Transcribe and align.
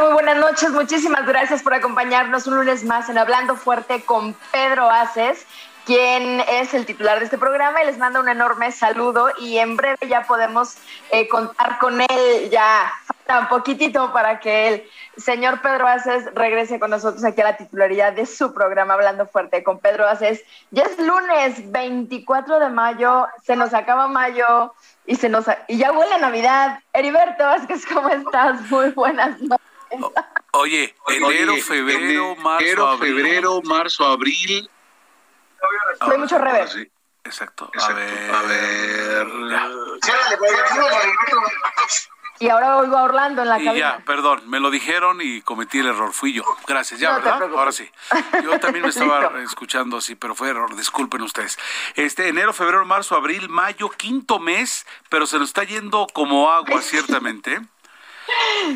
Muy 0.00 0.14
buenas 0.14 0.38
noches. 0.38 0.70
Muchísimas 0.70 1.26
gracias 1.26 1.62
por 1.62 1.74
acompañarnos 1.74 2.46
un 2.46 2.56
lunes 2.56 2.82
más 2.82 3.10
en 3.10 3.18
Hablando 3.18 3.56
Fuerte 3.56 4.02
con 4.02 4.34
Pedro 4.50 4.88
Aces, 4.88 5.46
quien 5.84 6.40
es 6.40 6.72
el 6.72 6.86
titular 6.86 7.18
de 7.18 7.26
este 7.26 7.36
programa 7.36 7.82
y 7.82 7.86
les 7.86 7.98
manda 7.98 8.18
un 8.18 8.28
enorme 8.28 8.72
saludo 8.72 9.28
y 9.38 9.58
en 9.58 9.76
breve 9.76 9.98
ya 10.08 10.22
podemos 10.22 10.76
eh, 11.10 11.28
contar 11.28 11.78
con 11.78 12.00
él. 12.00 12.48
Ya 12.50 12.90
falta 13.04 13.40
un 13.40 13.48
poquitito 13.48 14.14
para 14.14 14.40
que 14.40 14.68
el 14.68 14.84
señor 15.18 15.60
Pedro 15.60 15.86
Aces 15.86 16.24
regrese 16.34 16.80
con 16.80 16.90
nosotros 16.90 17.22
aquí 17.22 17.42
a 17.42 17.44
la 17.44 17.56
titularidad 17.58 18.14
de 18.14 18.24
su 18.24 18.54
programa 18.54 18.94
Hablando 18.94 19.26
Fuerte 19.26 19.62
con 19.62 19.78
Pedro 19.78 20.08
Aces. 20.08 20.42
Ya 20.70 20.84
es 20.84 20.98
lunes 20.98 21.70
24 21.70 22.60
de 22.60 22.70
mayo, 22.70 23.26
se 23.44 23.56
nos 23.56 23.74
acaba 23.74 24.08
mayo 24.08 24.72
y 25.04 25.16
se 25.16 25.28
nos 25.28 25.44
y 25.68 25.76
ya 25.76 25.92
huele 25.92 26.18
Navidad. 26.18 26.78
Heriberto 26.94 27.44
Vázquez, 27.44 27.84
¿cómo 27.92 28.08
estás? 28.08 28.58
Muy 28.70 28.88
buenas 28.92 29.38
noches. 29.42 29.71
Oye, 30.52 30.94
enero, 31.08 31.52
Oye, 31.54 31.62
febrero, 31.62 32.36
marzo, 32.36 32.64
enero, 32.66 32.88
abril. 32.88 33.14
febrero, 33.16 33.62
marzo, 33.64 34.04
abril. 34.04 34.70
Hay 36.00 36.18
mucho 36.18 36.38
rever. 36.38 36.68
Sí, 36.68 36.90
exacto. 37.24 37.70
A 37.80 37.92
ver. 37.92 38.30
A 38.34 38.42
ver. 38.42 39.26
Ya. 39.50 39.68
Y 42.38 42.48
ahora 42.48 42.78
oigo 42.78 42.96
a 42.96 43.04
Orlando 43.04 43.42
en 43.42 43.48
la 43.48 43.60
Y 43.60 43.64
cabina. 43.64 43.98
ya, 43.98 44.04
perdón, 44.04 44.42
me 44.50 44.58
lo 44.58 44.70
dijeron 44.70 45.20
y 45.22 45.42
cometí 45.42 45.78
el 45.78 45.86
error. 45.86 46.12
Fui 46.12 46.32
yo. 46.32 46.42
Gracias, 46.66 46.98
ya, 46.98 47.10
No 47.12 47.22
¿verdad? 47.22 47.42
Ahora 47.56 47.70
sí. 47.70 47.88
Yo 48.42 48.58
también 48.58 48.82
me 48.82 48.88
estaba 48.90 49.40
escuchando 49.42 49.98
así, 49.98 50.16
pero 50.16 50.34
fue 50.34 50.48
error. 50.48 50.74
Disculpen 50.74 51.22
ustedes. 51.22 51.56
Este, 51.94 52.26
enero, 52.28 52.52
febrero, 52.52 52.84
marzo, 52.84 53.14
abril, 53.14 53.48
mayo, 53.48 53.88
quinto 53.90 54.40
mes, 54.40 54.84
pero 55.08 55.26
se 55.26 55.38
nos 55.38 55.50
está 55.50 55.62
yendo 55.62 56.08
como 56.12 56.50
agua, 56.50 56.82
ciertamente. 56.82 57.60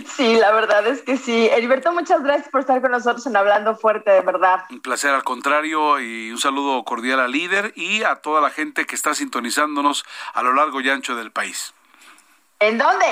Sí, 0.07 0.37
la 0.37 0.53
verdad 0.53 0.87
es 0.87 1.03
que 1.03 1.17
sí. 1.17 1.49
Heriberto, 1.53 1.93
muchas 1.93 2.23
gracias 2.23 2.49
por 2.49 2.61
estar 2.61 2.81
con 2.81 2.91
nosotros 2.91 3.27
en 3.27 3.37
Hablando 3.37 3.77
Fuerte, 3.77 4.11
de 4.11 4.21
verdad. 4.21 4.65
Un 4.71 4.81
placer 4.81 5.11
al 5.11 5.25
contrario 5.25 6.01
y 6.01 6.31
un 6.31 6.39
saludo 6.39 6.83
cordial 6.85 7.21
al 7.21 7.33
líder 7.33 7.73
y 7.77 8.03
a 8.03 8.17
toda 8.17 8.41
la 8.41 8.51
gente 8.51 8.87
que 8.87 8.95
está 8.95 9.15
sintonizándonos 9.15 10.05
a 10.35 10.43
lo 10.43 10.53
largo 10.53 10.81
y 10.81 10.91
ancho 10.91 11.15
del 11.15 11.31
país. 11.31 11.75
¿En 12.59 12.79
dónde? 12.79 13.07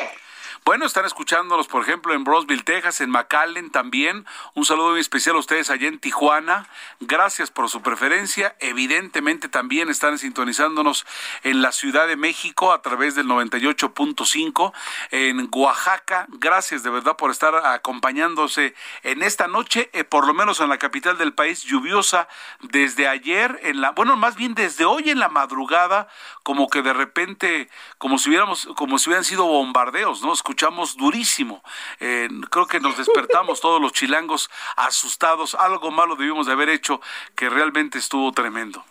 Bueno, 0.66 0.86
están 0.86 1.04
escuchándonos, 1.04 1.68
por 1.68 1.82
ejemplo, 1.82 2.14
en 2.14 2.24
Brosville, 2.24 2.62
Texas, 2.62 3.02
en 3.02 3.10
McAllen 3.10 3.70
también. 3.70 4.24
Un 4.54 4.64
saludo 4.64 4.92
muy 4.92 5.00
especial 5.00 5.36
a 5.36 5.40
ustedes 5.40 5.68
allá 5.68 5.88
en 5.88 5.98
Tijuana. 5.98 6.70
Gracias 7.00 7.50
por 7.50 7.68
su 7.68 7.82
preferencia. 7.82 8.56
Evidentemente 8.60 9.50
también 9.50 9.90
están 9.90 10.16
sintonizándonos 10.16 11.04
en 11.42 11.60
la 11.60 11.70
Ciudad 11.70 12.06
de 12.06 12.16
México 12.16 12.72
a 12.72 12.80
través 12.80 13.14
del 13.14 13.26
98.5. 13.26 14.72
En 15.10 15.50
Oaxaca, 15.52 16.24
gracias 16.30 16.82
de 16.82 16.88
verdad 16.88 17.16
por 17.16 17.30
estar 17.30 17.54
acompañándose 17.54 18.74
en 19.02 19.22
esta 19.22 19.48
noche, 19.48 19.90
eh, 19.92 20.04
por 20.04 20.26
lo 20.26 20.32
menos 20.32 20.60
en 20.60 20.70
la 20.70 20.78
capital 20.78 21.18
del 21.18 21.34
país, 21.34 21.62
lluviosa 21.64 22.26
desde 22.62 23.06
ayer, 23.06 23.60
en 23.64 23.82
la, 23.82 23.90
bueno, 23.90 24.16
más 24.16 24.34
bien 24.34 24.54
desde 24.54 24.86
hoy 24.86 25.10
en 25.10 25.18
la 25.18 25.28
madrugada, 25.28 26.08
como 26.42 26.70
que 26.70 26.80
de 26.80 26.94
repente, 26.94 27.68
como 27.98 28.16
si 28.16 28.30
hubiéramos, 28.30 28.66
como 28.76 28.98
si 28.98 29.10
hubieran 29.10 29.24
sido 29.24 29.44
bombardeos, 29.44 30.22
¿no? 30.22 30.32
Escuchamos 30.54 30.96
durísimo. 30.96 31.64
Eh, 31.98 32.28
creo 32.48 32.68
que 32.68 32.78
nos 32.78 32.96
despertamos 32.96 33.60
todos 33.60 33.80
los 33.80 33.92
chilangos 33.92 34.48
asustados. 34.76 35.56
Algo 35.56 35.90
malo 35.90 36.14
debimos 36.14 36.46
de 36.46 36.52
haber 36.52 36.68
hecho 36.68 37.00
que 37.34 37.50
realmente 37.50 37.98
estuvo 37.98 38.30
tremendo. 38.30 38.84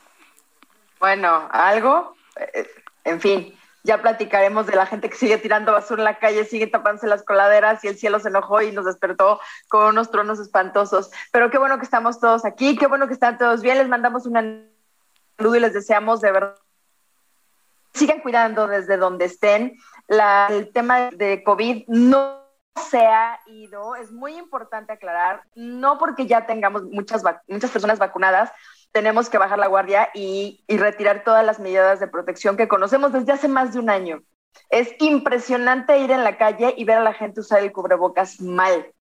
Bueno, 1.00 1.48
algo. 1.54 2.18
Eh, 2.36 2.68
En 3.06 3.22
fin, 3.22 3.58
ya 3.84 4.02
platicaremos 4.02 4.66
de 4.66 4.76
la 4.76 4.86
gente 4.86 5.10
que 5.10 5.16
sigue 5.16 5.38
tirando 5.38 5.72
basura 5.72 6.02
en 6.02 6.06
la 6.06 6.20
calle, 6.20 6.44
sigue 6.44 6.68
tapándose 6.68 7.08
las 7.08 7.24
coladeras 7.24 7.82
y 7.86 7.88
el 7.88 7.98
cielo 7.98 8.20
se 8.20 8.28
enojó 8.28 8.62
y 8.62 8.74
nos 8.74 8.84
despertó 8.84 9.40
con 9.70 9.88
unos 9.88 10.12
truenos 10.12 10.40
espantosos. 10.40 11.12
Pero 11.32 11.50
qué 11.50 11.58
bueno 11.58 11.78
que 11.78 11.86
estamos 11.86 12.20
todos 12.20 12.44
aquí, 12.44 12.76
qué 12.78 12.88
bueno 12.88 13.08
que 13.08 13.14
están 13.14 13.38
todos 13.38 13.62
bien. 13.62 13.78
Les 13.78 13.88
mandamos 13.88 14.26
un 14.26 14.34
saludo 15.38 15.56
y 15.56 15.60
les 15.62 15.74
deseamos 15.74 16.20
de 16.20 16.32
verdad 16.34 16.58
sigan 17.94 18.22
cuidando 18.22 18.68
desde 18.68 18.98
donde 18.98 19.26
estén. 19.26 19.78
La- 20.08 20.48
el 20.50 20.72
tema 20.72 21.10
de 21.12 21.44
COVID 21.44 21.86
no 21.88 22.44
se 22.90 23.06
ha 23.06 23.40
ido, 23.46 23.96
es 23.96 24.12
muy 24.12 24.36
importante 24.36 24.94
aclarar, 24.94 25.44
no 25.56 25.98
porque 26.00 26.26
ya 26.26 26.46
tengamos 26.46 26.84
muchas, 26.84 27.24
muchas 27.48 27.72
personas 27.72 28.00
vacunadas, 28.00 28.52
tenemos 28.92 29.30
que 29.30 29.38
bajar 29.38 29.60
la 29.60 29.68
guardia 29.68 30.10
y, 30.14 30.64
y 30.68 30.78
retirar 30.78 31.24
todas 31.24 31.46
las 31.46 31.60
medidas 31.60 32.00
de 32.00 32.08
protección 32.08 32.58
que 32.58 32.68
conocemos 32.68 33.14
desde 33.14 33.32
hace 33.32 33.48
más 33.48 33.74
de 33.74 33.80
un 33.80 33.90
año. 33.90 34.22
Es 34.70 34.94
impresionante 35.00 35.98
ir 36.00 36.12
en 36.12 36.24
la 36.24 36.38
calle 36.38 36.74
y 36.78 36.84
ver 36.86 36.98
a 36.98 37.04
la 37.04 37.14
gente 37.14 37.40
usar 37.42 37.62
el 37.62 37.72
cubrebocas 37.72 38.40
mal. 38.42 38.92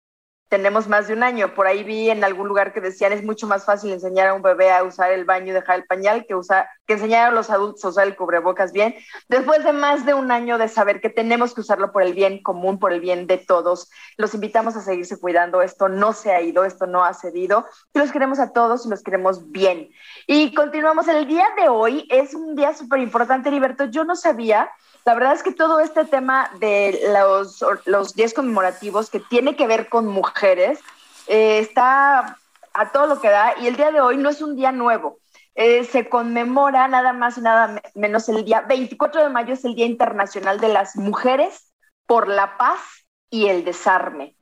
Tenemos 0.53 0.87
más 0.87 1.09
de 1.09 1.15
un 1.15 1.23
año. 1.23 1.55
Por 1.55 1.67
ahí 1.67 1.83
vi 1.83 2.11
en 2.11 2.23
algún 2.23 2.47
lugar 2.47 2.75
que 2.75 2.83
decían 2.83 3.11
es 3.11 3.25
mucho 3.25 3.47
más 3.47 3.65
fácil 3.65 3.91
enseñar 3.91 4.29
a 4.29 4.35
un 4.35 4.43
bebé 4.43 4.71
a 4.71 4.85
usar 4.85 5.11
el 5.11 5.25
baño 5.25 5.47
y 5.47 5.53
dejar 5.53 5.79
el 5.79 5.87
pañal 5.87 6.27
que, 6.27 6.35
usar, 6.35 6.69
que 6.87 6.93
enseñar 6.93 7.29
a 7.29 7.31
los 7.31 7.49
adultos 7.49 7.83
a 7.83 7.89
usar 7.89 8.07
el 8.07 8.17
cubrebocas 8.17 8.71
bien. 8.71 8.95
Después 9.31 9.65
de 9.65 9.73
más 9.73 10.05
de 10.05 10.13
un 10.13 10.31
año 10.31 10.59
de 10.59 10.69
saber 10.69 11.01
que 11.01 11.09
tenemos 11.09 11.55
que 11.55 11.63
usarlo 11.63 11.91
por 11.91 12.03
el 12.03 12.13
bien 12.13 12.43
común, 12.43 12.79
por 12.79 12.93
el 12.93 13.01
bien 13.01 13.27
de 13.27 13.39
todos, 13.39 13.91
los 14.19 14.35
invitamos 14.35 14.77
a 14.77 14.83
seguirse 14.83 15.19
cuidando. 15.19 15.63
Esto 15.63 15.89
no 15.89 16.13
se 16.13 16.33
ha 16.33 16.43
ido, 16.43 16.67
esto 16.67 16.87
no 16.87 17.03
ha 17.03 17.15
cedido. 17.15 17.65
Y 17.95 17.99
los 17.99 18.13
queremos 18.13 18.39
a 18.39 18.53
todos 18.53 18.85
y 18.85 18.91
los 18.91 19.03
queremos 19.03 19.51
bien. 19.53 19.89
Y 20.27 20.53
continuamos. 20.53 21.09
El 21.09 21.27
día 21.27 21.47
de 21.57 21.71
hoy 21.71 22.07
es 22.11 22.35
un 22.35 22.57
día 22.57 22.75
súper 22.75 23.01
importante, 23.01 23.49
Heriberto. 23.49 23.87
Yo 23.87 24.05
no 24.05 24.17
sabía 24.17 24.71
la 25.05 25.15
verdad 25.15 25.33
es 25.33 25.43
que 25.43 25.53
todo 25.53 25.81
este 25.81 26.05
tema 26.05 26.51
de 26.61 27.01
los, 27.13 27.65
los 27.87 28.15
días 28.15 28.35
conmemorativos 28.35 29.11
que 29.11 29.21
tiene 29.21 29.57
que 29.57 29.67
ver 29.67 29.89
con 29.89 30.07
mujeres 30.07 30.79
eh, 31.27 31.59
está 31.59 32.39
a 32.75 32.93
todo 32.93 33.07
lo 33.07 33.21
que 33.21 33.29
da 33.29 33.55
y 33.61 33.67
el 33.67 33.77
día 33.77 33.91
de 33.91 34.01
hoy 34.01 34.17
no 34.17 34.29
es 34.31 34.41
un 34.43 34.57
día 34.57 34.73
nuevo. 34.73 35.19
Eh, 35.55 35.85
se 35.85 36.09
conmemora 36.09 36.89
nada 36.89 37.13
más 37.13 37.37
y 37.37 37.43
nada 37.43 37.69
me- 37.69 37.83
menos 37.95 38.29
el 38.29 38.45
día 38.45 38.63
24 38.63 39.23
de 39.23 39.29
mayo 39.29 39.53
es 39.53 39.65
el 39.67 39.75
Día 39.75 39.85
Internacional 39.87 40.59
de 40.61 40.69
las 40.69 40.97
Mujeres 40.97 41.73
por 42.07 42.29
la 42.29 42.57
Paz 42.57 42.81
y 43.29 43.49
el 43.49 43.65
Desarme. 43.65 44.37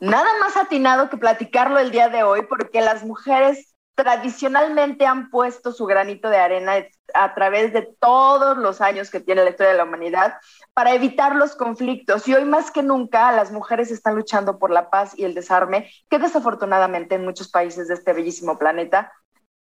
Nada 0.00 0.28
más 0.40 0.56
atinado 0.56 1.08
que 1.10 1.16
platicarlo 1.16 1.78
el 1.78 1.90
día 1.90 2.08
de 2.08 2.22
hoy 2.22 2.42
porque 2.42 2.80
las 2.82 3.04
mujeres 3.04 3.73
tradicionalmente 3.94 5.06
han 5.06 5.30
puesto 5.30 5.72
su 5.72 5.86
granito 5.86 6.28
de 6.28 6.38
arena 6.38 6.72
a 7.14 7.34
través 7.34 7.72
de 7.72 7.82
todos 8.00 8.56
los 8.58 8.80
años 8.80 9.10
que 9.10 9.20
tiene 9.20 9.44
la 9.44 9.50
historia 9.50 9.72
de 9.72 9.78
la 9.78 9.84
humanidad 9.84 10.34
para 10.72 10.94
evitar 10.94 11.36
los 11.36 11.54
conflictos. 11.54 12.26
Y 12.26 12.34
hoy 12.34 12.44
más 12.44 12.70
que 12.70 12.82
nunca 12.82 13.30
las 13.32 13.52
mujeres 13.52 13.90
están 13.90 14.16
luchando 14.16 14.58
por 14.58 14.70
la 14.70 14.90
paz 14.90 15.16
y 15.16 15.24
el 15.24 15.34
desarme, 15.34 15.90
que 16.10 16.18
desafortunadamente 16.18 17.14
en 17.14 17.24
muchos 17.24 17.50
países 17.50 17.88
de 17.88 17.94
este 17.94 18.12
bellísimo 18.12 18.58
planeta 18.58 19.12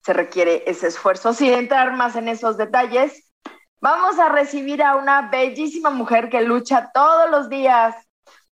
se 0.03 0.13
requiere 0.13 0.65
ese 0.67 0.87
esfuerzo. 0.87 1.33
Sin 1.35 1.53
entrar 1.53 1.93
más 1.93 2.17
en 2.17 2.29
esos 2.29 2.57
detalles, 2.57 3.31
vamos 3.81 4.19
a 4.19 4.31
recibir 4.31 4.83
a 4.83 4.97
una 4.97 5.29
bellísima 5.29 5.91
mujer 5.91 6.31
que 6.31 6.41
lucha 6.41 6.91
todos 6.95 7.31
los 7.31 7.49
días 7.49 7.95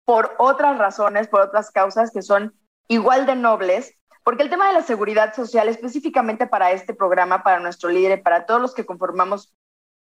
por 0.05 0.35
otras 0.39 0.79
razones, 0.79 1.29
por 1.29 1.41
otras 1.41 1.71
causas 1.71 2.11
que 2.11 2.23
son 2.23 2.55
igual 2.89 3.25
de 3.25 3.37
nobles, 3.37 3.95
porque 4.25 4.43
el 4.43 4.51
tema 4.51 4.69
de 4.69 4.75
la 4.75 4.83
seguridad 4.83 5.35
social, 5.35 5.69
específicamente 5.69 6.47
para 6.47 6.73
este 6.73 6.95
programa, 6.95 7.43
para 7.43 7.61
nuestro 7.61 7.91
líder 7.91 8.23
para 8.23 8.47
todos 8.47 8.61
los 8.61 8.75
que 8.75 8.87
conformamos 8.87 9.55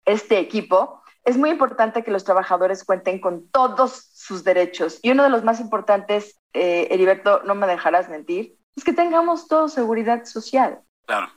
este 0.05 0.39
equipo, 0.39 1.01
es 1.23 1.37
muy 1.37 1.49
importante 1.49 2.03
que 2.03 2.11
los 2.11 2.23
trabajadores 2.23 2.83
cuenten 2.83 3.19
con 3.19 3.49
todos 3.49 4.09
sus 4.13 4.43
derechos. 4.43 4.99
Y 5.01 5.11
uno 5.11 5.23
de 5.23 5.29
los 5.29 5.43
más 5.43 5.59
importantes, 5.59 6.39
eh, 6.53 6.87
Heriberto, 6.89 7.41
no 7.43 7.55
me 7.55 7.67
dejarás 7.67 8.09
mentir, 8.09 8.57
es 8.75 8.83
que 8.83 8.93
tengamos 8.93 9.47
toda 9.47 9.67
seguridad 9.67 10.25
social. 10.25 10.81
Claro 11.05 11.29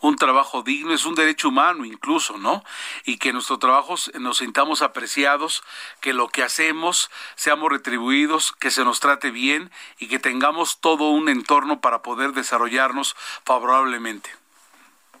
un 0.00 0.16
trabajo 0.16 0.62
digno, 0.62 0.92
es 0.92 1.06
un 1.06 1.14
derecho 1.14 1.48
humano 1.48 1.84
incluso, 1.84 2.38
¿no? 2.38 2.64
Y 3.04 3.18
que 3.18 3.32
nuestro 3.32 3.58
trabajo 3.58 3.94
nos 4.20 4.38
sintamos 4.38 4.82
apreciados, 4.82 5.62
que 6.00 6.12
lo 6.12 6.28
que 6.28 6.42
hacemos 6.42 7.10
seamos 7.34 7.70
retribuidos, 7.70 8.52
que 8.52 8.70
se 8.70 8.84
nos 8.84 9.00
trate 9.00 9.30
bien 9.30 9.70
y 9.98 10.08
que 10.08 10.18
tengamos 10.18 10.80
todo 10.80 11.10
un 11.10 11.28
entorno 11.28 11.80
para 11.80 12.02
poder 12.02 12.32
desarrollarnos 12.32 13.16
favorablemente. 13.44 14.30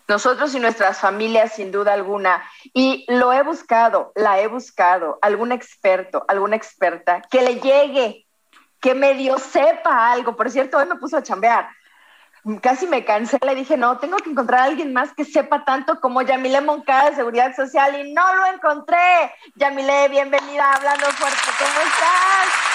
Nosotros 0.08 0.54
y 0.54 0.60
nuestras 0.60 1.00
familias, 1.00 1.54
sin 1.54 1.70
duda 1.72 1.92
alguna. 1.92 2.42
Y 2.74 3.06
lo 3.08 3.32
he 3.32 3.42
buscado, 3.42 4.12
la 4.14 4.40
he 4.40 4.46
buscado, 4.46 5.18
algún 5.22 5.52
experto, 5.52 6.24
alguna 6.28 6.56
experta, 6.56 7.22
que 7.30 7.40
le 7.40 7.60
llegue, 7.60 8.26
que 8.80 8.94
medio 8.94 9.38
sepa 9.38 10.10
algo. 10.10 10.36
Por 10.36 10.50
cierto, 10.50 10.76
hoy 10.76 10.86
me 10.86 10.96
puso 10.96 11.16
a 11.16 11.22
chambear 11.22 11.68
casi 12.60 12.86
me 12.86 13.04
cansé, 13.04 13.38
le 13.44 13.54
dije, 13.54 13.76
no, 13.76 13.98
tengo 13.98 14.16
que 14.18 14.30
encontrar 14.30 14.60
a 14.60 14.64
alguien 14.64 14.92
más 14.92 15.12
que 15.14 15.24
sepa 15.24 15.64
tanto 15.64 16.00
como 16.00 16.22
Yamile 16.22 16.60
Moncada 16.60 17.10
de 17.10 17.16
Seguridad 17.16 17.54
Social 17.54 18.00
y 18.00 18.12
no 18.12 18.34
lo 18.34 18.46
encontré. 18.46 19.32
Yamile, 19.54 20.08
bienvenida 20.08 20.72
Hablando 20.72 21.06
Fuerte, 21.06 21.50
¿cómo 21.58 21.86
estás? 21.86 22.72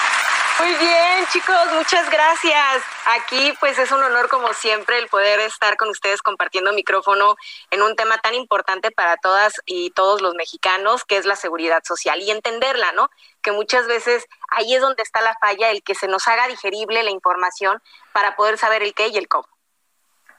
Muy 0.59 0.73
bien, 0.73 1.27
chicos, 1.31 1.67
muchas 1.75 2.09
gracias. 2.09 2.81
Aquí 3.05 3.53
pues 3.59 3.77
es 3.77 3.91
un 3.91 4.01
honor 4.01 4.27
como 4.27 4.53
siempre 4.53 4.97
el 4.97 5.07
poder 5.07 5.39
estar 5.41 5.77
con 5.77 5.89
ustedes 5.89 6.23
compartiendo 6.23 6.73
micrófono 6.73 7.35
en 7.69 7.83
un 7.83 7.95
tema 7.95 8.17
tan 8.17 8.33
importante 8.33 8.89
para 8.89 9.17
todas 9.17 9.53
y 9.67 9.91
todos 9.91 10.21
los 10.21 10.33
mexicanos, 10.33 11.03
que 11.05 11.17
es 11.17 11.27
la 11.27 11.35
seguridad 11.35 11.83
social 11.83 12.21
y 12.21 12.31
entenderla, 12.31 12.91
¿no? 12.93 13.11
Que 13.43 13.51
muchas 13.51 13.85
veces 13.85 14.25
ahí 14.49 14.73
es 14.73 14.81
donde 14.81 15.03
está 15.03 15.21
la 15.21 15.37
falla, 15.39 15.69
el 15.69 15.83
que 15.83 15.93
se 15.93 16.07
nos 16.07 16.27
haga 16.27 16.47
digerible 16.47 17.03
la 17.03 17.11
información 17.11 17.79
para 18.11 18.35
poder 18.35 18.57
saber 18.57 18.81
el 18.81 18.95
qué 18.95 19.09
y 19.09 19.17
el 19.17 19.27
cómo. 19.27 19.56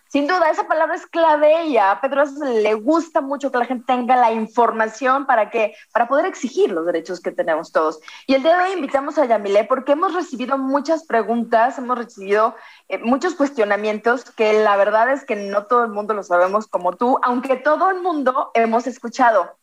Sin 0.09 0.27
duda, 0.27 0.49
esa 0.49 0.67
palabra 0.67 0.95
es 0.95 1.07
clave 1.07 1.67
y 1.67 1.77
a 1.77 2.01
Pedro 2.01 2.25
le 2.43 2.73
gusta 2.73 3.21
mucho 3.21 3.53
que 3.53 3.59
la 3.59 3.67
gente 3.67 3.85
tenga 3.87 4.17
la 4.17 4.33
información 4.33 5.27
para 5.27 5.51
que, 5.51 5.75
para 5.93 6.09
poder 6.09 6.25
exigir 6.25 6.73
los 6.73 6.87
derechos 6.87 7.21
que 7.21 7.31
tenemos 7.31 7.73
todos. 7.73 8.01
Y 8.27 8.35
el 8.35 8.43
día 8.43 8.57
de 8.57 8.65
hoy 8.65 8.73
invitamos 8.73 9.19
a 9.19 9.27
Yamile 9.27 9.65
porque 9.65 9.93
hemos 9.93 10.15
recibido 10.15 10.57
muchas 10.57 11.05
preguntas, 11.05 11.77
hemos 11.77 11.99
recibido 11.99 12.57
eh, 12.89 12.97
muchos 12.97 13.35
cuestionamientos 13.35 14.31
que 14.31 14.55
la 14.55 14.79
verdad 14.79 15.13
es 15.13 15.27
que 15.27 15.37
no 15.37 15.67
todo 15.67 15.85
el 15.85 15.91
mundo 15.91 16.15
lo 16.15 16.23
sabemos 16.23 16.67
como 16.69 16.97
tú, 16.97 17.19
aunque 17.23 17.57
todo 17.57 17.91
el 17.91 18.01
mundo 18.01 18.51
hemos 18.55 18.87
escuchado. 18.87 19.59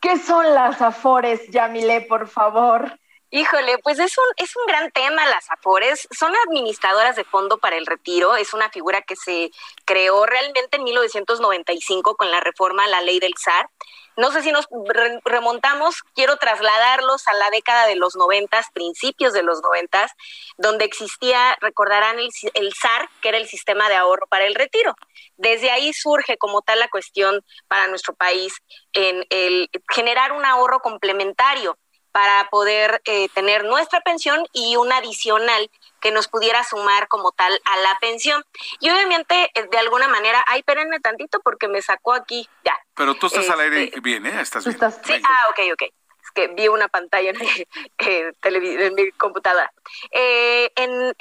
¿Qué 0.00 0.18
son 0.18 0.54
las 0.54 0.82
afores, 0.82 1.48
Yamile, 1.50 2.00
por 2.00 2.26
favor? 2.26 2.98
Híjole, 3.30 3.78
pues 3.78 3.98
es 3.98 4.16
un, 4.16 4.24
es 4.36 4.54
un 4.54 4.66
gran 4.66 4.90
tema 4.92 5.26
las 5.26 5.50
AFORES. 5.50 6.06
Son 6.16 6.32
administradoras 6.46 7.16
de 7.16 7.24
fondo 7.24 7.58
para 7.58 7.76
el 7.76 7.86
retiro. 7.86 8.36
Es 8.36 8.54
una 8.54 8.70
figura 8.70 9.02
que 9.02 9.16
se 9.16 9.50
creó 9.84 10.24
realmente 10.24 10.76
en 10.76 10.84
1995 10.84 12.16
con 12.16 12.30
la 12.30 12.40
reforma 12.40 12.84
a 12.84 12.88
la 12.88 13.00
ley 13.00 13.18
del 13.18 13.34
SAR. 13.36 13.68
No 14.16 14.30
sé 14.30 14.42
si 14.42 14.52
nos 14.52 14.68
remontamos, 15.24 16.02
quiero 16.14 16.36
trasladarlos 16.36 17.26
a 17.26 17.34
la 17.34 17.50
década 17.50 17.86
de 17.86 17.96
los 17.96 18.14
noventas, 18.14 18.66
principios 18.72 19.32
de 19.32 19.42
los 19.42 19.60
noventas, 19.60 20.12
donde 20.56 20.84
existía, 20.84 21.56
recordarán, 21.60 22.20
el, 22.20 22.28
el 22.54 22.72
SAR, 22.74 23.08
que 23.20 23.30
era 23.30 23.38
el 23.38 23.48
sistema 23.48 23.88
de 23.88 23.96
ahorro 23.96 24.28
para 24.28 24.46
el 24.46 24.54
retiro. 24.54 24.94
Desde 25.36 25.72
ahí 25.72 25.92
surge 25.92 26.36
como 26.38 26.62
tal 26.62 26.78
la 26.78 26.88
cuestión 26.88 27.44
para 27.66 27.88
nuestro 27.88 28.14
país 28.14 28.54
en 28.92 29.26
el 29.30 29.68
generar 29.92 30.30
un 30.30 30.44
ahorro 30.44 30.78
complementario 30.78 31.76
para 32.14 32.48
poder 32.48 33.02
eh, 33.06 33.28
tener 33.30 33.64
nuestra 33.64 34.00
pensión 34.00 34.46
y 34.52 34.76
una 34.76 34.98
adicional 34.98 35.68
que 36.00 36.12
nos 36.12 36.28
pudiera 36.28 36.62
sumar 36.62 37.08
como 37.08 37.32
tal 37.32 37.60
a 37.64 37.76
la 37.78 37.98
pensión. 38.00 38.44
Y 38.78 38.88
obviamente, 38.88 39.50
eh, 39.52 39.66
de 39.68 39.78
alguna 39.78 40.06
manera, 40.06 40.44
ay, 40.46 40.60
espérenme 40.60 41.00
tantito 41.00 41.40
porque 41.40 41.66
me 41.66 41.82
sacó 41.82 42.14
aquí, 42.14 42.48
ya. 42.64 42.78
Pero 42.94 43.16
tú 43.16 43.26
estás 43.26 43.50
al 43.50 43.58
aire 43.58 43.82
este, 43.82 43.98
bien, 43.98 44.24
¿eh? 44.26 44.40
Estás 44.40 44.64
bien. 44.64 44.78
Sí, 44.78 45.14
ah, 45.24 45.48
ok, 45.50 45.58
ok. 45.72 45.82
Es 46.22 46.30
que 46.32 46.46
vi 46.54 46.68
una 46.68 46.86
pantalla 46.86 47.30
en, 47.30 47.66
en 48.44 48.94
mi 48.94 49.10
computadora. 49.10 49.72
Eh, 50.12 50.70
en, 50.76 51.14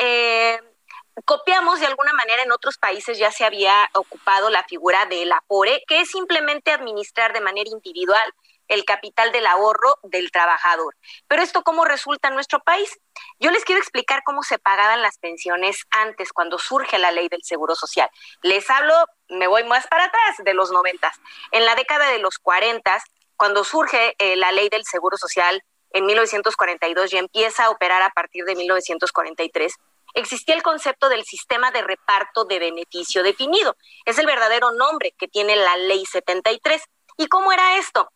copiamos 1.25 1.79
de 1.79 1.87
alguna 1.87 2.13
manera 2.13 2.43
en 2.43 2.51
otros 2.51 2.77
países 2.77 3.17
ya 3.17 3.31
se 3.31 3.45
había 3.45 3.89
ocupado 3.93 4.51
la 4.51 4.63
figura 4.65 5.07
del 5.07 5.31
APORE, 5.31 5.83
que 5.87 6.01
es 6.01 6.11
simplemente 6.11 6.71
administrar 6.71 7.33
de 7.33 7.41
manera 7.41 7.71
individual 7.71 8.33
el 8.73 8.85
capital 8.85 9.31
del 9.31 9.45
ahorro 9.45 9.99
del 10.01 10.31
trabajador. 10.31 10.95
Pero 11.27 11.43
esto 11.43 11.61
cómo 11.61 11.85
resulta 11.85 12.29
en 12.29 12.33
nuestro 12.33 12.59
país? 12.59 12.99
Yo 13.39 13.51
les 13.51 13.63
quiero 13.65 13.79
explicar 13.79 14.23
cómo 14.25 14.41
se 14.41 14.57
pagaban 14.57 15.01
las 15.01 15.19
pensiones 15.19 15.83
antes, 15.91 16.33
cuando 16.33 16.57
surge 16.57 16.97
la 16.97 17.11
ley 17.11 17.29
del 17.29 17.43
Seguro 17.43 17.75
Social. 17.75 18.09
Les 18.41 18.67
hablo, 18.69 18.95
me 19.29 19.47
voy 19.47 19.63
más 19.63 19.85
para 19.87 20.05
atrás, 20.05 20.37
de 20.43 20.53
los 20.55 20.71
noventas. 20.71 21.19
En 21.51 21.65
la 21.65 21.75
década 21.75 22.09
de 22.09 22.17
los 22.17 22.39
cuarentas, 22.39 23.03
cuando 23.37 23.63
surge 23.63 24.15
eh, 24.17 24.35
la 24.37 24.51
ley 24.51 24.69
del 24.69 24.85
Seguro 24.85 25.17
Social 25.17 25.63
en 25.91 26.05
1942 26.05 27.13
y 27.13 27.17
empieza 27.17 27.65
a 27.65 27.69
operar 27.69 28.01
a 28.01 28.09
partir 28.09 28.45
de 28.45 28.55
1943, 28.55 29.75
existía 30.15 30.55
el 30.55 30.63
concepto 30.63 31.09
del 31.09 31.23
sistema 31.25 31.69
de 31.69 31.83
reparto 31.83 32.45
de 32.45 32.57
beneficio 32.57 33.21
definido. 33.21 33.75
Es 34.05 34.17
el 34.17 34.25
verdadero 34.25 34.71
nombre 34.71 35.13
que 35.17 35.27
tiene 35.27 35.55
la 35.55 35.77
ley 35.77 36.05
73. 36.05 36.81
¿Y 37.17 37.27
cómo 37.27 37.51
era 37.51 37.77
esto? 37.77 38.09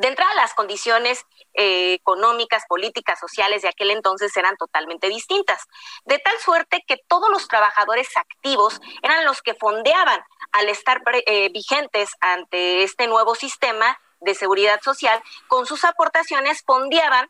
De 0.00 0.08
entrada, 0.08 0.32
las 0.34 0.54
condiciones 0.54 1.26
eh, 1.52 1.92
económicas, 1.92 2.64
políticas, 2.66 3.20
sociales 3.20 3.60
de 3.60 3.68
aquel 3.68 3.90
entonces 3.90 4.34
eran 4.34 4.56
totalmente 4.56 5.10
distintas, 5.10 5.68
de 6.06 6.18
tal 6.18 6.38
suerte 6.38 6.82
que 6.88 6.96
todos 7.06 7.28
los 7.28 7.48
trabajadores 7.48 8.08
activos 8.16 8.80
eran 9.02 9.26
los 9.26 9.42
que 9.42 9.52
fondeaban 9.52 10.24
al 10.52 10.70
estar 10.70 11.02
eh, 11.26 11.50
vigentes 11.50 12.16
ante 12.20 12.82
este 12.82 13.08
nuevo 13.08 13.34
sistema 13.34 14.00
de 14.22 14.34
seguridad 14.34 14.80
social, 14.80 15.22
con 15.48 15.66
sus 15.66 15.84
aportaciones 15.84 16.62
fondeaban 16.64 17.28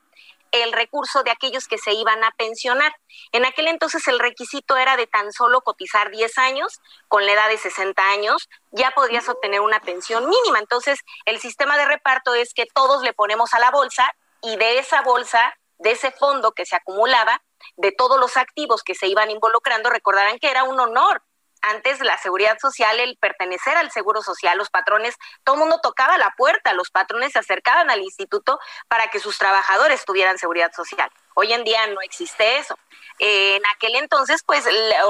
el 0.52 0.72
recurso 0.72 1.22
de 1.22 1.30
aquellos 1.30 1.66
que 1.66 1.78
se 1.78 1.92
iban 1.92 2.22
a 2.24 2.30
pensionar. 2.32 2.94
En 3.32 3.44
aquel 3.44 3.68
entonces 3.68 4.06
el 4.08 4.18
requisito 4.18 4.76
era 4.76 4.96
de 4.96 5.06
tan 5.06 5.32
solo 5.32 5.60
cotizar 5.60 6.10
10 6.10 6.38
años, 6.38 6.80
con 7.08 7.24
la 7.26 7.32
edad 7.32 7.48
de 7.48 7.58
60 7.58 8.02
años 8.10 8.48
ya 8.72 8.90
podrías 8.92 9.28
obtener 9.28 9.60
una 9.60 9.80
pensión 9.80 10.28
mínima. 10.28 10.58
Entonces 10.58 11.00
el 11.24 11.40
sistema 11.40 11.76
de 11.76 11.86
reparto 11.86 12.34
es 12.34 12.54
que 12.54 12.66
todos 12.74 13.02
le 13.02 13.12
ponemos 13.12 13.54
a 13.54 13.58
la 13.58 13.70
bolsa 13.70 14.10
y 14.42 14.56
de 14.56 14.78
esa 14.78 15.02
bolsa, 15.02 15.54
de 15.78 15.92
ese 15.92 16.10
fondo 16.12 16.52
que 16.52 16.66
se 16.66 16.76
acumulaba, 16.76 17.42
de 17.76 17.92
todos 17.92 18.18
los 18.18 18.36
activos 18.36 18.82
que 18.82 18.94
se 18.94 19.06
iban 19.06 19.30
involucrando, 19.30 19.90
recordarán 19.90 20.38
que 20.38 20.50
era 20.50 20.64
un 20.64 20.78
honor 20.80 21.22
antes 21.62 22.00
la 22.00 22.18
seguridad 22.18 22.58
social, 22.58 22.98
el 23.00 23.16
pertenecer 23.16 23.76
al 23.76 23.90
seguro 23.90 24.22
social, 24.22 24.58
los 24.58 24.70
patrones, 24.70 25.16
todo 25.44 25.56
el 25.56 25.60
mundo 25.60 25.80
tocaba 25.82 26.18
la 26.18 26.34
puerta, 26.36 26.72
los 26.72 26.90
patrones 26.90 27.32
se 27.32 27.38
acercaban 27.38 27.90
al 27.90 28.00
instituto 28.00 28.58
para 28.88 29.08
que 29.08 29.20
sus 29.20 29.38
trabajadores 29.38 30.04
tuvieran 30.04 30.38
seguridad 30.38 30.72
social. 30.72 31.10
Hoy 31.34 31.52
en 31.52 31.64
día 31.64 31.86
no 31.88 32.00
existe 32.00 32.58
eso. 32.58 32.78
en 33.18 33.62
aquel 33.74 33.96
entonces, 33.96 34.42
pues 34.44 34.64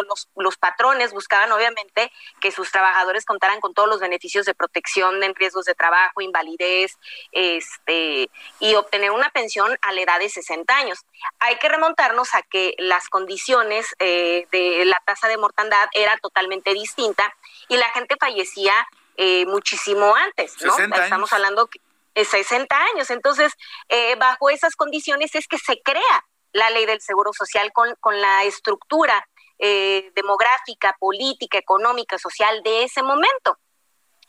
los, 0.06 0.28
los, 0.34 0.56
patrones 0.56 1.12
buscaban 1.12 1.52
obviamente 1.52 2.12
que 2.40 2.50
sus 2.50 2.70
trabajadores 2.72 3.24
contaran 3.24 3.60
con 3.60 3.72
todos 3.72 3.88
los 3.88 4.00
beneficios 4.00 4.46
de 4.46 4.54
protección 4.54 5.22
en 5.22 5.34
riesgos 5.34 5.64
de 5.64 5.74
trabajo, 5.74 6.20
invalidez, 6.20 6.98
este, 7.30 8.28
y 8.58 8.74
obtener 8.74 9.12
una 9.12 9.30
pensión 9.30 9.76
a 9.80 9.92
la 9.92 10.00
edad 10.00 10.18
de 10.18 10.28
60 10.28 10.76
años. 10.76 10.98
Hay 11.38 11.56
que 11.56 11.68
remontarnos 11.68 12.34
a 12.34 12.42
que 12.42 12.74
las 12.78 13.08
condiciones 13.08 13.94
eh, 13.98 14.46
de 14.50 14.84
la 14.84 15.00
tasa 15.04 15.28
de 15.28 15.36
mortandad 15.36 15.88
era 15.92 16.16
totalmente 16.18 16.74
distinta 16.74 17.34
y 17.68 17.76
la 17.76 17.90
gente 17.90 18.16
fallecía 18.18 18.74
eh, 19.16 19.46
muchísimo 19.46 20.14
antes, 20.16 20.56
¿no? 20.62 20.76
Estamos 20.78 21.32
hablando 21.32 21.66
que 21.66 21.80
60 22.14 22.76
años. 22.94 23.10
Entonces, 23.10 23.52
eh, 23.88 24.14
bajo 24.16 24.50
esas 24.50 24.76
condiciones 24.76 25.34
es 25.34 25.46
que 25.46 25.58
se 25.58 25.80
crea 25.82 26.24
la 26.52 26.70
ley 26.70 26.86
del 26.86 27.00
Seguro 27.00 27.32
Social 27.32 27.72
con, 27.72 27.94
con 28.00 28.20
la 28.20 28.44
estructura 28.44 29.26
eh, 29.58 30.10
demográfica, 30.14 30.96
política, 30.98 31.58
económica, 31.58 32.18
social 32.18 32.62
de 32.62 32.84
ese 32.84 33.02
momento. 33.02 33.58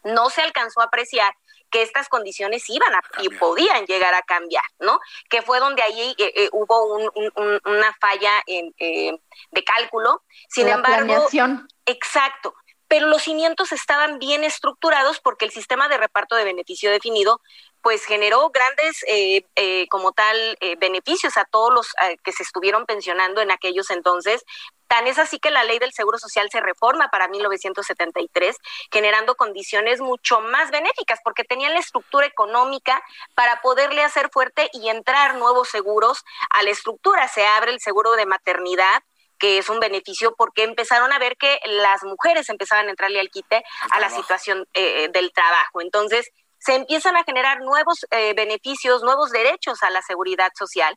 No 0.04 0.30
se 0.30 0.42
alcanzó 0.42 0.82
a 0.82 0.86
apreciar 0.86 1.34
que 1.72 1.82
estas 1.82 2.10
condiciones 2.10 2.70
iban 2.70 2.94
a 2.94 3.02
y 3.22 3.30
podían 3.30 3.86
llegar 3.86 4.14
a 4.14 4.22
cambiar, 4.24 4.64
¿no? 4.80 5.00
Que 5.30 5.42
fue 5.42 5.60
donde 5.60 5.82
ahí 5.82 6.14
eh, 6.18 6.34
eh, 6.36 6.50
hubo 6.52 6.96
un, 6.96 7.10
un, 7.36 7.62
una 7.64 7.94
falla 8.00 8.44
en, 8.46 8.76
eh, 8.78 9.18
de 9.52 9.64
cálculo. 9.64 10.22
Sin 10.50 10.68
La 10.68 10.74
embargo, 10.76 11.06
planeación. 11.08 11.68
exacto. 11.86 12.54
Pero 12.90 13.08
los 13.08 13.22
cimientos 13.22 13.72
estaban 13.72 14.20
bien 14.20 14.44
estructurados 14.44 15.22
porque 15.22 15.46
el 15.46 15.52
sistema 15.52 15.88
de 15.88 15.98
reparto 15.98 16.36
de 16.36 16.44
beneficio 16.44 16.92
definido 16.92 17.40
pues 17.82 18.06
generó 18.06 18.50
grandes 18.50 19.04
eh, 19.08 19.46
eh, 19.56 19.88
como 19.90 20.12
tal 20.12 20.58
eh, 20.60 20.76
beneficios 20.78 21.38
a 21.38 21.46
todos 21.46 21.74
los 21.74 21.88
que 22.24 22.32
se 22.32 22.44
estuvieron 22.44 22.86
pensionando 22.86 23.42
en 23.42 23.52
aquellos 23.52 23.90
entonces. 23.90 24.44
Tan 24.88 25.08
es 25.08 25.20
así 25.20 25.40
que 25.40 25.52
la 25.52 25.64
ley 25.64 25.80
del 25.80 25.94
Seguro 25.94 26.18
Social 26.18 26.50
se 26.52 26.60
reforma 26.60 27.10
para 27.10 27.30
1973, 27.30 28.58
generando 28.92 29.36
condiciones 29.36 30.02
mucho 30.02 30.42
más 30.42 30.70
benéficas 30.70 31.20
porque 31.24 31.44
tenían 31.44 31.74
la 31.74 31.80
estructura 31.80 32.26
económica 32.26 33.02
para 33.34 33.62
poderle 33.62 34.04
hacer 34.04 34.30
fuerte 34.32 34.70
y 34.74 34.90
entrar 34.90 35.36
nuevos 35.36 35.70
seguros 35.70 36.24
a 36.50 36.64
la 36.64 36.72
estructura. 36.72 37.28
Se 37.30 37.46
abre 37.46 37.72
el 37.72 37.80
seguro 37.80 38.12
de 38.14 38.26
maternidad, 38.26 39.02
que 39.42 39.58
es 39.58 39.70
un 39.70 39.80
beneficio 39.80 40.36
porque 40.36 40.64
empezaron 40.64 41.12
a 41.12 41.20
ver 41.20 41.36
que 41.36 41.60
las 41.66 42.04
mujeres 42.04 42.48
empezaban 42.50 42.88
a 42.88 42.92
entrarle 42.92 43.20
al 43.20 43.32
quite 43.32 43.64
a 43.90 44.00
la 44.00 44.10
situación 44.10 44.68
eh, 44.74 45.10
del 45.12 45.32
trabajo. 45.34 45.82
Entonces, 45.82 46.30
se 46.64 46.76
empiezan 46.76 47.18
a 47.18 47.24
generar 47.24 47.60
nuevos 47.62 48.06
eh, 48.12 48.34
beneficios, 48.36 49.02
nuevos 49.04 49.32
derechos 49.32 49.82
a 49.84 49.90
la 49.90 50.02
seguridad 50.02 50.52
social. 50.58 50.96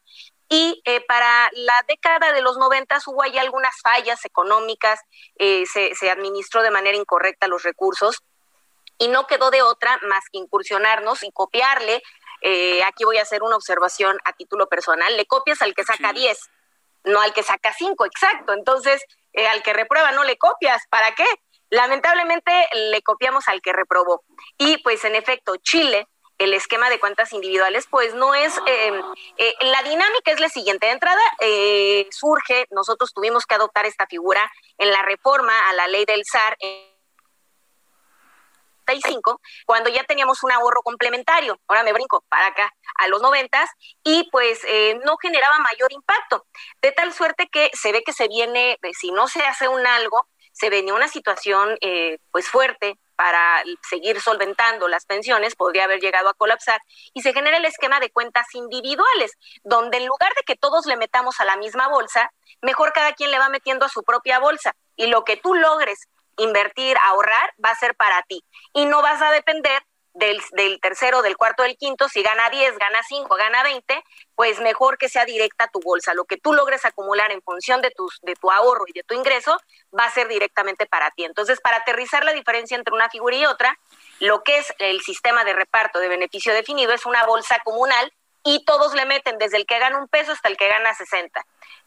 Y 0.49 0.83
eh, 0.85 1.00
para 1.09 1.50
la 1.54 1.83
década 1.88 2.33
de 2.33 2.42
los 2.42 2.59
noventas 2.59 3.09
hubo 3.09 3.23
ahí 3.23 3.38
algunas 3.38 3.75
fallas 3.83 4.25
económicas, 4.26 5.00
eh, 5.38 5.64
se, 5.66 5.94
se 5.94 6.11
administró 6.11 6.62
de 6.62 6.71
manera 6.71 6.97
incorrecta 6.99 7.49
los 7.49 7.62
recursos 7.62 8.23
y 8.99 9.09
no 9.09 9.26
quedó 9.26 9.50
de 9.50 9.62
otra 9.62 9.99
más 10.09 10.25
que 10.30 10.38
incursionarnos 10.38 11.23
y 11.23 11.33
copiarle. 11.33 12.02
Eh, 12.42 12.83
aquí 12.85 13.04
voy 13.04 13.18
a 13.18 13.23
hacer 13.23 13.42
una 13.42 13.56
observación 13.56 14.18
a 14.25 14.33
título 14.35 14.68
personal. 14.68 15.16
Le 15.16 15.26
copias 15.26 15.62
al 15.62 15.75
que 15.75 15.85
saca 15.85 16.11
Sí. 16.11 16.21
10, 16.21 16.38
no 17.04 17.21
al 17.21 17.33
que 17.33 17.42
saca 17.42 17.73
5, 17.73 18.04
exacto. 18.04 18.52
Entonces, 18.52 19.02
eh, 19.33 19.47
al 19.47 19.62
que 19.62 19.73
reprueba 19.73 20.12
no 20.12 20.25
le 20.25 20.37
copias. 20.37 20.83
¿Para 20.90 21.14
qué? 21.14 21.25
Lamentablemente 21.75 22.52
le 22.73 23.02
copiamos 23.02 23.49
al 23.49 23.61
que 23.61 23.73
reprobó. 23.73 24.23
Y 24.59 24.78
pues 24.85 25.04
en 25.04 25.16
efecto, 25.16 25.57
Chile, 25.57 26.07
el 26.38 26.54
esquema 26.54 26.88
de 26.88 27.00
cuentas 27.00 27.33
individuales, 27.33 27.88
pues 27.90 28.14
no 28.14 28.33
es... 28.33 28.57
eh, 28.69 28.93
eh, 29.38 29.54
la 29.61 29.83
dinámica 29.83 30.31
es 30.31 30.38
la 30.38 30.49
siguiente. 30.49 30.87
De 30.87 30.93
entrada, 30.93 31.21
eh, 31.40 32.07
surge, 32.12 32.69
nosotros 32.71 33.12
tuvimos 33.12 33.45
que 33.45 33.57
adoptar 33.57 33.87
esta 33.87 34.07
figura 34.07 34.49
en 34.78 34.93
la 34.93 35.02
reforma 35.02 35.69
a 35.69 35.73
la 35.73 35.88
ley 35.88 36.04
del 36.04 36.23
SAR. 36.25 36.57
En 36.61 36.95
95, 38.87 39.40
cuando 39.66 39.90
ya 39.90 40.04
teníamos 40.04 40.43
un 40.43 40.52
ahorro 40.52 40.83
complementario, 40.83 41.59
ahora 41.66 41.83
me 41.83 41.93
brinco 41.93 42.25
para 42.28 42.47
acá, 42.47 42.73
a 42.99 43.09
los 43.09 43.21
noventas, 43.21 43.71
y 44.02 44.28
pues 44.31 44.61
eh, 44.64 44.99
no 45.04 45.16
generaba 45.16 45.59
mayor 45.59 45.93
impacto, 45.93 46.47
de 46.83 46.93
tal 46.93 47.12
suerte 47.12 47.49
que 47.50 47.71
se 47.73 47.93
ve 47.93 48.02
que 48.04 48.12
se 48.12 48.28
viene, 48.28 48.78
eh, 48.83 48.90
si 48.93 49.11
no 49.11 49.28
se 49.28 49.43
hace 49.45 49.69
un 49.69 49.87
algo, 49.87 50.28
se 50.54 50.70
venía 50.70 50.94
una 50.94 51.08
situación 51.08 51.76
eh, 51.80 52.18
pues 52.30 52.49
fuerte 52.49 52.96
para 53.16 53.62
seguir 53.88 54.20
solventando 54.20 54.88
las 54.88 55.04
pensiones, 55.04 55.54
podría 55.54 55.84
haber 55.84 56.00
llegado 56.00 56.28
a 56.28 56.34
colapsar, 56.34 56.80
y 57.12 57.23
se 57.23 57.32
genera 57.32 57.58
el 57.58 57.64
esquema 57.64 58.00
de 58.00 58.11
cuentas 58.11 58.46
individuales, 58.54 59.32
donde 59.62 59.99
en 59.99 60.06
lugar 60.06 60.32
de 60.37 60.42
que 60.44 60.56
todos 60.56 60.87
le 60.87 60.96
metamos 60.96 61.40
a 61.40 61.44
la 61.44 61.56
misma 61.56 61.88
bolsa, 61.88 62.32
mejor 62.62 62.92
cada 62.92 63.12
quien 63.12 63.30
le 63.30 63.38
va 63.38 63.49
metiendo 63.49 63.84
a 63.84 63.88
su 63.88 64.02
propia 64.02 64.38
bolsa, 64.38 64.75
y 64.96 65.06
lo 65.08 65.25
que 65.25 65.37
tú 65.37 65.54
logres 65.54 66.08
invertir, 66.37 66.96
ahorrar, 67.02 67.52
va 67.64 67.70
a 67.70 67.76
ser 67.76 67.94
para 67.94 68.23
ti. 68.23 68.44
Y 68.73 68.87
no 68.87 69.02
vas 69.02 69.23
a 69.23 69.30
depender 69.30 69.84
del, 70.14 70.40
del 70.52 70.80
tercero, 70.80 71.23
del 71.23 71.37
cuarto, 71.37 71.64
del 71.64 71.76
quinto, 71.76 72.09
si 72.09 72.23
gana 72.23 72.49
10, 72.49 72.78
gana 72.78 73.00
5, 73.06 73.35
gana 73.35 73.62
20, 73.62 74.02
pues 74.35 74.61
mejor 74.61 74.97
que 74.97 75.09
sea 75.09 75.25
directa 75.25 75.68
tu 75.73 75.80
bolsa. 75.80 76.14
Lo 76.14 76.25
que 76.25 76.37
tú 76.37 76.54
logres 76.54 76.85
acumular 76.85 77.33
en 77.33 77.42
función 77.42 77.83
de, 77.83 77.90
tus, 77.90 78.21
de 78.23 78.35
tu 78.35 78.50
ahorro 78.50 78.85
y 78.87 78.92
de 78.92 79.02
tu 79.02 79.14
ingreso 79.14 79.59
va 79.97 80.04
a 80.04 80.11
ser 80.11 80.28
directamente 80.28 80.87
para 80.87 81.11
ti. 81.11 81.25
Entonces, 81.25 81.61
para 81.61 81.78
aterrizar 81.78 82.25
la 82.25 82.33
diferencia 82.33 82.76
entre 82.76 82.94
una 82.94 83.11
figura 83.11 83.37
y 83.37 83.44
otra, 83.44 83.78
lo 84.21 84.42
que 84.42 84.59
es 84.59 84.73
el 84.78 85.00
sistema 85.02 85.44
de 85.44 85.52
reparto 85.52 85.99
de 85.99 86.09
beneficio 86.09 86.54
definido 86.54 86.92
es 86.92 87.04
una 87.06 87.26
bolsa 87.26 87.59
comunal 87.64 88.12
y 88.44 88.64
todos 88.64 88.94
le 88.94 89.06
meten 89.06 89.38
desde 89.38 89.56
el 89.56 89.66
que 89.66 89.78
gana 89.78 89.99
un 89.99 90.06
peso 90.06 90.33
hasta 90.33 90.49
el 90.49 90.56
que 90.56 90.68
gana 90.68 90.94
60 90.94 91.44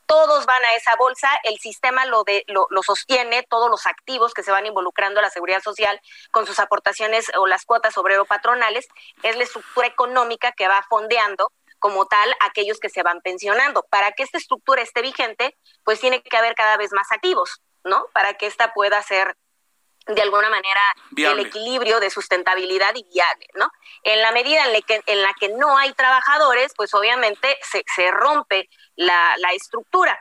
todos 0.08 0.46
van 0.46 0.64
a 0.64 0.74
esa 0.76 0.96
bolsa, 0.98 1.30
el 1.44 1.58
sistema 1.60 2.06
lo, 2.06 2.24
de, 2.24 2.44
lo, 2.48 2.66
lo, 2.70 2.82
sostiene, 2.82 3.44
todos 3.44 3.70
los 3.70 3.86
activos 3.86 4.34
que 4.34 4.42
se 4.42 4.52
van 4.52 4.66
involucrando 4.66 5.20
a 5.20 5.24
la 5.24 5.30
seguridad 5.30 5.62
social 5.62 6.00
con 6.32 6.48
sus 6.48 6.60
aportaciones 6.60 7.30
o 7.38 7.46
las 7.46 7.66
cuotas 7.66 7.98
obrero-patronales, 7.98 8.88
es 9.24 9.36
la 9.36 9.44
estructura 9.44 9.88
económica 9.88 10.54
que 10.54 10.68
va 10.68 10.84
fondeando 10.90 11.52
como 11.80 12.08
tal 12.08 12.34
aquellos 12.40 12.80
que 12.80 12.90
se 12.90 13.04
van 13.04 13.22
pensionando. 13.22 13.84
Para 13.90 14.12
que 14.14 14.24
esta 14.24 14.38
estructura 14.38 14.82
esté 14.82 15.02
vigente, 15.02 15.56
pues 15.84 16.00
tiene 16.00 16.22
que 16.22 16.38
haber 16.38 16.56
cada 16.56 16.78
vez 16.78 16.92
más 16.94 17.12
activos, 17.12 17.62
¿no? 17.84 18.08
Para 18.14 18.34
que 18.36 18.48
esta 18.48 18.74
pueda 18.74 19.02
ser 19.04 19.36
de 20.08 20.22
alguna 20.22 20.50
manera 20.50 20.82
Viable. 21.12 21.42
el 21.42 21.48
equilibrio 21.48 22.00
de 22.00 22.10
sustentabilidad 22.10 22.96
y 22.96 23.04
viable, 23.14 23.48
¿no? 23.56 23.70
En 24.04 24.22
la 24.22 24.32
medida 24.32 24.66
en 24.66 24.74
la 24.74 24.82
que, 24.82 25.02
en 25.06 25.22
la 25.22 25.34
que 25.40 25.50
no 25.50 25.78
hay 25.78 25.94
trabajadores, 25.94 26.74
pues 26.76 26.94
obviamente 26.94 27.58
se, 27.62 27.84
se 27.96 28.12
rompe 28.12 28.70
la, 28.96 29.36
la 29.38 29.52
estructura. 29.52 30.18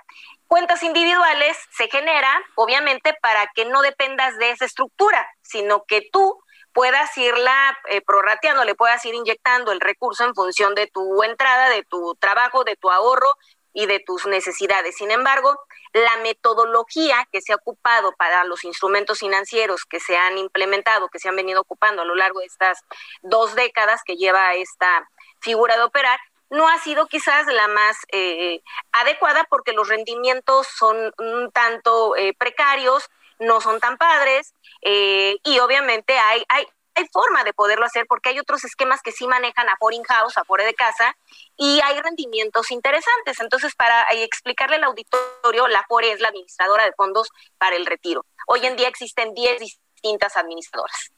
Cuentas 0.49 0.83
individuales 0.83 1.57
se 1.77 1.89
generan, 1.89 2.41
obviamente, 2.55 3.15
para 3.21 3.49
que 3.55 3.65
no 3.65 3.83
dependas 3.83 4.37
de 4.39 4.51
esa 4.51 4.65
estructura, 4.65 5.29
sino 5.43 5.85
que 5.87 6.09
tú 6.13 6.41
puedas 6.77 7.17
irla 7.17 7.77
eh, 7.89 8.03
prorrateando, 8.03 8.63
le 8.65 8.75
puedas 8.75 9.03
ir 9.07 9.15
inyectando 9.15 9.73
el 9.73 9.81
recurso 9.81 10.25
en 10.25 10.35
función 10.35 10.75
de 10.75 10.87
tu 10.87 11.23
entrada, 11.23 11.71
de 11.71 11.83
tu 11.85 12.15
trabajo, 12.21 12.65
de 12.65 12.77
tu 12.77 12.91
ahorro 12.91 13.33
y 13.77 13.85
de 13.85 14.01
tus 14.01 14.25
necesidades. 14.25 14.97
Sin 14.97 15.11
embargo, 15.11 15.55
la 15.93 16.17
metodología 16.23 17.29
que 17.31 17.43
se 17.43 17.53
ha 17.53 17.57
ocupado 17.57 18.13
para 18.17 18.43
los 18.45 18.65
instrumentos 18.65 19.19
financieros 19.19 19.85
que 19.85 20.01
se 20.01 20.17
han 20.17 20.39
implementado, 20.39 21.11
que 21.11 21.19
se 21.19 21.29
han 21.29 21.37
venido 21.37 21.61
ocupando 21.61 22.01
a 22.01 22.07
lo 22.07 22.15
largo 22.15 22.41
de 22.41 22.47
estas 22.47 22.83
dos 23.21 23.55
décadas 23.55 24.01
que 24.03 24.17
lleva 24.17 24.55
esta 24.55 25.07
figura 25.41 25.77
de 25.77 25.83
operar, 25.83 26.19
no 26.49 26.67
ha 26.69 26.79
sido 26.79 27.07
quizás 27.07 27.47
la 27.49 27.69
más 27.69 27.99
eh, 28.13 28.63
adecuada 28.93 29.45
porque 29.51 29.75
los 29.75 29.89
rendimientos 29.89 30.67
son 30.69 31.13
un 31.19 31.51
tanto 31.53 32.17
eh, 32.17 32.33
precarios, 32.33 33.11
no 33.39 33.61
son 33.61 33.79
tan 33.79 33.99
padres 33.99 34.55
eh, 34.81 35.37
y 35.45 35.59
obviamente 35.59 36.19
hay, 36.19 36.47
hay, 36.49 36.67
hay 36.97 37.07
forma 37.13 37.45
de 37.45 37.53
poderlo 37.53 37.85
hacer 37.85 38.07
porque 38.07 38.31
hay 38.31 38.39
otros 38.39 38.65
esquemas 38.65 39.03
que 39.03 39.13
sí 39.13 39.27
manejan 39.27 39.69
a 39.69 39.77
in 39.93 40.03
house, 40.05 40.37
afuera 40.39 40.65
de 40.65 40.75
casa, 40.75 41.17
y 41.57 41.81
hay 41.85 42.01
rendimientos 42.01 42.71
interesantes. 42.71 43.39
Entonces, 43.41 43.75
para 43.75 44.03
explicarle 44.13 44.77
al 44.77 44.85
auditorio, 44.85 45.69
la 45.69 45.85
FORE 45.85 46.13
es 46.13 46.21
la 46.21 46.29
administradora 46.29 46.85
de 46.85 46.93
fondos 46.93 47.29
para 47.59 47.77
el 47.77 47.87
retiro. 47.87 48.25
Hoy 48.47 48.65
en 48.65 48.77
día 48.77 48.89
existen 48.89 49.35
10 49.35 49.61
distintas 49.61 50.37
administradoras. 50.37 51.13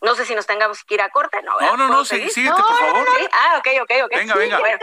No 0.00 0.14
sé 0.14 0.24
si 0.24 0.34
nos 0.34 0.46
tengamos 0.46 0.84
que 0.84 0.94
ir 0.94 1.02
a 1.02 1.10
corte, 1.10 1.42
¿no? 1.42 1.58
No, 1.60 1.76
no, 1.76 1.88
no, 1.88 2.04
sí, 2.04 2.28
síguete, 2.30 2.56
por 2.56 2.78
favor. 2.78 3.06
¿Sí? 3.16 3.28
Ah, 3.32 3.58
ok, 3.58 3.68
ok, 3.82 3.92
ok. 4.04 4.14
Venga, 4.14 4.34
venga. 4.34 4.58
Bueno. 4.58 4.78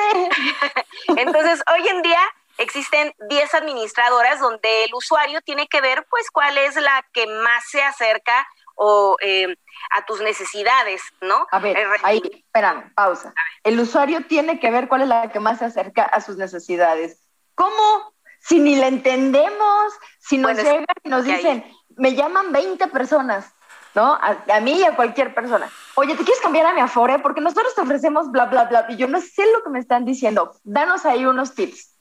Entonces, 1.17 1.63
hoy 1.73 1.87
en 1.87 2.01
día 2.01 2.19
existen 2.57 3.13
10 3.29 3.53
administradoras 3.53 4.39
donde 4.39 4.85
el 4.85 4.93
usuario 4.93 5.41
tiene 5.41 5.67
que 5.67 5.81
ver, 5.81 6.05
pues, 6.09 6.29
cuál 6.31 6.57
es 6.57 6.75
la 6.75 7.05
que 7.13 7.27
más 7.27 7.63
se 7.69 7.81
acerca 7.81 8.47
o 8.75 9.17
eh, 9.21 9.55
a 9.91 10.05
tus 10.05 10.21
necesidades, 10.21 11.01
¿no? 11.21 11.47
A 11.51 11.59
ver, 11.59 11.77
ahí, 12.03 12.21
espérame, 12.23 12.93
pausa. 12.93 13.33
El 13.63 13.79
usuario 13.79 14.25
tiene 14.27 14.59
que 14.59 14.71
ver 14.71 14.87
cuál 14.87 15.01
es 15.01 15.07
la 15.07 15.31
que 15.31 15.39
más 15.39 15.59
se 15.59 15.65
acerca 15.65 16.03
a 16.03 16.21
sus 16.21 16.37
necesidades. 16.37 17.21
¿Cómo? 17.55 18.13
Si 18.39 18.59
ni 18.59 18.75
le 18.75 18.87
entendemos, 18.87 19.93
si 20.19 20.37
nos 20.37 20.53
Bueno, 20.53 20.69
llegan 20.69 20.85
y 21.03 21.09
nos 21.09 21.25
dicen, 21.25 21.63
ahí. 21.65 21.75
me 21.97 22.13
llaman 22.13 22.51
20 22.51 22.87
personas, 22.87 23.51
¿no? 23.95 24.13
A, 24.13 24.37
a, 24.53 24.59
mí 24.59 24.73
y 24.73 24.83
a 24.83 24.95
cualquier 24.95 25.33
persona. 25.33 25.69
Oye, 25.95 26.15
¿te 26.15 26.23
quieres 26.23 26.41
cambiar 26.41 26.67
a 26.67 26.73
mi 26.73 26.81
Afore? 26.81 27.19
Porque 27.19 27.41
nosotros 27.41 27.73
te 27.73 27.81
ofrecemos 27.81 28.31
bla, 28.31 28.45
bla, 28.45 28.65
bla. 28.65 28.85
Y 28.89 28.97
yo 28.97 29.07
no 29.07 29.19
sé 29.19 29.51
lo 29.51 29.63
que 29.63 29.69
me 29.69 29.79
están 29.79 30.05
diciendo. 30.05 30.53
Danos 30.63 31.05
ahí 31.05 31.25
unos 31.25 31.55
tips. 31.55 31.95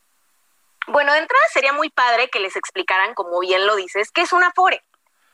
Bueno, 0.88 1.12
de 1.12 1.20
entrada 1.20 1.44
sería 1.52 1.72
muy 1.72 1.88
padre 1.88 2.28
que 2.28 2.40
les 2.40 2.56
explicaran, 2.56 3.14
como 3.14 3.40
bien 3.40 3.66
lo 3.66 3.74
dices, 3.76 4.10
qué 4.10 4.20
es 4.22 4.32
una 4.32 4.48
Afore. 4.48 4.82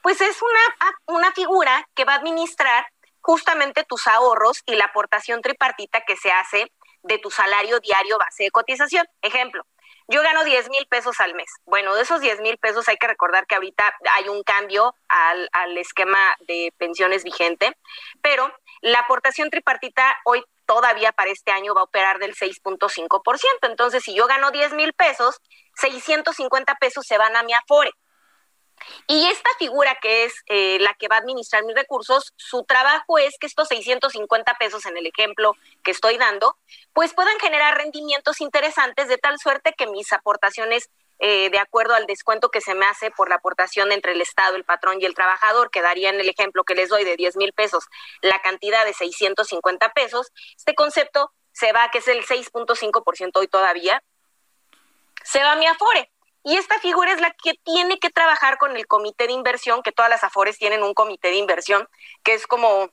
Pues 0.03 0.21
es 0.21 0.41
una, 0.43 1.19
una 1.19 1.33
figura 1.33 1.87
que 1.95 2.05
va 2.05 2.15
a 2.15 2.17
administrar 2.17 2.87
justamente 3.21 3.85
tus 3.85 4.07
ahorros 4.07 4.63
y 4.67 4.75
la 4.75 4.87
aportación 4.87 5.43
tripartita 5.43 6.03
que 6.03 6.17
se 6.17 6.33
hace 6.33 6.73
de 7.03 7.19
tu 7.19 7.31
salario 7.31 7.81
diario 7.81 8.19
base 8.19 8.45
de 8.45 8.51
cotización. 8.51 9.07
Ejemplo, 9.23 9.65
yo 10.09 10.23
gano 10.23 10.43
10 10.43 10.71
mil 10.71 10.87
pesos 10.87 11.21
al 11.21 11.35
mes. 11.35 11.51
Bueno, 11.67 11.95
de 11.95 12.03
esos 12.03 12.21
10 12.21 12.41
mil 12.41 12.59
pesos 12.59 12.89
hay 12.89 12.97
que 12.97 13.07
recordar 13.07 13.47
que 13.47 13.55
ahorita 13.55 13.95
hay 14.13 14.29
un 14.29 14.43
cambio 14.43 14.95
al, 15.09 15.49
al 15.53 15.79
esquema 15.79 16.35
de 16.41 16.73
pensiones 16.79 17.23
vigente, 17.23 17.77
pero 18.21 18.53
la 18.81 19.01
aportación 19.01 19.51
tripartita 19.51 20.17
hoy 20.25 20.45
todavía 20.67 21.13
para 21.13 21.31
este 21.31 21.53
año 21.53 21.75
va 21.75 21.83
a 21.83 21.85
operar 21.85 22.19
del 22.19 22.35
6.5%. 22.35 23.41
Entonces, 23.63 24.03
si 24.03 24.15
yo 24.15 24.27
gano 24.27 24.51
10 24.51 24.73
mil 24.75 24.93
pesos, 24.95 25.41
650 25.77 26.75
pesos 26.77 27.07
se 27.07 27.19
van 27.19 27.37
a 27.37 27.43
mi 27.43 27.53
Afore. 27.53 27.93
Y 29.07 29.27
esta 29.27 29.51
figura 29.59 29.97
que 30.01 30.25
es 30.25 30.35
eh, 30.47 30.79
la 30.81 30.95
que 30.95 31.09
va 31.09 31.17
a 31.17 31.21
administrar 31.21 31.65
mis 31.65 31.77
recursos, 31.77 32.33
su 32.37 32.65
trabajo 32.65 33.19
es 33.19 33.37
que 33.39 33.47
estos 33.47 33.69
650 33.69 34.55
pesos 34.55 34.87
en 34.87 34.97
el 34.97 35.07
ejemplo 35.07 35.57
que 35.83 35.91
estoy 35.91 36.17
dando, 36.17 36.57
pues 36.93 37.15
puedan 37.15 37.39
generar 37.41 37.77
rendimientos 37.77 38.41
interesantes 38.41 39.09
de 39.09 39.19
tal 39.19 39.39
suerte 39.39 39.75
que 39.77 39.87
mis 39.87 40.13
aportaciones, 40.13 40.91
eh, 41.19 41.51
de 41.51 41.59
acuerdo 41.59 41.95
al 41.95 42.07
descuento 42.07 42.51
que 42.51 42.61
se 42.61 42.75
me 42.75 42.87
hace 42.87 43.11
por 43.11 43.29
la 43.29 43.37
aportación 43.37 43.93
entre 43.93 44.13
el 44.13 44.21
Estado, 44.21 44.57
el 44.57 44.65
patrón 44.65 45.01
y 45.01 45.05
el 45.05 45.15
trabajador, 45.15 45.71
que 45.71 45.83
daría 45.83 46.11
en 46.11 46.21
el 46.21 46.29
ejemplo 46.29 46.65
que 46.65 46.75
les 46.75 46.89
doy 46.89 47.05
de 47.05 47.17
10 47.17 47.37
mil 47.37 47.53
pesos 47.53 47.85
la 48.23 48.41
cantidad 48.43 48.85
de 48.85 48.95
650 48.95 49.93
pesos, 49.93 50.33
este 50.57 50.75
concepto 50.75 51.33
se 51.53 51.73
va, 51.73 51.91
que 51.91 51.99
es 51.99 52.09
el 52.09 52.25
6.5% 52.25 53.33
hoy 53.35 53.49
todavía, 53.49 54.03
se 55.25 55.43
va 55.43 55.53
a 55.53 55.57
mi 55.57 55.67
Afore. 55.67 56.11
Y 56.43 56.57
esta 56.57 56.79
figura 56.79 57.13
es 57.13 57.21
la 57.21 57.31
que 57.31 57.55
tiene 57.63 57.99
que 57.99 58.11
trabajar 58.11 58.57
con 58.59 58.77
el 58.77 58.87
comité 58.87 59.27
de 59.27 59.33
inversión, 59.33 59.83
que 59.83 59.93
todas 59.93 60.11
las 60.11 60.25
Afores 60.25 60.59
tienen 60.59 60.83
un 60.83 60.95
comité 60.95 61.29
de 61.29 61.37
inversión, 61.37 61.87
que 62.23 62.35
es 62.35 62.47
como 62.47 62.91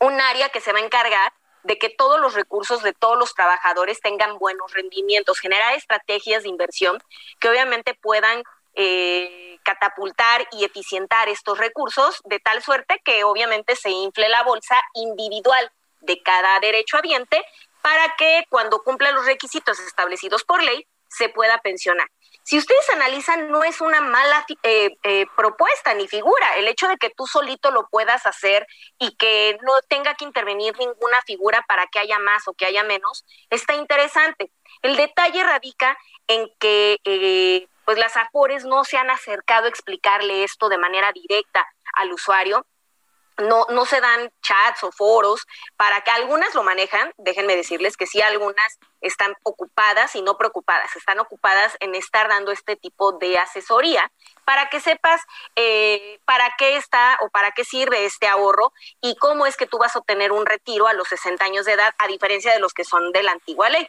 un 0.00 0.20
área 0.20 0.48
que 0.48 0.60
se 0.60 0.72
va 0.72 0.78
a 0.78 0.82
encargar 0.82 1.32
de 1.62 1.78
que 1.78 1.90
todos 1.90 2.20
los 2.20 2.34
recursos 2.34 2.82
de 2.82 2.92
todos 2.92 3.18
los 3.18 3.34
trabajadores 3.34 4.00
tengan 4.00 4.38
buenos 4.38 4.72
rendimientos, 4.72 5.38
generar 5.38 5.74
estrategias 5.74 6.42
de 6.42 6.48
inversión 6.48 6.98
que 7.38 7.48
obviamente 7.48 7.94
puedan 7.94 8.42
eh, 8.74 9.58
catapultar 9.62 10.48
y 10.52 10.64
eficientar 10.64 11.28
estos 11.28 11.58
recursos 11.58 12.20
de 12.24 12.40
tal 12.40 12.62
suerte 12.62 13.00
que 13.04 13.22
obviamente 13.24 13.76
se 13.76 13.90
infle 13.90 14.28
la 14.28 14.42
bolsa 14.42 14.80
individual 14.94 15.70
de 16.00 16.20
cada 16.22 16.58
derecho 16.58 16.96
habiente 16.96 17.44
para 17.80 18.16
que 18.16 18.44
cuando 18.48 18.82
cumpla 18.82 19.12
los 19.12 19.26
requisitos 19.26 19.78
establecidos 19.78 20.42
por 20.44 20.62
ley 20.62 20.86
se 21.08 21.28
pueda 21.28 21.58
pensionar. 21.58 22.08
Si 22.44 22.58
ustedes 22.58 22.88
analizan, 22.90 23.50
no 23.50 23.62
es 23.62 23.80
una 23.80 24.00
mala 24.00 24.44
eh, 24.62 24.96
eh, 25.04 25.26
propuesta 25.36 25.94
ni 25.94 26.08
figura. 26.08 26.56
El 26.56 26.66
hecho 26.66 26.88
de 26.88 26.96
que 26.96 27.10
tú 27.10 27.26
solito 27.26 27.70
lo 27.70 27.88
puedas 27.88 28.26
hacer 28.26 28.66
y 28.98 29.16
que 29.16 29.58
no 29.62 29.72
tenga 29.88 30.14
que 30.14 30.24
intervenir 30.24 30.76
ninguna 30.78 31.20
figura 31.24 31.64
para 31.68 31.86
que 31.86 32.00
haya 32.00 32.18
más 32.18 32.48
o 32.48 32.54
que 32.54 32.66
haya 32.66 32.82
menos, 32.82 33.24
está 33.50 33.74
interesante. 33.74 34.50
El 34.82 34.96
detalle 34.96 35.44
radica 35.44 35.96
en 36.26 36.50
que 36.58 36.98
eh, 37.04 37.68
pues 37.84 37.98
las 37.98 38.16
AFORES 38.16 38.64
no 38.64 38.84
se 38.84 38.96
han 38.96 39.10
acercado 39.10 39.66
a 39.66 39.68
explicarle 39.68 40.44
esto 40.44 40.68
de 40.68 40.78
manera 40.78 41.12
directa 41.12 41.66
al 41.94 42.12
usuario 42.12 42.66
no, 43.38 43.66
no 43.70 43.86
se 43.86 44.00
dan 44.00 44.30
chats 44.42 44.84
o 44.84 44.92
foros 44.92 45.46
para 45.76 46.02
que 46.02 46.10
algunas 46.10 46.54
lo 46.54 46.62
manejan, 46.62 47.12
déjenme 47.16 47.56
decirles 47.56 47.96
que 47.96 48.06
sí, 48.06 48.20
algunas 48.20 48.78
están 49.00 49.34
ocupadas 49.42 50.14
y 50.14 50.22
no 50.22 50.36
preocupadas, 50.36 50.94
están 50.96 51.18
ocupadas 51.18 51.76
en 51.80 51.94
estar 51.94 52.28
dando 52.28 52.52
este 52.52 52.76
tipo 52.76 53.12
de 53.12 53.38
asesoría 53.38 54.10
para 54.44 54.68
que 54.68 54.80
sepas 54.80 55.20
eh, 55.56 56.20
para 56.24 56.54
qué 56.58 56.76
está 56.76 57.18
o 57.20 57.28
para 57.28 57.52
qué 57.52 57.64
sirve 57.64 58.04
este 58.04 58.28
ahorro 58.28 58.72
y 59.00 59.16
cómo 59.16 59.46
es 59.46 59.56
que 59.56 59.66
tú 59.66 59.78
vas 59.78 59.96
a 59.96 60.00
obtener 60.00 60.32
un 60.32 60.46
retiro 60.46 60.86
a 60.86 60.92
los 60.92 61.08
60 61.08 61.44
años 61.44 61.66
de 61.66 61.72
edad, 61.72 61.94
a 61.98 62.06
diferencia 62.06 62.52
de 62.52 62.60
los 62.60 62.72
que 62.74 62.84
son 62.84 63.12
de 63.12 63.22
la 63.22 63.32
antigua 63.32 63.68
ley. 63.68 63.88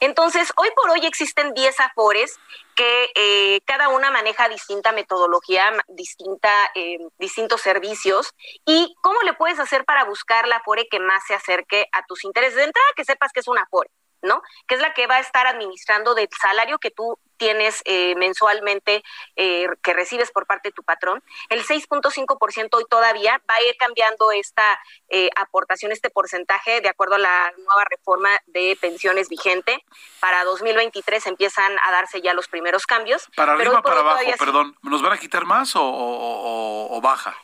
Entonces, 0.00 0.52
hoy 0.56 0.68
por 0.74 0.90
hoy 0.90 1.04
existen 1.06 1.54
10 1.54 1.80
afores 1.80 2.38
que 2.74 3.10
eh, 3.14 3.60
cada 3.64 3.88
una 3.88 4.10
maneja 4.10 4.48
distinta 4.48 4.92
metodología, 4.92 5.72
distinta, 5.88 6.70
eh, 6.74 6.98
distintos 7.18 7.60
servicios. 7.60 8.34
¿Y 8.64 8.94
cómo 9.02 9.20
le 9.22 9.34
puedes 9.34 9.58
hacer 9.58 9.84
para 9.84 10.04
buscar 10.04 10.48
la 10.48 10.56
afore 10.56 10.88
que 10.90 11.00
más 11.00 11.22
se 11.26 11.34
acerque 11.34 11.86
a 11.92 12.04
tus 12.06 12.24
intereses? 12.24 12.56
De 12.56 12.64
entrada, 12.64 12.88
que 12.96 13.04
sepas 13.04 13.32
que 13.32 13.40
es 13.40 13.48
una 13.48 13.62
afore. 13.62 13.90
¿No? 14.22 14.42
Que 14.66 14.76
es 14.76 14.80
la 14.80 14.94
que 14.94 15.06
va 15.06 15.16
a 15.16 15.20
estar 15.20 15.46
administrando 15.46 16.14
del 16.14 16.28
salario 16.40 16.78
que 16.78 16.90
tú 16.90 17.18
tienes 17.36 17.82
eh, 17.86 18.14
mensualmente 18.14 19.02
eh, 19.34 19.66
que 19.82 19.92
recibes 19.92 20.30
por 20.30 20.46
parte 20.46 20.68
de 20.68 20.72
tu 20.72 20.84
patrón. 20.84 21.22
El 21.48 21.64
6.5% 21.64 22.68
hoy 22.72 22.84
todavía 22.88 23.42
va 23.50 23.54
a 23.54 23.62
ir 23.68 23.76
cambiando 23.78 24.30
esta 24.30 24.78
eh, 25.08 25.28
aportación, 25.34 25.90
este 25.90 26.08
porcentaje, 26.08 26.80
de 26.80 26.88
acuerdo 26.88 27.16
a 27.16 27.18
la 27.18 27.52
nueva 27.56 27.84
reforma 27.90 28.30
de 28.46 28.78
pensiones 28.80 29.28
vigente. 29.28 29.84
Para 30.20 30.44
2023 30.44 31.26
empiezan 31.26 31.76
a 31.84 31.90
darse 31.90 32.20
ya 32.22 32.32
los 32.32 32.46
primeros 32.46 32.86
cambios. 32.86 33.28
Para 33.34 33.54
arriba, 33.54 33.82
para 33.82 34.00
abajo, 34.00 34.20
perdón. 34.38 34.76
¿Nos 34.82 35.02
van 35.02 35.14
a 35.14 35.18
quitar 35.18 35.44
más 35.44 35.72
o 35.74 37.00
baja? 37.02 37.36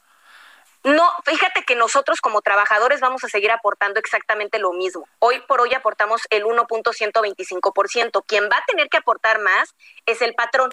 No, 0.85 1.11
fíjate 1.25 1.65
que 1.65 1.75
nosotros 1.75 2.21
como 2.21 2.41
trabajadores 2.41 3.01
vamos 3.01 3.25
a 3.25 3.29
seguir 3.29 3.51
aportando 3.51 3.99
exactamente 3.99 4.59
lo 4.59 4.73
mismo. 4.73 5.07
Hoy 5.19 5.41
por 5.49 5.61
hoy 5.61 5.75
aportamos 5.75 6.23
el 6.31 6.45
1.125%. 6.45 8.23
Quien 8.27 8.45
va 8.45 8.59
a 8.59 8.65
tener 8.67 8.89
que 8.89 8.99
aportar 8.99 9.41
más 9.41 9.75
es 10.07 10.23
el 10.23 10.35
patrón. 10.35 10.71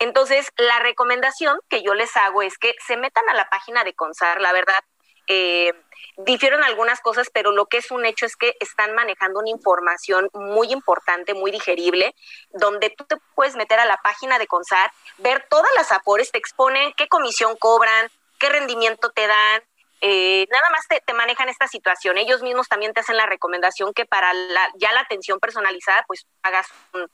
Entonces, 0.00 0.50
la 0.56 0.78
recomendación 0.78 1.58
que 1.68 1.82
yo 1.82 1.94
les 1.94 2.16
hago 2.16 2.40
es 2.42 2.56
que 2.56 2.74
se 2.86 2.96
metan 2.96 3.28
a 3.28 3.34
la 3.34 3.50
página 3.50 3.84
de 3.84 3.94
CONSAR, 3.94 4.40
la 4.40 4.52
verdad, 4.52 4.82
eh, 5.32 5.72
difieren 6.16 6.64
algunas 6.64 7.00
cosas, 7.00 7.30
pero 7.32 7.52
lo 7.52 7.66
que 7.66 7.78
es 7.78 7.92
un 7.92 8.04
hecho 8.04 8.26
es 8.26 8.34
que 8.34 8.56
están 8.58 8.94
manejando 8.96 9.38
una 9.38 9.48
información 9.48 10.28
muy 10.34 10.72
importante, 10.72 11.34
muy 11.34 11.52
digerible, 11.52 12.16
donde 12.50 12.90
tú 12.90 13.04
te 13.04 13.16
puedes 13.36 13.54
meter 13.54 13.78
a 13.78 13.86
la 13.86 13.96
página 13.98 14.40
de 14.40 14.48
CONSAR, 14.48 14.90
ver 15.18 15.46
todas 15.48 15.70
las 15.76 15.92
AFORES, 15.92 16.32
te 16.32 16.38
exponen 16.38 16.92
qué 16.96 17.06
comisión 17.06 17.56
cobran, 17.56 18.10
qué 18.40 18.48
rendimiento 18.48 19.10
te 19.10 19.28
dan, 19.28 19.62
eh, 20.00 20.48
nada 20.50 20.68
más 20.70 20.86
te, 20.88 21.14
manejan 21.14 21.48
esta 21.48 21.68
situación. 21.68 22.18
Ellos 22.18 22.42
mismos 22.42 22.66
también 22.66 22.92
te 22.92 23.00
hacen 23.00 23.16
la 23.16 23.26
recomendación 23.26 23.92
que 23.92 24.06
para 24.06 24.34
la, 24.34 24.68
ya 24.78 24.90
la 24.92 25.00
atención 25.00 25.38
personalizada, 25.38 26.04
pues 26.08 26.26
hagas 26.42 26.66
un, 26.92 27.08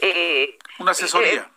eh, 0.00 0.56
una 0.78 0.92
asesoría. 0.92 1.50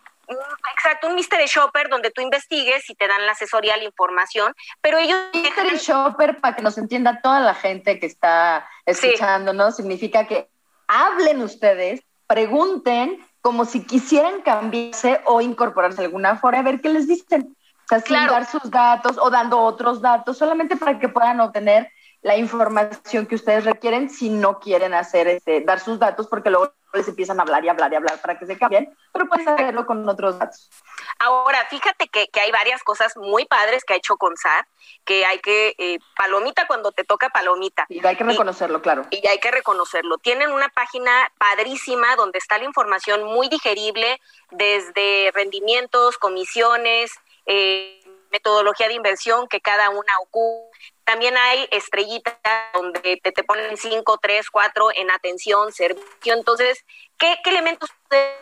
Exacto, 0.74 1.08
un 1.08 1.14
mystery 1.14 1.46
shopper 1.46 1.88
donde 1.88 2.10
tú 2.10 2.20
investigues 2.20 2.88
y 2.90 2.94
te 2.94 3.06
dan 3.08 3.24
la 3.26 3.32
asesoría, 3.32 3.76
la 3.76 3.84
información, 3.84 4.54
pero 4.80 4.98
ellos... 4.98 5.18
Mystery 5.32 5.76
shopper, 5.76 6.40
para 6.40 6.56
que 6.56 6.62
nos 6.62 6.78
entienda 6.78 7.20
toda 7.22 7.40
la 7.40 7.54
gente 7.54 7.98
que 7.98 8.06
está 8.06 8.68
escuchándonos, 8.86 9.76
significa 9.76 10.26
que 10.26 10.48
hablen 10.86 11.42
ustedes, 11.42 12.02
pregunten 12.26 13.24
como 13.40 13.64
si 13.64 13.84
quisieran 13.84 14.40
cambiarse 14.42 15.20
o 15.26 15.40
incorporarse 15.40 16.00
a 16.00 16.04
alguna 16.04 16.36
fora, 16.36 16.60
a 16.60 16.62
ver 16.62 16.80
qué 16.80 16.88
les 16.88 17.06
dicen. 17.06 17.54
O 17.84 17.88
sea, 17.88 18.00
sin 18.00 18.14
dar 18.14 18.46
sus 18.46 18.70
datos 18.70 19.18
o 19.18 19.28
dando 19.28 19.60
otros 19.60 20.00
datos, 20.00 20.38
solamente 20.38 20.76
para 20.76 20.98
que 20.98 21.10
puedan 21.10 21.40
obtener 21.40 21.90
la 22.22 22.38
información 22.38 23.26
que 23.26 23.34
ustedes 23.34 23.64
requieren 23.64 24.08
si 24.08 24.30
no 24.30 24.58
quieren 24.58 24.94
hacer 24.94 25.28
este, 25.28 25.60
dar 25.60 25.78
sus 25.78 25.98
datos, 25.98 26.26
porque 26.26 26.48
luego 26.48 26.72
les 26.94 27.08
empiezan 27.08 27.38
a 27.38 27.42
hablar 27.42 27.64
y 27.64 27.68
hablar 27.68 27.92
y 27.92 27.96
hablar 27.96 28.20
para 28.20 28.38
que 28.38 28.46
se 28.46 28.58
cambien, 28.58 28.96
pero 29.12 29.26
pueden 29.26 29.48
hacerlo 29.48 29.86
con 29.86 30.08
otros 30.08 30.38
datos. 30.38 30.70
Ahora, 31.18 31.66
fíjate 31.68 32.08
que, 32.08 32.28
que, 32.28 32.40
hay 32.40 32.50
varias 32.50 32.82
cosas 32.82 33.16
muy 33.16 33.44
padres 33.46 33.84
que 33.84 33.94
ha 33.94 33.96
hecho 33.96 34.16
CONSAR, 34.16 34.66
que 35.04 35.24
hay 35.24 35.38
que, 35.38 35.74
eh, 35.78 35.98
palomita 36.16 36.66
cuando 36.66 36.92
te 36.92 37.04
toca 37.04 37.28
palomita. 37.30 37.86
Y 37.88 38.04
hay 38.04 38.16
que 38.16 38.24
reconocerlo, 38.24 38.82
claro. 38.82 39.06
Y 39.10 39.26
hay 39.26 39.38
que 39.38 39.50
reconocerlo. 39.50 40.18
Tienen 40.18 40.50
una 40.52 40.68
página 40.68 41.10
padrísima 41.38 42.16
donde 42.16 42.38
está 42.38 42.58
la 42.58 42.64
información 42.64 43.24
muy 43.24 43.48
digerible, 43.48 44.20
desde 44.50 45.30
rendimientos, 45.34 46.18
comisiones, 46.18 47.12
eh, 47.46 48.03
metodología 48.34 48.88
de 48.88 48.94
inversión 48.94 49.46
que 49.46 49.60
cada 49.60 49.90
una 49.90 50.18
ocupa. 50.20 50.76
También 51.04 51.36
hay 51.36 51.68
estrellitas 51.70 52.36
donde 52.72 53.20
te, 53.22 53.30
te 53.30 53.44
ponen 53.44 53.76
5, 53.76 54.18
3, 54.20 54.50
4 54.50 54.88
en 54.96 55.10
atención, 55.12 55.72
servicio. 55.72 56.34
Entonces, 56.34 56.84
¿qué, 57.16 57.36
qué 57.44 57.50
elementos 57.50 57.90
puedes 58.08 58.34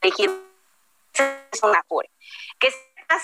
elegir? 0.00 0.30
Que 2.58 2.68
estás 2.68 3.22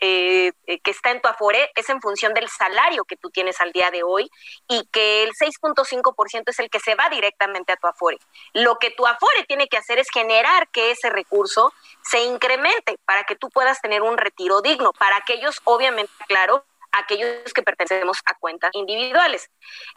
eh, 0.00 0.52
eh, 0.66 0.80
que 0.80 0.90
está 0.90 1.10
en 1.10 1.22
tu 1.22 1.28
Afore 1.28 1.70
es 1.74 1.88
en 1.88 2.00
función 2.02 2.34
del 2.34 2.48
salario 2.48 3.04
que 3.04 3.16
tú 3.16 3.30
tienes 3.30 3.60
al 3.60 3.72
día 3.72 3.90
de 3.90 4.02
hoy 4.02 4.30
y 4.68 4.86
que 4.92 5.22
el 5.22 5.30
6.5% 5.32 6.42
es 6.46 6.58
el 6.58 6.68
que 6.68 6.80
se 6.80 6.94
va 6.94 7.08
directamente 7.08 7.72
a 7.72 7.76
tu 7.76 7.86
Afore. 7.86 8.18
Lo 8.52 8.76
que 8.76 8.90
tu 8.90 9.06
Afore 9.06 9.44
tiene 9.44 9.68
que 9.68 9.78
hacer 9.78 9.98
es 9.98 10.08
generar 10.12 10.68
que 10.68 10.90
ese 10.90 11.08
recurso 11.08 11.72
se 12.02 12.22
incremente 12.24 12.98
para 13.06 13.24
que 13.24 13.36
tú 13.36 13.48
puedas 13.48 13.80
tener 13.80 14.02
un 14.02 14.18
retiro 14.18 14.60
digno, 14.60 14.92
para 14.92 15.16
aquellos, 15.16 15.60
obviamente, 15.64 16.12
claro, 16.28 16.66
aquellos 16.92 17.52
que 17.54 17.62
pertenecemos 17.62 18.18
a 18.24 18.34
cuentas 18.34 18.70
individuales. 18.74 19.50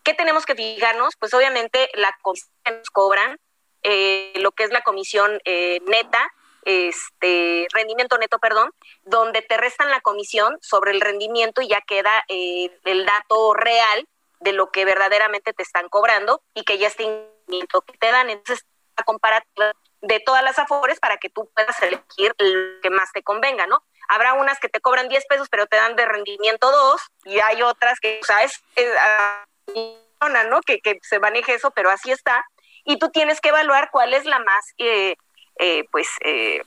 ¿Qué 0.04 0.14
tenemos 0.14 0.46
que 0.46 0.56
fijarnos? 0.56 1.16
Pues 1.18 1.34
obviamente 1.34 1.90
la 1.94 2.18
comisión 2.22 2.52
que 2.64 2.72
nos 2.72 2.90
cobran, 2.90 3.38
eh, 3.84 4.34
lo 4.36 4.52
que 4.52 4.64
es 4.64 4.72
la 4.72 4.82
comisión 4.82 5.40
eh, 5.46 5.80
neta, 5.88 6.32
este 6.70 7.68
rendimiento 7.74 8.18
neto, 8.18 8.40
perdón, 8.40 8.72
donde 9.04 9.42
te 9.42 9.58
restan 9.58 9.90
la 9.90 10.02
comisión 10.02 10.58
sobre 10.62 10.92
el 10.92 11.02
rendimiento 11.02 11.62
y 11.62 11.68
ya 11.68 11.82
queda 11.82 12.24
eh, 12.28 12.70
el 12.86 13.06
dato 13.06 13.54
real 13.54 14.08
de 14.40 14.54
lo 14.54 14.72
que 14.72 14.86
verdaderamente 14.86 15.54
te 15.54 15.64
están 15.64 15.90
cobrando 15.90 16.42
y 16.54 16.64
que 16.64 16.78
ya 16.78 16.88
está 16.88 17.04
que 17.04 17.98
te 18.00 18.12
dan. 18.12 18.30
Entonces, 18.30 18.66
la 18.98 19.04
comparativa 19.04 19.74
de 20.02 20.20
todas 20.20 20.44
las 20.44 20.60
afores 20.60 21.00
para 21.00 21.18
que 21.18 21.30
tú 21.30 21.50
puedas 21.54 21.82
elegir 21.82 22.34
lo 22.38 22.82
que 22.82 22.90
más 22.90 23.12
te 23.12 23.24
convenga, 23.24 23.68
¿no? 23.68 23.84
Habrá 24.08 24.34
unas 24.34 24.60
que 24.60 24.70
te 24.70 24.80
cobran 24.80 25.10
10 25.10 25.26
pesos, 25.28 25.50
pero 25.50 25.68
te 25.68 25.76
dan 25.76 25.96
de 25.96 26.06
rendimiento 26.06 26.72
2, 26.72 27.02
y 27.26 27.40
hay 27.40 27.62
otras 27.62 28.00
que, 28.00 28.20
o 28.22 28.26
sea, 28.26 28.44
es, 28.44 28.64
¿no? 30.50 30.62
Que, 30.62 30.80
que, 30.80 31.00
se 31.02 31.20
maneje 31.20 31.54
eso, 31.54 31.72
pero 31.72 31.90
así 31.90 32.12
está. 32.12 32.46
Y 32.86 32.98
tú 32.98 33.10
tienes 33.10 33.42
que 33.42 33.50
evaluar 33.50 33.90
cuál 33.92 34.14
es 34.14 34.26
la 34.26 34.40
más, 34.40 34.74
eh, 34.78 35.16
eh, 35.60 35.86
pues, 35.92 36.08
eh, 36.22 36.64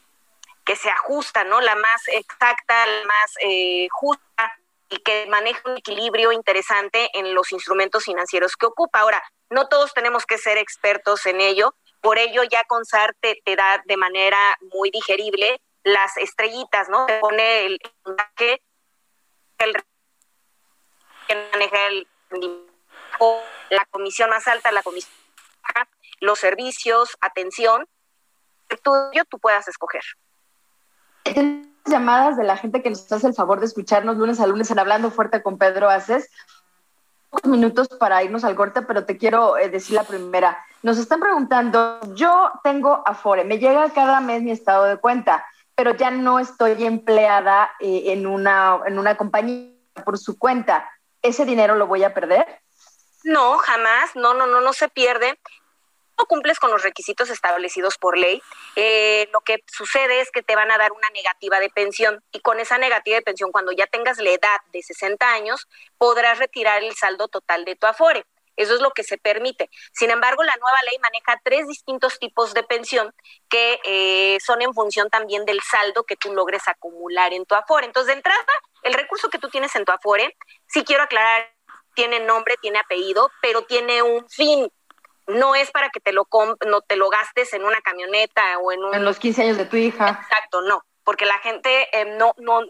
que 0.65 0.77
se 0.77 0.91
ajusta, 0.91 1.45
¿no? 1.45 1.61
La 1.61 1.75
más 1.75 2.09
exacta, 2.09 2.87
la 2.87 3.05
más 3.07 3.35
eh, 3.41 3.89
justa 3.91 4.59
y 4.89 4.99
que 4.99 5.27
maneje 5.27 5.61
un 5.65 5.79
equilibrio 5.79 6.31
interesante 6.33 7.11
en 7.15 7.35
los 7.35 7.51
instrumentos 7.53 8.05
financieros 8.05 8.57
que 8.57 8.67
ocupa. 8.67 9.01
Ahora, 9.01 9.23
no 9.51 9.67
todos 9.69 9.93
tenemos 9.93 10.27
que 10.27 10.39
ser 10.39 10.59
expertos 10.59 11.27
en 11.27 11.41
ello, 11.41 11.75
por 12.01 12.19
ello 12.19 12.43
ya 12.45 12.65
Consar 12.65 13.15
te, 13.21 13.41
te 13.45 13.57
da 13.57 13.83
de 13.85 13.97
manera 13.97 14.57
muy 14.73 14.91
digerible 14.91 15.61
las 15.83 16.17
estrellitas, 16.17 16.89
¿no? 16.89 17.07
Te 17.07 17.19
pone 17.19 17.67
el, 17.67 17.81
el 19.59 19.85
que 21.27 21.49
maneja 21.53 21.87
el 21.87 22.07
la 23.71 23.85
comisión 23.87 24.31
más 24.31 24.47
alta, 24.49 24.73
la 24.73 24.83
comisión 24.83 25.15
los 26.21 26.39
servicios, 26.39 27.17
atención, 27.21 27.89
el 28.73 28.81
tuyo 28.81 29.25
tú 29.29 29.39
puedas 29.39 29.69
escoger. 29.69 30.03
Llamadas 31.85 32.37
de 32.37 32.45
la 32.45 32.57
gente 32.57 32.83
que 32.83 32.91
nos 32.91 33.11
hace 33.11 33.27
el 33.27 33.35
favor 33.35 33.61
de 33.61 33.67
escucharnos 33.67 34.17
lunes 34.17 34.41
a 34.41 34.47
lunes 34.47 34.71
en 34.71 34.79
Hablando 34.79 35.11
Fuerte 35.11 35.43
con 35.43 35.59
Pedro 35.59 35.89
Haces. 35.89 36.31
Pocos 37.31 37.51
minutos 37.51 37.89
para 37.89 38.23
irnos 38.23 38.45
al 38.45 38.55
corte, 38.55 38.83
pero 38.83 39.05
te 39.05 39.17
quiero 39.17 39.57
eh, 39.57 39.69
decir 39.69 39.97
la 39.97 40.05
primera. 40.05 40.59
Nos 40.83 40.99
están 40.99 41.21
preguntando, 41.21 42.01
yo 42.15 42.53
tengo 42.63 43.03
Afore, 43.07 43.45
me 43.45 43.59
llega 43.59 43.91
cada 43.91 44.21
mes 44.21 44.43
mi 44.43 44.51
estado 44.51 44.85
de 44.85 44.99
cuenta 44.99 45.45
pero 45.75 45.97
ya 45.97 46.11
no 46.11 46.39
estoy 46.39 46.85
empleada 46.85 47.71
eh, 47.81 48.05
en, 48.13 48.27
una, 48.27 48.81
en 48.87 48.99
una 48.99 49.17
compañía 49.17 49.73
por 50.05 50.19
su 50.19 50.39
cuenta. 50.39 50.89
¿Ese 51.23 51.45
dinero 51.45 51.77
lo 51.77 51.87
voy 51.87 52.05
a 52.05 52.15
perder? 52.15 52.61
No, 53.25 53.59
jamás, 53.59 54.15
no, 54.15 54.35
no, 54.35 54.47
no, 54.47 54.61
no 54.61 54.73
se 54.73 54.89
pierde. 54.89 55.39
No 56.23 56.27
cumples 56.27 56.61
con 56.61 56.71
los 56.71 56.85
requisitos 56.85 57.31
establecidos 57.31 57.99
por 57.99 58.17
ley. 58.17 58.41
Eh, 58.77 59.29
lo 59.33 59.41
que 59.41 59.65
sucede 59.67 60.21
es 60.21 60.31
que 60.31 60.45
te 60.45 60.55
van 60.55 60.71
a 60.71 60.79
dar 60.79 60.93
una 60.93 61.11
negativa 61.11 61.59
de 61.59 61.69
pensión 61.69 62.23
y 62.31 62.39
con 62.39 62.61
esa 62.61 62.79
negativa 62.79 63.17
de 63.17 63.23
pensión, 63.23 63.51
cuando 63.51 63.73
ya 63.73 63.89
tengas 63.89 64.19
la 64.19 64.31
edad 64.31 64.61
de 64.73 64.85
60 64.85 65.29
años, 65.33 65.67
podrás 65.99 66.39
retirar 66.39 66.81
el 66.85 66.95
saldo 66.95 67.27
total 67.27 67.65
de 67.65 67.75
tu 67.75 67.89
afore. 67.89 68.25
Eso 68.55 68.73
es 68.77 68.81
lo 68.81 68.93
que 68.93 69.03
se 69.03 69.19
permite. 69.19 69.69
Sin 69.93 70.11
embargo, 70.11 70.45
la 70.45 70.55
nueva 70.61 70.79
ley 70.89 70.97
maneja 71.01 71.41
tres 71.43 71.67
distintos 71.67 72.21
tipos 72.21 72.55
de 72.55 72.63
pensión 72.63 73.13
que 73.49 73.81
eh, 73.85 74.39
son 74.47 74.63
en 74.63 74.75
función 74.75 75.11
también 75.11 75.45
del 75.45 75.61
saldo 75.61 76.05
que 76.05 76.15
tú 76.15 76.33
logres 76.33 76.69
acumular 76.69 77.33
en 77.33 77.47
tu 77.47 77.57
Afore. 77.57 77.87
Entonces, 77.87 78.15
de 78.15 78.19
entrada, 78.19 78.47
el 78.85 78.95
recurso 78.95 79.29
que 79.29 79.39
tú 79.39 79.49
tienes 79.49 79.75
en 79.75 79.85
tu 79.85 79.91
Afore, 79.91 80.37
sí 80.69 80.85
quiero 80.85 81.03
aclarar, 81.03 81.53
tiene 81.97 82.21
nombre, 82.21 82.57
tiene 82.61 82.79
apellido, 82.79 83.29
pero 83.41 83.63
tiene 83.63 84.03
un 84.03 84.29
fin. 84.29 84.71
No 85.27 85.55
es 85.55 85.71
para 85.71 85.91
que 85.91 86.01
te 86.01 86.13
lo 86.13 86.27
no 86.67 86.81
te 86.81 86.97
lo 86.97 87.09
gastes 87.09 87.53
en 87.53 87.65
una 87.65 87.81
camioneta 87.81 88.59
o 88.59 88.73
en 88.73 88.85
un... 88.85 88.95
En 88.95 89.05
los 89.05 89.19
15 89.19 89.43
años 89.43 89.57
de 89.57 89.67
tu 89.67 89.77
hija. 89.77 90.21
Exacto, 90.23 90.63
no, 90.63 90.85
porque 91.05 91.27
la 91.27 91.39
gente 91.39 91.89
eh, 91.93 92.17
no, 92.17 92.35
no, 92.39 92.61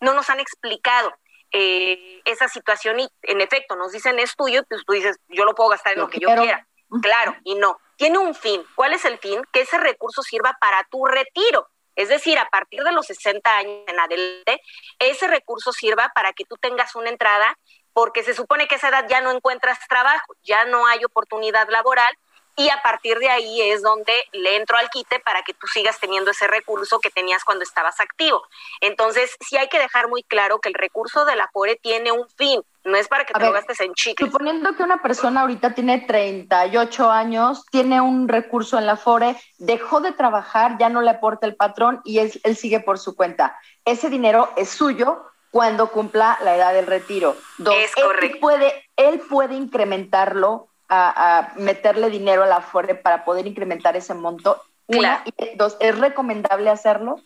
no 0.00 0.14
nos 0.14 0.30
han 0.30 0.40
explicado 0.40 1.12
eh, 1.52 2.20
esa 2.24 2.48
situación 2.48 3.00
y 3.00 3.08
en 3.22 3.40
efecto 3.40 3.76
nos 3.76 3.92
dicen 3.92 4.18
es 4.18 4.36
tuyo, 4.36 4.62
pues 4.68 4.84
tú 4.84 4.92
dices, 4.92 5.18
yo 5.28 5.44
lo 5.44 5.54
puedo 5.54 5.70
gastar 5.70 5.94
en 5.94 6.00
lo, 6.00 6.08
que 6.08 6.18
yo 6.18 6.28
quiera. 6.28 6.66
Claro, 7.02 7.36
y 7.44 7.54
no. 7.54 7.78
Tiene 7.96 8.18
un 8.18 8.34
fin. 8.34 8.62
¿Cuál 8.74 8.92
es 8.92 9.04
el 9.04 9.18
fin? 9.18 9.42
Que 9.52 9.62
ese 9.62 9.78
recurso 9.78 10.22
sirva 10.22 10.56
para 10.60 10.84
tu 10.90 11.06
retiro. 11.06 11.68
Es 11.94 12.10
decir, 12.10 12.38
a 12.38 12.48
partir 12.50 12.82
de 12.82 12.92
los 12.92 13.06
60 13.06 13.56
años 13.56 13.84
en 13.86 13.98
adelante, 13.98 14.60
ese 14.98 15.28
recurso 15.28 15.72
sirva 15.72 16.12
para 16.14 16.34
que 16.34 16.44
tú 16.44 16.56
tengas 16.58 16.94
una 16.94 17.08
entrada, 17.08 17.58
porque 17.96 18.22
se 18.22 18.34
supone 18.34 18.68
que 18.68 18.74
a 18.74 18.76
esa 18.78 18.90
edad 18.90 19.06
ya 19.08 19.22
no 19.22 19.30
encuentras 19.30 19.78
trabajo, 19.88 20.34
ya 20.42 20.66
no 20.66 20.86
hay 20.86 21.02
oportunidad 21.02 21.66
laboral 21.70 22.10
y 22.54 22.68
a 22.68 22.82
partir 22.82 23.18
de 23.18 23.30
ahí 23.30 23.62
es 23.62 23.80
donde 23.80 24.12
le 24.32 24.56
entro 24.56 24.76
al 24.76 24.90
quite 24.90 25.18
para 25.20 25.40
que 25.40 25.54
tú 25.54 25.66
sigas 25.66 25.98
teniendo 25.98 26.30
ese 26.30 26.46
recurso 26.46 27.00
que 27.00 27.08
tenías 27.08 27.42
cuando 27.42 27.64
estabas 27.64 27.98
activo. 27.98 28.42
Entonces, 28.82 29.34
sí 29.40 29.56
hay 29.56 29.68
que 29.68 29.78
dejar 29.78 30.08
muy 30.08 30.22
claro 30.24 30.58
que 30.58 30.68
el 30.68 30.74
recurso 30.74 31.24
de 31.24 31.36
la 31.36 31.48
FORE 31.48 31.76
tiene 31.76 32.12
un 32.12 32.28
fin, 32.36 32.62
no 32.84 32.98
es 32.98 33.08
para 33.08 33.24
que 33.24 33.32
te 33.32 33.40
lo 33.40 33.52
gastes 33.52 33.80
en 33.80 33.94
chicles. 33.94 34.30
Suponiendo 34.30 34.76
que 34.76 34.82
una 34.82 35.00
persona 35.00 35.40
ahorita 35.40 35.74
tiene 35.74 36.00
38 36.00 37.10
años, 37.10 37.64
tiene 37.70 38.02
un 38.02 38.28
recurso 38.28 38.76
en 38.76 38.84
la 38.84 38.98
FORE, 38.98 39.36
dejó 39.56 40.02
de 40.02 40.12
trabajar, 40.12 40.76
ya 40.78 40.90
no 40.90 41.00
le 41.00 41.12
aporta 41.12 41.46
el 41.46 41.56
patrón 41.56 42.02
y 42.04 42.18
él, 42.18 42.30
él 42.44 42.56
sigue 42.56 42.80
por 42.80 42.98
su 42.98 43.16
cuenta. 43.16 43.58
Ese 43.86 44.10
dinero 44.10 44.52
es 44.58 44.68
suyo 44.68 45.24
cuando 45.56 45.90
cumpla 45.90 46.38
la 46.42 46.54
edad 46.54 46.74
del 46.74 46.86
retiro. 46.86 47.34
es 47.72 47.94
correcto. 47.94 48.26
Él 48.26 48.38
puede, 48.40 48.90
él 48.96 49.20
puede 49.20 49.54
incrementarlo 49.54 50.68
a, 50.86 51.54
meterle 51.56 52.10
dinero 52.10 52.42
a 52.42 52.46
la 52.46 52.60
FORE 52.60 52.94
para 52.94 53.24
poder 53.24 53.46
incrementar 53.46 53.96
ese 53.96 54.12
monto. 54.12 54.62
Una, 54.86 55.24
y 55.24 55.56
dos, 55.56 55.78
¿es 55.80 55.98
recomendable 55.98 56.68
hacerlo? 56.68 57.22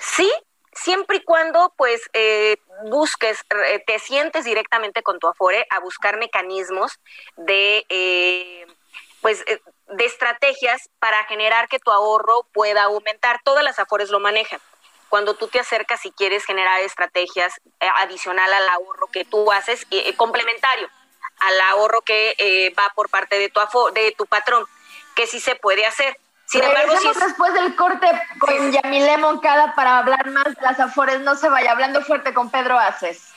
Sí, 0.00 0.28
siempre 0.72 1.18
y 1.18 1.22
cuando 1.22 1.72
pues 1.76 2.02
eh, 2.12 2.56
busques, 2.90 3.38
eh, 3.68 3.84
te 3.86 4.00
sientes 4.00 4.44
directamente 4.44 5.04
con 5.04 5.20
tu 5.20 5.28
Afore 5.28 5.64
a 5.70 5.78
buscar 5.78 6.18
mecanismos 6.18 6.98
de 7.36 7.86
eh, 7.88 8.66
pues 9.20 9.44
de 9.44 10.04
estrategias 10.04 10.90
para 10.98 11.22
generar 11.26 11.68
que 11.68 11.78
tu 11.78 11.92
ahorro 11.92 12.48
pueda 12.52 12.82
aumentar. 12.82 13.40
Todas 13.44 13.62
las 13.62 13.78
Afores 13.78 14.10
lo 14.10 14.18
manejan. 14.18 14.58
Cuando 15.14 15.34
tú 15.34 15.46
te 15.46 15.60
acercas 15.60 16.04
y 16.06 16.10
quieres 16.10 16.44
generar 16.44 16.80
estrategias 16.80 17.52
adicional 18.02 18.52
al 18.52 18.68
ahorro 18.70 19.06
que 19.12 19.24
tú 19.24 19.52
haces, 19.52 19.86
complementario, 20.16 20.90
al 21.38 21.60
ahorro 21.70 22.00
que 22.00 22.34
eh, 22.36 22.74
va 22.76 22.90
por 22.96 23.08
parte 23.08 23.38
de 23.38 23.48
tu, 23.48 23.60
de 23.94 24.12
tu 24.18 24.26
patrón, 24.26 24.64
que 25.14 25.28
sí 25.28 25.38
se 25.38 25.54
puede 25.54 25.86
hacer. 25.86 26.18
Sin 26.46 26.64
embargo, 26.64 26.80
sí 26.98 27.06
Regresemos 27.06 27.16
es- 27.18 27.26
después 27.28 27.54
del 27.54 27.76
corte 27.76 28.08
con 28.40 28.72
Yamile 28.72 29.16
Moncada 29.18 29.72
para 29.76 29.98
hablar 29.98 30.28
más 30.30 30.46
de 30.46 30.60
las 30.62 30.80
afores. 30.80 31.20
No 31.20 31.36
se 31.36 31.48
vaya 31.48 31.70
hablando 31.70 32.02
fuerte 32.02 32.34
con 32.34 32.50
Pedro 32.50 32.76
Aces. 32.76 33.28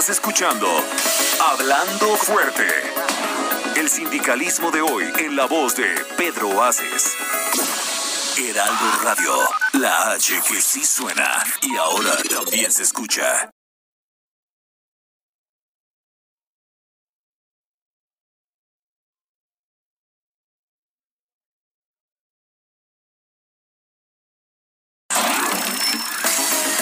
Estás 0.00 0.16
escuchando 0.16 0.66
Hablando 1.44 2.16
Fuerte. 2.16 2.66
El 3.76 3.86
sindicalismo 3.90 4.70
de 4.70 4.80
hoy 4.80 5.04
en 5.18 5.36
la 5.36 5.44
voz 5.44 5.76
de 5.76 5.94
Pedro 6.16 6.62
Aces. 6.62 7.16
Heraldo 8.38 9.04
Radio, 9.04 9.34
la 9.74 10.12
H 10.12 10.40
que 10.48 10.62
sí 10.62 10.86
suena 10.86 11.44
y 11.60 11.76
ahora 11.76 12.16
también 12.34 12.72
se 12.72 12.84
escucha. 12.84 13.50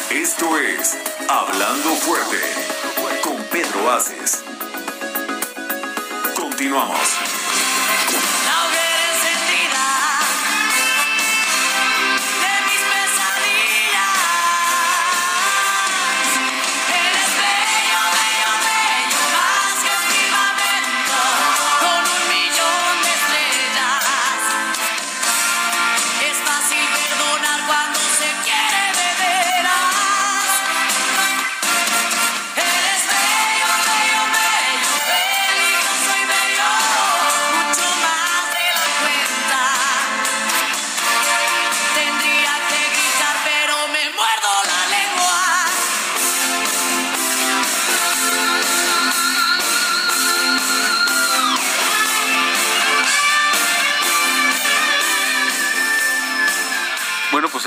Esto 0.08 0.58
es 0.58 0.96
Hablando 1.28 1.96
Fuerte 1.96 2.68
Continuamos. 6.36 7.37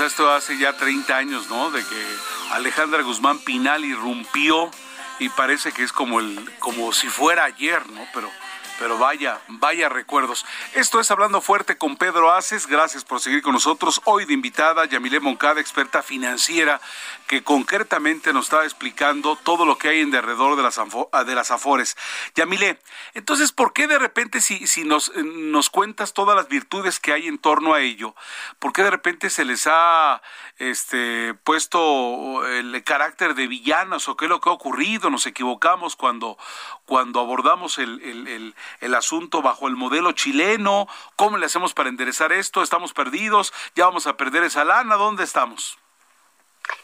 Esto 0.06 0.30
hace 0.32 0.58
ya 0.58 0.76
30 0.76 1.16
años, 1.16 1.48
¿no? 1.48 1.70
De 1.70 1.80
que 1.84 2.16
Alejandra 2.52 3.02
Guzmán 3.02 3.38
Pinal 3.38 3.84
irrumpió 3.84 4.70
y 5.18 5.28
parece 5.30 5.72
que 5.72 5.82
es 5.82 5.92
como 5.92 6.20
el 6.20 6.50
como 6.58 6.92
si 6.92 7.08
fuera 7.08 7.44
ayer, 7.44 7.88
¿no? 7.90 8.04
Pero 8.14 8.30
pero 8.82 8.98
vaya, 8.98 9.40
vaya 9.46 9.88
recuerdos. 9.88 10.44
Esto 10.74 10.98
es 10.98 11.08
Hablando 11.12 11.40
Fuerte 11.40 11.78
con 11.78 11.96
Pedro 11.96 12.32
Aces. 12.32 12.66
Gracias 12.66 13.04
por 13.04 13.20
seguir 13.20 13.40
con 13.40 13.52
nosotros. 13.52 14.00
Hoy 14.06 14.24
de 14.24 14.34
invitada 14.34 14.86
Yamile 14.86 15.20
Moncada, 15.20 15.60
experta 15.60 16.02
financiera, 16.02 16.80
que 17.28 17.44
concretamente 17.44 18.32
nos 18.32 18.46
está 18.46 18.64
explicando 18.64 19.36
todo 19.36 19.64
lo 19.66 19.78
que 19.78 19.88
hay 19.90 20.00
en 20.00 20.10
derredor 20.10 20.56
de 20.56 20.64
las, 20.64 20.80
ah, 21.12 21.22
de 21.22 21.34
las 21.36 21.52
Afores. 21.52 21.96
Yamile, 22.34 22.80
entonces, 23.14 23.52
¿por 23.52 23.72
qué 23.72 23.86
de 23.86 24.00
repente 24.00 24.40
si, 24.40 24.66
si 24.66 24.82
nos, 24.82 25.10
eh, 25.10 25.22
nos 25.22 25.70
cuentas 25.70 26.12
todas 26.12 26.34
las 26.34 26.48
virtudes 26.48 26.98
que 26.98 27.12
hay 27.12 27.28
en 27.28 27.38
torno 27.38 27.74
a 27.74 27.80
ello, 27.82 28.16
por 28.58 28.72
qué 28.72 28.82
de 28.82 28.90
repente 28.90 29.30
se 29.30 29.44
les 29.44 29.68
ha 29.70 30.20
este, 30.58 31.34
puesto 31.44 32.44
el 32.48 32.82
carácter 32.82 33.36
de 33.36 33.46
villanos 33.46 34.08
o 34.08 34.16
qué 34.16 34.24
es 34.24 34.28
lo 34.28 34.40
que 34.40 34.50
ha 34.50 34.52
ocurrido? 34.52 35.08
Nos 35.08 35.26
equivocamos 35.26 35.94
cuando, 35.94 36.36
cuando 36.84 37.20
abordamos 37.20 37.78
el- 37.78 38.54
el 38.80 38.94
asunto 38.94 39.42
bajo 39.42 39.68
el 39.68 39.76
modelo 39.76 40.12
chileno. 40.12 40.88
¿Cómo 41.16 41.38
le 41.38 41.46
hacemos 41.46 41.74
para 41.74 41.88
enderezar 41.88 42.32
esto? 42.32 42.62
¿Estamos 42.62 42.92
perdidos? 42.92 43.52
¿Ya 43.74 43.86
vamos 43.86 44.06
a 44.06 44.16
perder 44.16 44.44
esa 44.44 44.64
lana? 44.64 44.96
¿Dónde 44.96 45.24
estamos? 45.24 45.78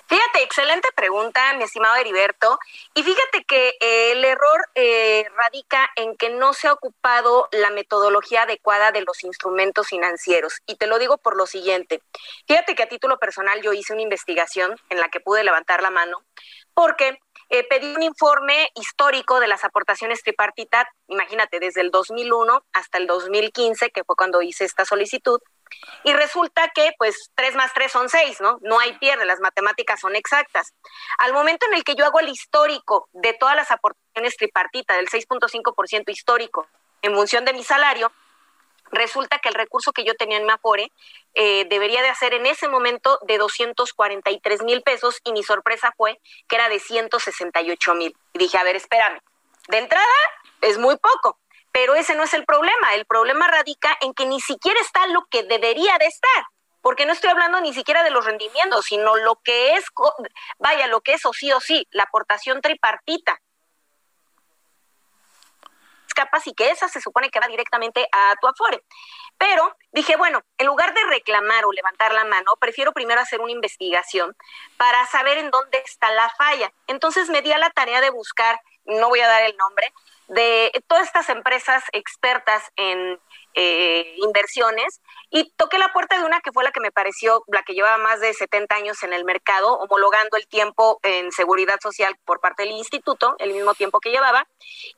Fíjate, 0.07 0.42
excelente 0.42 0.88
pregunta, 0.94 1.53
mi 1.55 1.64
estimado 1.64 1.96
Heriberto. 1.96 2.59
Y 2.94 3.03
fíjate 3.03 3.44
que 3.44 3.77
eh, 3.81 4.12
el 4.12 4.24
error 4.24 4.64
eh, 4.74 5.27
radica 5.37 5.90
en 5.96 6.16
que 6.16 6.31
no 6.31 6.55
se 6.55 6.66
ha 6.66 6.72
ocupado 6.72 7.48
la 7.53 7.70
metodología 7.70 8.42
adecuada 8.42 8.90
de 8.90 9.03
los 9.03 9.22
instrumentos 9.22 9.88
financieros. 9.88 10.62
Y 10.66 10.77
te 10.77 10.87
lo 10.87 10.98
digo 10.98 11.18
por 11.18 11.37
lo 11.37 11.46
siguiente. 11.46 12.01
Fíjate 12.46 12.74
que 12.74 12.85
a 12.85 12.88
título 12.88 13.18
personal 13.18 13.61
yo 13.61 13.74
hice 13.74 13.92
una 13.92 14.03
investigación 14.03 14.77
en 14.88 14.98
la 14.98 15.11
que 15.11 15.20
pude 15.20 15.44
levantar 15.44 15.83
la 15.83 15.90
mano 15.90 16.22
porque 16.79 17.18
eh, 17.50 17.64
pedí 17.68 17.94
un 17.94 18.02
informe 18.02 18.70
histórico 18.74 19.40
de 19.40 19.48
las 19.48 19.64
aportaciones 19.64 20.22
tripartitas, 20.22 20.87
imagínate, 21.06 21.61
desde 21.61 21.80
el 21.80 21.90
2001 21.90 22.62
hasta 22.72 22.98
el 22.98 23.06
2015, 23.06 23.90
que 23.90 24.04
fue 24.04 24.16
cuando 24.16 24.42
hice 24.42 24.64
esta 24.64 24.84
solicitud. 24.84 25.40
Y 26.04 26.12
resulta 26.12 26.68
que, 26.74 26.92
pues, 26.98 27.30
3 27.34 27.54
más 27.54 27.72
3 27.74 27.90
son 27.90 28.08
6, 28.08 28.40
¿no? 28.40 28.58
No 28.62 28.78
hay 28.80 28.98
pierde, 28.98 29.24
las 29.24 29.40
matemáticas 29.40 30.00
son 30.00 30.16
exactas. 30.16 30.74
Al 31.18 31.32
momento 31.32 31.66
en 31.66 31.74
el 31.74 31.84
que 31.84 31.94
yo 31.94 32.04
hago 32.04 32.20
el 32.20 32.28
histórico 32.28 33.08
de 33.12 33.34
todas 33.34 33.56
las 33.56 33.70
aportaciones 33.70 34.37
tripartitas, 34.37 34.96
del 34.96 35.08
6.5% 35.08 36.11
histórico, 36.11 36.66
en 37.02 37.14
función 37.14 37.44
de 37.44 37.52
mi 37.52 37.64
salario, 37.64 38.12
resulta 38.90 39.38
que 39.38 39.48
el 39.48 39.55
recurso 39.55 39.92
que 39.92 40.05
yo 40.05 40.14
tenía 40.14 40.38
en 40.38 40.46
mi 40.46 40.53
Afore 40.53 40.92
eh, 41.35 41.66
debería 41.68 42.03
de 42.03 42.09
hacer 42.09 42.35
en 42.35 42.46
ese 42.46 42.68
momento 42.68 43.18
de 43.27 43.38
243 43.38 44.62
mil 44.62 44.83
pesos 44.83 45.20
y 45.24 45.33
mi 45.33 45.42
sorpresa 45.42 45.92
fue 45.96 46.20
que 46.48 46.57
era 46.57 46.68
de 46.68 46.81
168 46.81 47.94
mil. 47.94 48.16
Y 48.33 48.38
dije, 48.38 48.59
a 48.59 48.64
ver, 48.64 48.77
espérame, 48.77 49.20
de 49.68 49.79
entrada 49.79 50.07
es 50.61 50.79
muy 50.79 50.96
poco, 50.96 51.38
pero 51.72 51.94
ese 51.94 52.14
no 52.14 52.24
es 52.24 52.35
el 52.35 52.44
problema. 52.44 52.94
El 52.94 53.07
problema 53.07 53.46
radica 53.46 53.96
en 54.01 54.14
que 54.14 54.27
ni 54.27 54.40
siquiera 54.40 54.81
está 54.81 55.07
lo 55.09 55.27
que 55.31 55.42
debería 55.42 55.96
de 55.98 56.07
estar. 56.07 56.44
Porque 56.81 57.07
no 57.07 57.12
estoy 57.12 57.31
hablando 57.31 57.61
ni 57.61 57.74
siquiera 57.74 58.05
de 58.05 58.11
los 58.11 58.24
rendimientos, 58.24 58.87
sino 58.87 59.16
lo 59.16 59.40
que 59.42 59.74
es, 59.74 59.85
vaya, 60.59 60.87
lo 60.87 61.01
que 61.01 61.14
es 61.14 61.27
o 61.27 61.33
sí 61.33 61.53
o 61.53 61.61
sí, 61.61 61.87
la 61.90 62.05
aportación 62.05 62.61
tripartita 62.61 63.40
capas 66.18 66.48
y 66.48 66.54
que 66.54 66.70
esa 66.70 66.88
se 66.88 67.00
supone 67.00 67.31
que 67.31 67.38
va 67.38 67.46
directamente 67.46 68.09
a 68.11 68.35
tu 68.40 68.48
Afore. 68.48 68.83
Pero 69.38 69.76
dije, 69.92 70.16
bueno, 70.16 70.42
en 70.59 70.66
lugar 70.66 70.92
de 70.92 71.04
reclamar 71.04 71.64
o 71.64 71.72
levantar 71.72 72.12
la 72.12 72.24
mano, 72.24 72.57
prefiero 72.59 72.92
primero 72.92 73.20
hacer 73.20 73.40
una 73.40 73.52
investigación 73.52 74.37
para 74.76 75.07
saber 75.07 75.38
en 75.38 75.52
dónde 75.52 75.78
está 75.85 76.11
la 76.11 76.28
falla. 76.31 76.72
Entonces 76.88 77.28
me 77.28 77.40
di 77.40 77.52
a 77.52 77.59
la 77.59 77.70
tarea 77.70 78.00
de 78.00 78.11
buscar, 78.11 78.61
no 78.85 79.09
voy 79.09 79.20
a 79.20 79.28
dar 79.28 79.44
el 79.44 79.57
nombre, 79.57 79.92
de 80.28 80.70
todas 80.86 81.06
estas 81.06 81.28
empresas 81.30 81.82
expertas 81.92 82.62
en 82.76 83.18
eh, 83.54 84.14
inversiones 84.18 85.00
y 85.30 85.50
toqué 85.56 85.78
la 85.78 85.92
puerta 85.92 86.18
de 86.18 86.24
una 86.24 86.40
que 86.40 86.52
fue 86.52 86.62
la 86.64 86.70
que 86.70 86.80
me 86.80 86.92
pareció, 86.92 87.42
la 87.48 87.62
que 87.62 87.72
llevaba 87.72 87.98
más 87.98 88.20
de 88.20 88.32
70 88.32 88.74
años 88.74 89.02
en 89.02 89.12
el 89.12 89.24
mercado, 89.24 89.78
homologando 89.78 90.36
el 90.36 90.46
tiempo 90.46 91.00
en 91.02 91.32
seguridad 91.32 91.78
social 91.82 92.14
por 92.24 92.40
parte 92.40 92.62
del 92.62 92.72
instituto, 92.72 93.34
el 93.38 93.52
mismo 93.52 93.74
tiempo 93.74 94.00
que 94.00 94.10
llevaba, 94.10 94.46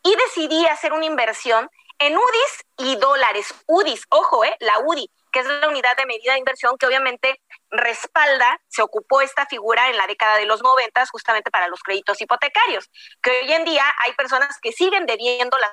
y 0.03 0.15
decidí 0.17 0.67
hacer 0.67 0.93
una 0.93 1.07
inversión 1.07 1.71
en 2.01 2.17
UDIs 2.17 2.65
y 2.79 2.97
dólares. 2.97 3.55
UDIs, 3.67 4.07
ojo, 4.11 4.45
eh, 4.45 4.57
la 4.61 4.81
UDI, 4.81 5.11
que 5.31 5.41
es 5.41 5.47
la 5.47 5.69
unidad 5.69 5.97
de 5.97 6.07
medida 6.07 6.33
de 6.33 6.39
inversión 6.39 6.77
que 6.79 6.87
obviamente 6.87 7.41
respalda, 7.71 8.61
se 8.69 8.83
ocupó 8.83 9.21
esta 9.21 9.47
figura 9.47 9.89
en 9.89 9.97
la 9.97 10.07
década 10.07 10.37
de 10.37 10.47
los 10.47 10.63
noventas 10.63 11.11
justamente 11.11 11.51
para 11.51 11.69
los 11.69 11.81
créditos 11.83 12.21
hipotecarios, 12.21 12.91
que 13.23 13.31
hoy 13.31 13.53
en 13.53 13.65
día 13.65 13.85
hay 14.05 14.13
personas 14.15 14.59
que 14.61 14.73
siguen 14.73 15.07
debiendo 15.07 15.57
las 15.59 15.71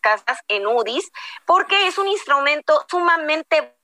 casas 0.00 0.38
en 0.48 0.66
UDIs 0.66 1.10
porque 1.46 1.86
es 1.86 1.98
un 1.98 2.08
instrumento 2.08 2.84
sumamente 2.88 3.76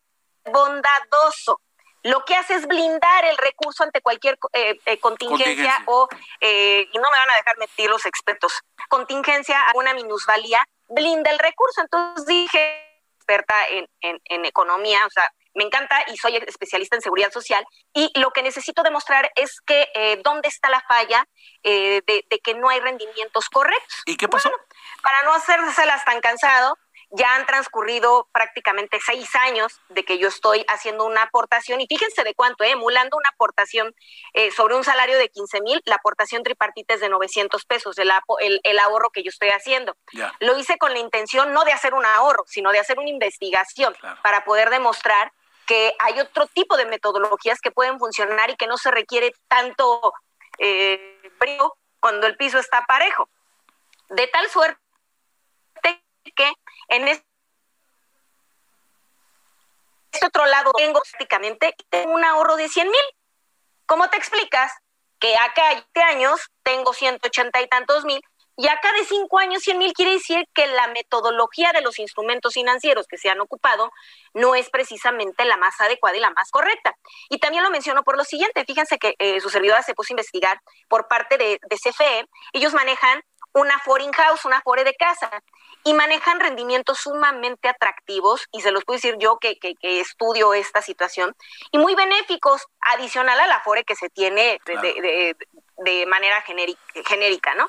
bondadoso. 0.44 1.60
Lo 2.02 2.24
que 2.24 2.34
hace 2.34 2.54
es 2.54 2.66
blindar 2.66 3.24
el 3.26 3.36
recurso 3.36 3.84
ante 3.84 4.00
cualquier 4.00 4.38
eh, 4.54 4.78
eh, 4.86 4.98
contingencia, 4.98 5.44
Contingencia. 5.44 5.84
o, 5.86 6.08
eh, 6.40 6.88
y 6.90 6.98
no 6.98 7.10
me 7.10 7.18
van 7.18 7.30
a 7.30 7.36
dejar 7.36 7.58
mentir 7.58 7.90
los 7.90 8.06
expertos, 8.06 8.52
contingencia 8.88 9.60
a 9.68 9.76
una 9.76 9.92
minusvalía, 9.92 10.66
blinda 10.88 11.30
el 11.30 11.38
recurso. 11.38 11.82
Entonces 11.82 12.24
dije, 12.24 12.89
experta 13.30 13.68
en, 13.68 13.86
en, 14.00 14.20
en 14.24 14.44
economía, 14.44 15.06
o 15.06 15.10
sea, 15.10 15.30
me 15.54 15.64
encanta 15.64 16.04
y 16.12 16.16
soy 16.16 16.36
especialista 16.36 16.96
en 16.96 17.02
seguridad 17.02 17.32
social 17.32 17.64
y 17.92 18.10
lo 18.18 18.30
que 18.30 18.42
necesito 18.42 18.82
demostrar 18.82 19.30
es 19.34 19.60
que 19.66 19.88
eh, 19.94 20.20
dónde 20.22 20.48
está 20.48 20.70
la 20.70 20.80
falla 20.80 21.24
eh, 21.64 22.02
de, 22.06 22.24
de 22.30 22.38
que 22.38 22.54
no 22.54 22.68
hay 22.68 22.80
rendimientos 22.80 23.48
correctos. 23.48 24.02
¿Y 24.06 24.16
qué 24.16 24.28
pasó? 24.28 24.48
Bueno, 24.48 24.64
para 25.02 25.22
no 25.22 25.34
hacérselas 25.34 26.04
tan 26.04 26.20
cansado, 26.20 26.76
ya 27.12 27.34
han 27.34 27.44
transcurrido 27.46 28.28
prácticamente 28.32 28.98
seis 29.04 29.34
años 29.34 29.80
de 29.88 30.04
que 30.04 30.18
yo 30.18 30.28
estoy 30.28 30.64
haciendo 30.68 31.04
una 31.04 31.22
aportación, 31.22 31.80
y 31.80 31.86
fíjense 31.88 32.22
de 32.22 32.34
cuánto, 32.34 32.62
eh, 32.64 32.70
emulando 32.70 33.16
una 33.16 33.30
aportación 33.30 33.94
eh, 34.34 34.50
sobre 34.52 34.76
un 34.76 34.84
salario 34.84 35.18
de 35.18 35.28
15 35.28 35.60
mil, 35.62 35.82
la 35.86 35.96
aportación 35.96 36.42
tripartita 36.44 36.94
es 36.94 37.00
de 37.00 37.08
900 37.08 37.64
pesos, 37.64 37.98
el, 37.98 38.10
apo- 38.10 38.38
el, 38.40 38.60
el 38.62 38.78
ahorro 38.78 39.10
que 39.10 39.22
yo 39.24 39.28
estoy 39.30 39.48
haciendo. 39.48 39.96
Ya. 40.12 40.32
Lo 40.40 40.56
hice 40.56 40.78
con 40.78 40.92
la 40.92 41.00
intención 41.00 41.52
no 41.52 41.64
de 41.64 41.72
hacer 41.72 41.94
un 41.94 42.06
ahorro, 42.06 42.44
sino 42.46 42.70
de 42.70 42.78
hacer 42.78 42.98
una 42.98 43.10
investigación 43.10 43.92
Claro. 43.94 44.20
para 44.22 44.44
poder 44.44 44.70
demostrar 44.70 45.32
que 45.66 45.94
hay 45.98 46.18
otro 46.20 46.46
tipo 46.46 46.76
de 46.76 46.86
metodologías 46.86 47.60
que 47.60 47.70
pueden 47.70 47.98
funcionar 47.98 48.50
y 48.50 48.56
que 48.56 48.66
no 48.66 48.76
se 48.78 48.90
requiere 48.90 49.32
tanto 49.48 50.12
eh, 50.58 51.20
brío 51.38 51.76
cuando 52.00 52.26
el 52.26 52.36
piso 52.36 52.58
está 52.58 52.84
parejo. 52.86 53.28
De 54.08 54.26
tal 54.28 54.48
suerte 54.48 54.78
que 56.36 56.52
en 56.90 57.08
este 57.08 57.24
otro 60.26 60.44
lado 60.46 60.72
tengo 60.76 61.00
prácticamente 61.00 61.74
un 62.06 62.24
ahorro 62.24 62.56
de 62.56 62.68
100 62.68 62.88
mil. 62.88 63.00
¿Cómo 63.86 64.08
te 64.10 64.16
explicas 64.16 64.72
que 65.18 65.34
acá 65.36 65.68
20 65.94 66.00
años 66.02 66.40
tengo 66.62 66.92
180 66.92 67.60
y 67.60 67.68
tantos 67.68 68.04
mil 68.04 68.20
y 68.60 68.68
acá 68.68 68.92
de 68.92 69.06
5 69.06 69.38
años 69.38 69.62
100 69.62 69.78
mil 69.78 69.94
quiere 69.94 70.12
decir 70.12 70.44
que 70.52 70.66
la 70.66 70.88
metodología 70.88 71.72
de 71.72 71.80
los 71.80 71.98
instrumentos 71.98 72.52
financieros 72.52 73.06
que 73.06 73.16
se 73.16 73.30
han 73.30 73.40
ocupado 73.40 73.90
no 74.34 74.54
es 74.54 74.68
precisamente 74.68 75.46
la 75.46 75.56
más 75.56 75.80
adecuada 75.80 76.18
y 76.18 76.20
la 76.20 76.28
más 76.28 76.50
correcta. 76.50 76.94
Y 77.30 77.38
también 77.38 77.64
lo 77.64 77.70
menciono 77.70 78.02
por 78.02 78.18
lo 78.18 78.24
siguiente, 78.24 78.66
fíjense 78.66 78.98
que 78.98 79.14
eh, 79.18 79.40
su 79.40 79.48
servidora 79.48 79.82
se 79.82 79.94
puso 79.94 80.12
a 80.12 80.14
investigar 80.14 80.60
por 80.88 81.08
parte 81.08 81.38
de, 81.38 81.58
de 81.70 81.76
CFE, 81.76 82.26
ellos 82.52 82.74
manejan 82.74 83.22
una 83.52 83.78
foreign 83.80 84.12
house, 84.12 84.44
una 84.44 84.60
fore 84.62 84.84
de 84.84 84.94
casa, 84.94 85.30
y 85.82 85.94
manejan 85.94 86.40
rendimientos 86.40 86.98
sumamente 86.98 87.68
atractivos, 87.68 88.46
y 88.52 88.60
se 88.60 88.70
los 88.70 88.84
puedo 88.84 88.98
decir 88.98 89.16
yo 89.18 89.38
que, 89.38 89.58
que, 89.58 89.74
que 89.76 90.00
estudio 90.00 90.52
esta 90.54 90.82
situación, 90.82 91.34
y 91.72 91.78
muy 91.78 91.94
benéficos, 91.94 92.66
adicional 92.80 93.40
a 93.40 93.46
la 93.46 93.60
fore 93.60 93.84
que 93.84 93.96
se 93.96 94.10
tiene 94.10 94.42
de, 94.42 94.58
Claro. 94.64 94.82
de, 94.82 94.92
de, 95.00 95.36
de 95.78 96.06
manera 96.06 96.42
genérica, 96.42 96.80
genérica, 97.06 97.54
¿no? 97.54 97.68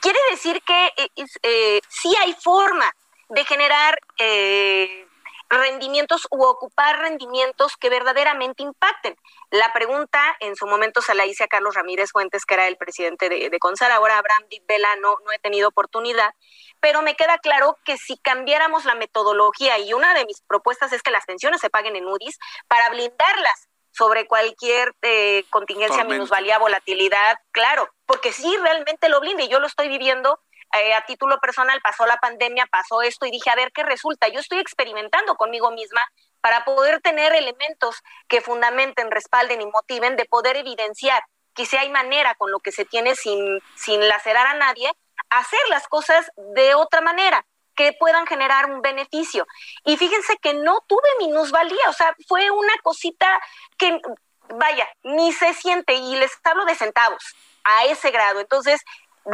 Quiere 0.00 0.18
decir 0.30 0.62
que 0.62 0.92
eh, 0.96 1.10
eh, 1.42 1.80
sí 1.88 2.14
hay 2.20 2.32
forma 2.34 2.94
de 3.30 3.44
generar 3.44 3.98
eh, 4.18 5.07
rendimientos 5.48 6.26
u 6.30 6.44
ocupar 6.44 6.98
rendimientos 6.98 7.76
que 7.76 7.88
verdaderamente 7.88 8.62
impacten. 8.62 9.16
La 9.50 9.72
pregunta 9.72 10.20
en 10.40 10.56
su 10.56 10.66
momento 10.66 11.00
se 11.00 11.14
la 11.14 11.26
hice 11.26 11.44
a 11.44 11.48
Carlos 11.48 11.74
Ramírez 11.74 12.10
Fuentes, 12.12 12.44
que 12.44 12.54
era 12.54 12.66
el 12.66 12.76
presidente 12.76 13.28
de, 13.28 13.48
de 13.48 13.58
Consar, 13.58 13.90
ahora 13.92 14.18
Abraham 14.18 14.44
Di 14.50 14.62
Vela 14.68 14.96
no, 14.96 15.16
no 15.24 15.32
he 15.32 15.38
tenido 15.38 15.68
oportunidad, 15.68 16.34
pero 16.80 17.02
me 17.02 17.16
queda 17.16 17.38
claro 17.38 17.76
que 17.84 17.96
si 17.96 18.18
cambiáramos 18.18 18.84
la 18.84 18.94
metodología, 18.94 19.78
y 19.78 19.92
una 19.94 20.14
de 20.14 20.26
mis 20.26 20.42
propuestas 20.42 20.92
es 20.92 21.02
que 21.02 21.10
las 21.10 21.24
pensiones 21.24 21.60
se 21.60 21.70
paguen 21.70 21.96
en 21.96 22.06
UDIs 22.06 22.38
para 22.68 22.90
blindarlas 22.90 23.68
sobre 23.90 24.26
cualquier 24.26 24.94
eh, 25.02 25.44
contingencia, 25.50 26.04
minusvalía, 26.04 26.58
volatilidad, 26.58 27.38
claro, 27.50 27.88
porque 28.06 28.32
sí 28.32 28.54
realmente 28.62 29.08
lo 29.08 29.20
blinde, 29.20 29.44
y 29.44 29.48
yo 29.48 29.58
lo 29.58 29.66
estoy 29.66 29.88
viviendo 29.88 30.40
eh, 30.74 30.94
a 30.94 31.04
título 31.06 31.38
personal, 31.38 31.80
pasó 31.82 32.06
la 32.06 32.18
pandemia, 32.18 32.66
pasó 32.66 33.02
esto 33.02 33.26
y 33.26 33.30
dije, 33.30 33.50
a 33.50 33.56
ver 33.56 33.72
qué 33.72 33.82
resulta. 33.82 34.28
Yo 34.28 34.40
estoy 34.40 34.58
experimentando 34.58 35.36
conmigo 35.36 35.70
misma 35.70 36.00
para 36.40 36.64
poder 36.64 37.00
tener 37.00 37.34
elementos 37.34 38.02
que 38.28 38.40
fundamenten, 38.40 39.10
respalden 39.10 39.60
y 39.60 39.66
motiven 39.66 40.16
de 40.16 40.24
poder 40.24 40.56
evidenciar 40.56 41.22
que 41.54 41.66
si 41.66 41.76
hay 41.76 41.90
manera 41.90 42.34
con 42.36 42.50
lo 42.50 42.60
que 42.60 42.70
se 42.70 42.84
tiene 42.84 43.16
sin, 43.16 43.60
sin 43.74 44.06
lacerar 44.06 44.46
a 44.46 44.54
nadie, 44.54 44.92
hacer 45.30 45.60
las 45.70 45.88
cosas 45.88 46.30
de 46.54 46.74
otra 46.74 47.00
manera 47.00 47.44
que 47.74 47.92
puedan 47.92 48.26
generar 48.26 48.70
un 48.70 48.82
beneficio. 48.82 49.46
Y 49.84 49.96
fíjense 49.96 50.36
que 50.38 50.54
no 50.54 50.84
tuve 50.86 51.08
minusvalía, 51.20 51.88
o 51.88 51.92
sea, 51.92 52.14
fue 52.26 52.50
una 52.50 52.72
cosita 52.82 53.40
que, 53.76 54.00
vaya, 54.54 54.88
ni 55.02 55.32
se 55.32 55.54
siente, 55.54 55.94
y 55.94 56.16
les 56.16 56.32
hablo 56.44 56.64
de 56.64 56.74
centavos, 56.74 57.22
a 57.64 57.84
ese 57.84 58.10
grado. 58.10 58.40
Entonces, 58.40 58.80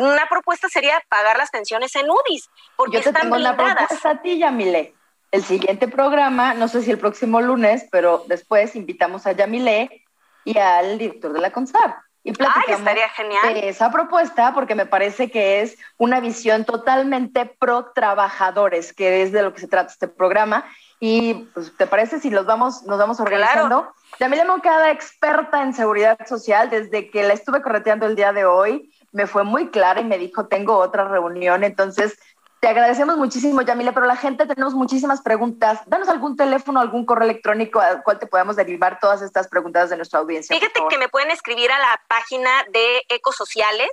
una 0.03 0.27
propuesta 0.29 0.69
sería 0.69 1.03
pagar 1.09 1.37
las 1.39 1.51
pensiones 1.51 1.95
en 1.97 2.11
UDIs, 2.11 2.51
porque 2.77 2.99
Yo 2.99 3.03
te 3.03 3.09
están 3.11 3.23
tengo 3.23 3.37
una 3.37 3.53
blindadas. 3.53 3.77
propuesta 3.89 4.11
a 4.11 4.23
ti, 4.23 4.39
Yamile. 4.39 4.95
El 5.31 5.45
siguiente 5.45 5.89
programa, 5.89 6.55
no 6.55 6.69
sé 6.69 6.83
si 6.83 6.91
el 6.91 6.99
próximo 6.99 7.41
lunes, 7.41 7.87
pero 7.91 8.25
después 8.29 8.77
invitamos 8.77 9.27
a 9.27 9.33
Yamile 9.33 10.05
y 10.45 10.59
al 10.59 10.99
director 10.99 11.33
de 11.33 11.41
la 11.41 11.51
CONSAR. 11.51 11.97
Y 12.27 12.31
Ay, 12.31 12.37
platicamos 12.37 12.79
estaría 12.79 13.09
genial. 13.11 13.53
de 13.55 13.69
esa 13.69 13.91
propuesta 13.91 14.55
porque 14.55 14.75
me 14.75 14.87
parece 14.87 15.31
que 15.31 15.61
es 15.61 15.77
una 15.99 16.21
visión 16.21 16.65
totalmente 16.65 17.45
pro 17.45 17.93
trabajadores, 17.95 18.93
que 18.95 19.23
es 19.23 19.33
de 19.33 19.43
lo 19.43 19.53
que 19.53 19.61
se 19.61 19.69
trata 19.69 19.91
este 19.93 20.09
programa. 20.09 20.65
Y 21.01 21.35
pues, 21.53 21.77
¿te 21.77 21.87
parece 21.87 22.21
si 22.21 22.31
los 22.31 22.47
vamos, 22.47 22.85
nos 22.85 22.99
vamos 22.99 23.21
organizando? 23.21 23.93
Yamile 24.21 24.45
Moncada, 24.47 24.91
experta 24.91 25.63
en 25.63 25.75
seguridad 25.75 26.17
social, 26.27 26.71
desde 26.71 27.11
que 27.11 27.25
la 27.25 27.35
estuve 27.35 27.61
correteando 27.61 28.07
el 28.07 28.15
día 28.17 28.33
de 28.33 28.47
hoy, 28.47 28.94
me 29.15 29.27
fue 29.27 29.45
muy 29.45 29.71
clara 29.71 30.01
y 30.01 30.05
me 30.05 30.19
dijo, 30.19 30.47
tengo 30.47 30.77
otra 30.77 31.05
reunión, 31.09 31.65
entonces 31.65 32.19
te 32.61 32.69
agradecemos 32.69 33.17
muchísimo, 33.17 33.61
Yamile, 33.63 33.93
pero 33.93 34.07
la 34.07 34.17
gente 34.17 34.47
tenemos 34.47 34.75
muchísimas 34.75 35.21
preguntas. 35.23 35.81
Danos 35.87 36.09
algún 36.09 36.35
teléfono, 36.37 36.81
algún 36.81 37.05
correo 37.05 37.29
electrónico 37.29 37.79
al 37.79 38.03
cual 38.03 38.19
te 38.19 38.27
podamos 38.27 38.57
derivar 38.57 38.99
todas 39.01 39.21
estas 39.23 39.49
preguntas 39.49 39.91
de 39.91 39.97
nuestra 39.97 40.19
audiencia. 40.21 40.57
Fíjate 40.59 40.81
que 40.89 40.99
me 40.99 41.09
pueden 41.09 41.31
escribir 41.31 41.71
a 41.71 41.79
la 41.79 42.01
página 42.09 42.51
de 42.71 43.03
Ecosociales, 43.11 43.91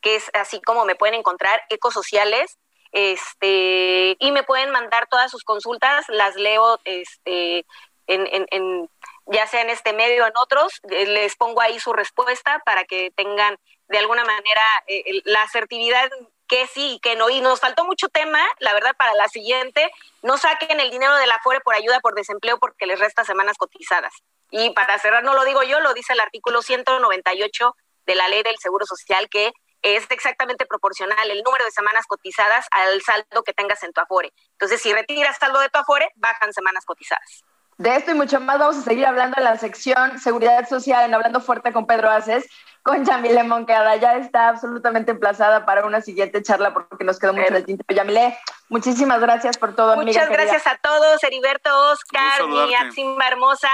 que 0.00 0.14
es 0.16 0.30
así 0.34 0.60
como 0.62 0.84
me 0.84 0.94
pueden 0.94 1.16
encontrar, 1.16 1.62
Ecosociales, 1.68 2.58
este, 2.92 4.16
y 4.20 4.32
me 4.32 4.42
pueden 4.42 4.70
mandar 4.70 5.06
todas 5.08 5.30
sus 5.30 5.44
consultas, 5.44 6.04
las 6.08 6.36
leo 6.36 6.78
este, 6.84 7.66
en, 8.06 8.26
en, 8.28 8.46
en- 8.50 8.88
ya 9.26 9.46
sea 9.46 9.62
en 9.62 9.70
este 9.70 9.92
medio 9.92 10.24
o 10.24 10.26
en 10.26 10.32
otros, 10.36 10.80
eh, 10.90 11.06
les 11.06 11.36
pongo 11.36 11.60
ahí 11.60 11.78
su 11.78 11.92
respuesta 11.92 12.60
para 12.64 12.84
que 12.84 13.12
tengan 13.16 13.56
de 13.92 13.98
alguna 13.98 14.24
manera 14.24 14.62
eh, 14.86 15.20
la 15.24 15.42
asertividad 15.42 16.10
que 16.48 16.66
sí 16.66 16.94
y 16.94 16.98
que 17.00 17.14
no. 17.14 17.28
Y 17.30 17.40
nos 17.40 17.60
faltó 17.60 17.84
mucho 17.84 18.08
tema, 18.08 18.40
la 18.58 18.72
verdad, 18.72 18.96
para 18.96 19.14
la 19.14 19.28
siguiente. 19.28 19.92
No 20.22 20.38
saquen 20.38 20.80
el 20.80 20.90
dinero 20.90 21.14
de 21.16 21.26
la 21.26 21.38
FORE 21.44 21.60
por 21.60 21.74
ayuda 21.74 22.00
por 22.00 22.14
desempleo 22.14 22.58
porque 22.58 22.86
les 22.86 22.98
resta 22.98 23.24
semanas 23.24 23.58
cotizadas. 23.58 24.12
Y 24.50 24.70
para 24.70 24.98
cerrar, 24.98 25.22
no 25.24 25.34
lo 25.34 25.44
digo 25.44 25.62
yo, 25.62 25.80
lo 25.80 25.94
dice 25.94 26.14
el 26.14 26.20
artículo 26.20 26.62
198 26.62 27.76
de 28.06 28.14
la 28.14 28.28
ley 28.28 28.42
del 28.42 28.58
Seguro 28.58 28.86
Social, 28.86 29.28
que 29.28 29.52
es 29.82 30.06
exactamente 30.10 30.64
proporcional 30.64 31.30
el 31.30 31.42
número 31.42 31.64
de 31.64 31.70
semanas 31.70 32.06
cotizadas 32.06 32.66
al 32.70 33.02
saldo 33.02 33.42
que 33.44 33.52
tengas 33.52 33.82
en 33.82 33.92
tu 33.92 34.00
Afore. 34.00 34.32
Entonces, 34.52 34.80
si 34.80 34.92
retiras 34.92 35.36
saldo 35.38 35.60
de 35.60 35.68
tu 35.68 35.78
Afore, 35.78 36.08
bajan 36.16 36.52
semanas 36.52 36.84
cotizadas. 36.86 37.44
De 37.78 37.96
esto 37.96 38.10
y 38.10 38.14
mucho 38.14 38.38
más 38.40 38.58
vamos 38.58 38.76
a 38.76 38.82
seguir 38.82 39.06
hablando 39.06 39.36
en 39.38 39.44
la 39.44 39.56
sección 39.56 40.18
Seguridad 40.18 40.68
Social 40.68 41.04
en 41.04 41.14
Hablando 41.14 41.40
Fuerte 41.40 41.72
con 41.72 41.86
Pedro 41.86 42.10
Aces, 42.10 42.48
con 42.82 43.04
Yamile 43.04 43.42
Moncada. 43.44 43.96
Ya 43.96 44.14
está 44.16 44.48
absolutamente 44.48 45.12
emplazada 45.12 45.64
para 45.64 45.84
una 45.84 46.00
siguiente 46.00 46.42
charla 46.42 46.74
porque 46.74 47.04
nos 47.04 47.18
quedó 47.18 47.32
mucho 47.32 47.48
en 47.48 47.56
el 47.56 47.64
tintero. 47.64 47.96
Yamile, 47.96 48.38
muchísimas 48.68 49.20
gracias 49.20 49.56
por 49.56 49.74
todo, 49.74 49.92
amiga 49.92 50.06
Muchas 50.06 50.28
querida. 50.28 50.44
gracias 50.44 50.66
a 50.72 50.78
todos, 50.78 51.22
Heriberto, 51.24 51.70
Oscar, 51.90 52.46
mi. 52.46 52.74
Aximba 52.74 53.26
hermosa, 53.26 53.70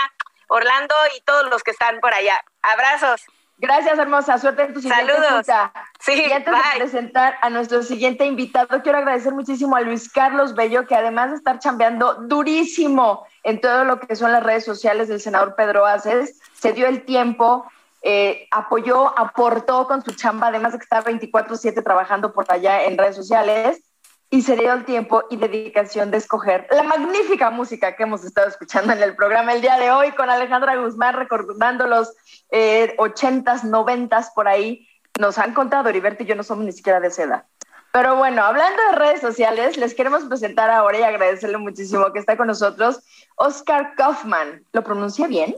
Orlando 0.48 0.94
y 1.16 1.20
todos 1.22 1.48
los 1.50 1.62
que 1.62 1.72
están 1.72 2.00
por 2.00 2.14
allá. 2.14 2.40
Abrazos. 2.62 3.22
Gracias, 3.58 3.98
hermosa. 3.98 4.38
Suerte 4.38 4.62
en 4.62 4.72
tu 4.72 4.80
siguiente 4.80 5.12
Saludos. 5.12 5.46
cita. 5.46 5.72
Sí, 5.98 6.12
y 6.28 6.32
antes 6.32 6.52
bye. 6.52 6.62
de 6.72 6.78
presentar 6.78 7.34
a 7.42 7.50
nuestro 7.50 7.82
siguiente 7.82 8.24
invitado, 8.24 8.82
quiero 8.82 8.98
agradecer 8.98 9.34
muchísimo 9.34 9.74
a 9.74 9.80
Luis 9.80 10.10
Carlos 10.12 10.54
Bello, 10.54 10.86
que 10.86 10.94
además 10.94 11.30
de 11.30 11.36
estar 11.36 11.58
chambeando 11.58 12.14
durísimo 12.14 13.26
en 13.42 13.60
todo 13.60 13.84
lo 13.84 13.98
que 13.98 14.14
son 14.14 14.30
las 14.30 14.44
redes 14.44 14.64
sociales 14.64 15.08
del 15.08 15.20
senador 15.20 15.56
Pedro 15.56 15.86
Aces, 15.86 16.38
se 16.54 16.72
dio 16.72 16.86
el 16.86 17.04
tiempo, 17.04 17.66
eh, 18.02 18.46
apoyó, 18.52 19.18
aportó 19.18 19.88
con 19.88 20.04
su 20.04 20.12
chamba, 20.12 20.48
además 20.48 20.72
de 20.72 20.78
que 20.78 20.84
está 20.84 21.02
24/7 21.02 21.82
trabajando 21.82 22.32
por 22.32 22.46
allá 22.48 22.84
en 22.84 22.96
redes 22.96 23.16
sociales, 23.16 23.82
y 24.30 24.42
se 24.42 24.56
dio 24.56 24.72
el 24.74 24.84
tiempo 24.84 25.24
y 25.30 25.36
dedicación 25.36 26.10
de 26.10 26.18
escoger 26.18 26.66
la 26.70 26.82
magnífica 26.82 27.50
música 27.50 27.96
que 27.96 28.02
hemos 28.02 28.24
estado 28.24 28.48
escuchando 28.48 28.92
en 28.92 29.02
el 29.02 29.16
programa 29.16 29.54
el 29.54 29.62
día 29.62 29.78
de 29.78 29.90
hoy 29.90 30.12
con 30.12 30.28
Alejandra 30.28 30.76
Guzmán, 30.76 31.14
recordando 31.14 31.86
los 31.86 32.14
eh, 32.50 32.94
80s, 32.98 33.62
90s 33.62 34.32
por 34.34 34.48
ahí. 34.48 34.86
Nos 35.18 35.38
han 35.38 35.54
contado, 35.54 35.88
Heriberto 35.88 36.22
y 36.24 36.26
yo 36.26 36.34
no 36.34 36.42
somos 36.42 36.64
ni 36.64 36.72
siquiera 36.72 37.00
de 37.00 37.08
esa 37.08 37.22
edad. 37.22 37.44
Pero 37.90 38.16
bueno, 38.16 38.42
hablando 38.44 38.80
de 38.90 38.98
redes 38.98 39.20
sociales, 39.20 39.78
les 39.78 39.94
queremos 39.94 40.24
presentar 40.24 40.70
ahora 40.70 40.98
y 40.98 41.02
agradecerle 41.02 41.56
muchísimo 41.56 42.12
que 42.12 42.18
está 42.18 42.36
con 42.36 42.48
nosotros 42.48 43.00
Oscar 43.36 43.94
Kaufman. 43.96 44.62
¿Lo 44.72 44.84
pronuncia 44.84 45.26
bien? 45.26 45.56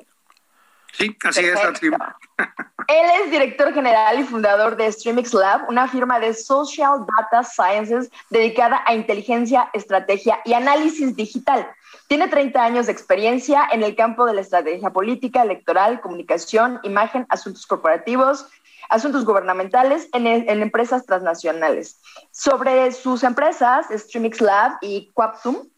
Sí, 0.92 1.16
así 1.24 1.44
es. 1.44 1.56
Así. 1.56 1.86
Él 1.86 3.06
es 3.22 3.30
director 3.30 3.72
general 3.72 4.18
y 4.18 4.24
fundador 4.24 4.76
de 4.76 4.90
Streamix 4.90 5.32
Lab, 5.32 5.68
una 5.68 5.86
firma 5.86 6.18
de 6.18 6.34
Social 6.34 7.06
Data 7.18 7.44
Sciences 7.44 8.10
dedicada 8.30 8.82
a 8.86 8.94
inteligencia, 8.94 9.70
estrategia 9.72 10.40
y 10.44 10.54
análisis 10.54 11.14
digital. 11.14 11.70
Tiene 12.08 12.26
30 12.26 12.64
años 12.64 12.86
de 12.86 12.92
experiencia 12.92 13.68
en 13.70 13.84
el 13.84 13.94
campo 13.94 14.26
de 14.26 14.34
la 14.34 14.40
estrategia 14.40 14.90
política, 14.90 15.42
electoral, 15.42 16.00
comunicación, 16.00 16.80
imagen, 16.82 17.26
asuntos 17.28 17.66
corporativos, 17.66 18.46
asuntos 18.88 19.24
gubernamentales 19.24 20.08
en, 20.12 20.26
en 20.26 20.62
empresas 20.62 21.06
transnacionales. 21.06 22.00
Sobre 22.32 22.90
sus 22.90 23.22
empresas, 23.22 23.86
Streamix 23.90 24.40
Lab 24.40 24.72
y 24.82 25.10
Quaptum, 25.14 25.68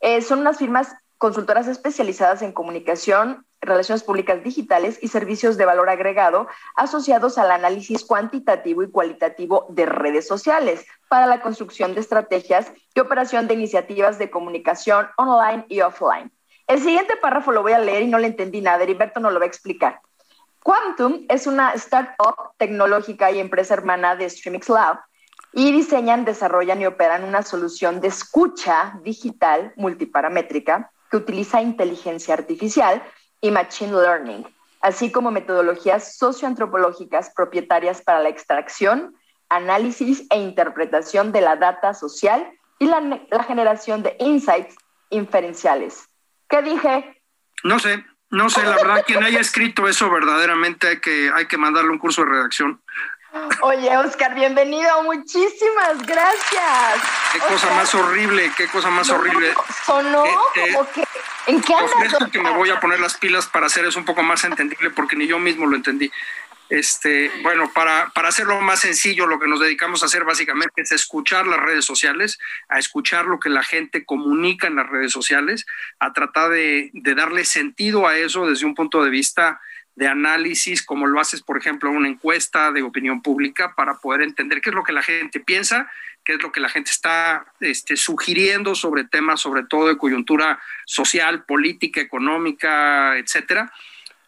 eh, 0.00 0.20
son 0.20 0.40
unas 0.40 0.58
firmas 0.58 0.94
consultoras 1.18 1.66
especializadas 1.66 2.42
en 2.42 2.52
comunicación, 2.52 3.44
relaciones 3.60 4.04
públicas 4.04 4.42
digitales 4.42 4.98
y 5.02 5.08
servicios 5.08 5.56
de 5.56 5.64
valor 5.64 5.90
agregado 5.90 6.46
asociados 6.76 7.38
al 7.38 7.50
análisis 7.50 8.04
cuantitativo 8.04 8.84
y 8.84 8.90
cualitativo 8.90 9.66
de 9.68 9.84
redes 9.86 10.28
sociales 10.28 10.86
para 11.08 11.26
la 11.26 11.40
construcción 11.40 11.94
de 11.94 12.00
estrategias 12.00 12.72
y 12.94 13.00
operación 13.00 13.48
de 13.48 13.54
iniciativas 13.54 14.18
de 14.18 14.30
comunicación 14.30 15.08
online 15.16 15.66
y 15.68 15.80
offline. 15.80 16.30
El 16.68 16.80
siguiente 16.80 17.16
párrafo 17.16 17.50
lo 17.50 17.62
voy 17.62 17.72
a 17.72 17.78
leer 17.78 18.02
y 18.02 18.08
no 18.08 18.18
le 18.18 18.28
entendí 18.28 18.60
nada, 18.60 18.84
Heriberto 18.84 19.20
nos 19.20 19.32
lo 19.32 19.40
va 19.40 19.46
a 19.46 19.48
explicar. 19.48 20.00
Quantum 20.62 21.24
es 21.28 21.46
una 21.46 21.72
startup 21.72 22.52
tecnológica 22.58 23.30
y 23.32 23.40
empresa 23.40 23.74
hermana 23.74 24.16
de 24.16 24.28
Streamix 24.28 24.68
Lab 24.68 25.00
y 25.52 25.72
diseñan, 25.72 26.24
desarrollan 26.24 26.80
y 26.82 26.86
operan 26.86 27.24
una 27.24 27.42
solución 27.42 28.00
de 28.00 28.08
escucha 28.08 29.00
digital 29.02 29.72
multiparamétrica 29.76 30.92
que 31.10 31.16
utiliza 31.16 31.62
inteligencia 31.62 32.34
artificial 32.34 33.02
y 33.40 33.50
machine 33.50 33.92
learning, 33.92 34.46
así 34.80 35.10
como 35.10 35.30
metodologías 35.30 36.16
socioantropológicas 36.16 37.30
propietarias 37.34 38.02
para 38.02 38.20
la 38.20 38.28
extracción, 38.28 39.14
análisis 39.48 40.24
e 40.30 40.38
interpretación 40.38 41.32
de 41.32 41.40
la 41.40 41.56
data 41.56 41.94
social 41.94 42.46
y 42.78 42.86
la, 42.86 43.44
generación 43.44 44.02
de 44.02 44.16
insights 44.20 44.76
inferenciales. 45.10 46.08
¿Qué 46.48 46.62
dije? 46.62 47.22
No 47.64 47.78
sé, 47.78 48.04
no 48.30 48.50
sé, 48.50 48.62
la 48.62 48.76
verdad, 48.76 49.04
quien 49.06 49.22
haya 49.22 49.40
escrito 49.40 49.88
eso 49.88 50.10
verdaderamente 50.10 50.88
hay 50.88 51.00
que, 51.00 51.30
hay 51.34 51.46
que 51.46 51.58
mandarle 51.58 51.90
un 51.90 51.98
curso 51.98 52.22
de 52.22 52.30
redacción. 52.30 52.80
Oye, 53.60 53.96
Oscar, 53.96 54.34
bienvenido. 54.34 55.02
Muchísimas 55.02 55.98
gracias. 56.06 57.02
Qué 57.32 57.38
cosa 57.40 57.70
más 57.74 57.94
horrible, 57.94 58.50
qué 58.56 58.66
cosa 58.68 58.88
más 58.90 59.10
horrible. 59.10 59.52
Sonó 59.84 60.24
Eh, 60.24 60.30
eh, 60.54 60.72
como 60.72 60.90
que. 60.92 61.04
¿En 61.46 61.60
qué 61.60 61.74
andas? 61.74 61.92
Ofrezco 61.94 62.30
que 62.30 62.40
me 62.40 62.50
voy 62.50 62.70
a 62.70 62.80
poner 62.80 63.00
las 63.00 63.16
pilas 63.16 63.46
para 63.46 63.66
hacer 63.66 63.84
eso 63.84 63.98
un 63.98 64.04
poco 64.04 64.22
más 64.22 64.44
entendible 64.44 64.90
porque 64.90 65.16
ni 65.16 65.26
yo 65.26 65.38
mismo 65.38 65.66
lo 65.66 65.76
entendí. 65.76 66.10
Este, 66.70 67.30
bueno, 67.42 67.70
para, 67.72 68.10
para 68.14 68.28
hacerlo 68.28 68.60
más 68.60 68.80
sencillo, 68.80 69.26
lo 69.26 69.38
que 69.38 69.48
nos 69.48 69.60
dedicamos 69.60 70.02
a 70.02 70.06
hacer 70.06 70.24
básicamente 70.24 70.82
es 70.82 70.92
escuchar 70.92 71.46
las 71.46 71.60
redes 71.60 71.86
sociales, 71.86 72.38
a 72.68 72.78
escuchar 72.78 73.24
lo 73.24 73.40
que 73.40 73.48
la 73.48 73.62
gente 73.62 74.04
comunica 74.04 74.66
en 74.66 74.76
las 74.76 74.88
redes 74.88 75.10
sociales, 75.12 75.64
a 75.98 76.12
tratar 76.12 76.50
de, 76.50 76.90
de 76.92 77.14
darle 77.14 77.46
sentido 77.46 78.06
a 78.06 78.16
eso 78.18 78.46
desde 78.46 78.66
un 78.66 78.74
punto 78.74 79.02
de 79.02 79.10
vista 79.10 79.60
de 79.98 80.06
análisis, 80.06 80.84
como 80.84 81.08
lo 81.08 81.18
haces, 81.18 81.42
por 81.42 81.58
ejemplo, 81.58 81.90
una 81.90 82.08
encuesta 82.08 82.70
de 82.70 82.82
opinión 82.82 83.20
pública, 83.20 83.74
para 83.74 83.98
poder 83.98 84.22
entender 84.22 84.60
qué 84.60 84.70
es 84.70 84.76
lo 84.76 84.84
que 84.84 84.92
la 84.92 85.02
gente 85.02 85.40
piensa, 85.40 85.90
qué 86.24 86.34
es 86.34 86.42
lo 86.42 86.52
que 86.52 86.60
la 86.60 86.68
gente 86.68 86.92
está 86.92 87.44
este, 87.58 87.96
sugiriendo 87.96 88.76
sobre 88.76 89.02
temas, 89.02 89.40
sobre 89.40 89.64
todo 89.64 89.88
de 89.88 89.98
coyuntura 89.98 90.60
social, 90.86 91.44
política, 91.44 92.00
económica, 92.00 93.18
etcétera. 93.18 93.72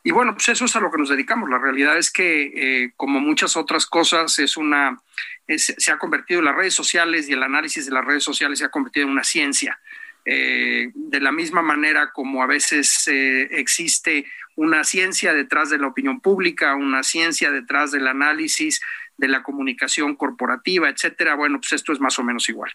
Y 0.02 0.10
bueno, 0.10 0.34
pues 0.34 0.48
eso 0.48 0.64
es 0.64 0.74
a 0.74 0.80
lo 0.80 0.90
que 0.90 0.98
nos 0.98 1.08
dedicamos. 1.08 1.48
La 1.48 1.58
realidad 1.58 1.96
es 1.96 2.10
que, 2.10 2.50
eh, 2.56 2.92
como 2.96 3.20
muchas 3.20 3.56
otras 3.56 3.86
cosas, 3.86 4.40
es 4.40 4.56
una, 4.56 5.00
se 5.56 5.92
ha 5.92 5.98
convertido 5.98 6.40
en 6.40 6.46
las 6.46 6.56
redes 6.56 6.74
sociales 6.74 7.28
y 7.28 7.34
el 7.34 7.44
análisis 7.44 7.86
de 7.86 7.92
las 7.92 8.04
redes 8.04 8.24
sociales 8.24 8.58
se 8.58 8.64
ha 8.64 8.70
convertido 8.70 9.06
en 9.06 9.12
una 9.12 9.22
ciencia. 9.22 9.78
Eh, 10.26 10.90
de 10.94 11.20
la 11.20 11.32
misma 11.32 11.62
manera 11.62 12.12
como 12.12 12.42
a 12.42 12.46
veces 12.46 13.08
eh, 13.08 13.48
existe 13.52 14.26
una 14.60 14.84
ciencia 14.84 15.32
detrás 15.32 15.70
de 15.70 15.78
la 15.78 15.86
opinión 15.86 16.20
pública, 16.20 16.74
una 16.74 17.02
ciencia 17.02 17.50
detrás 17.50 17.92
del 17.92 18.06
análisis 18.06 18.82
de 19.20 19.28
la 19.28 19.42
comunicación 19.42 20.16
corporativa, 20.16 20.88
etcétera. 20.88 21.36
Bueno, 21.36 21.58
pues 21.60 21.72
esto 21.72 21.92
es 21.92 22.00
más 22.00 22.18
o 22.18 22.24
menos 22.24 22.48
igual. 22.48 22.72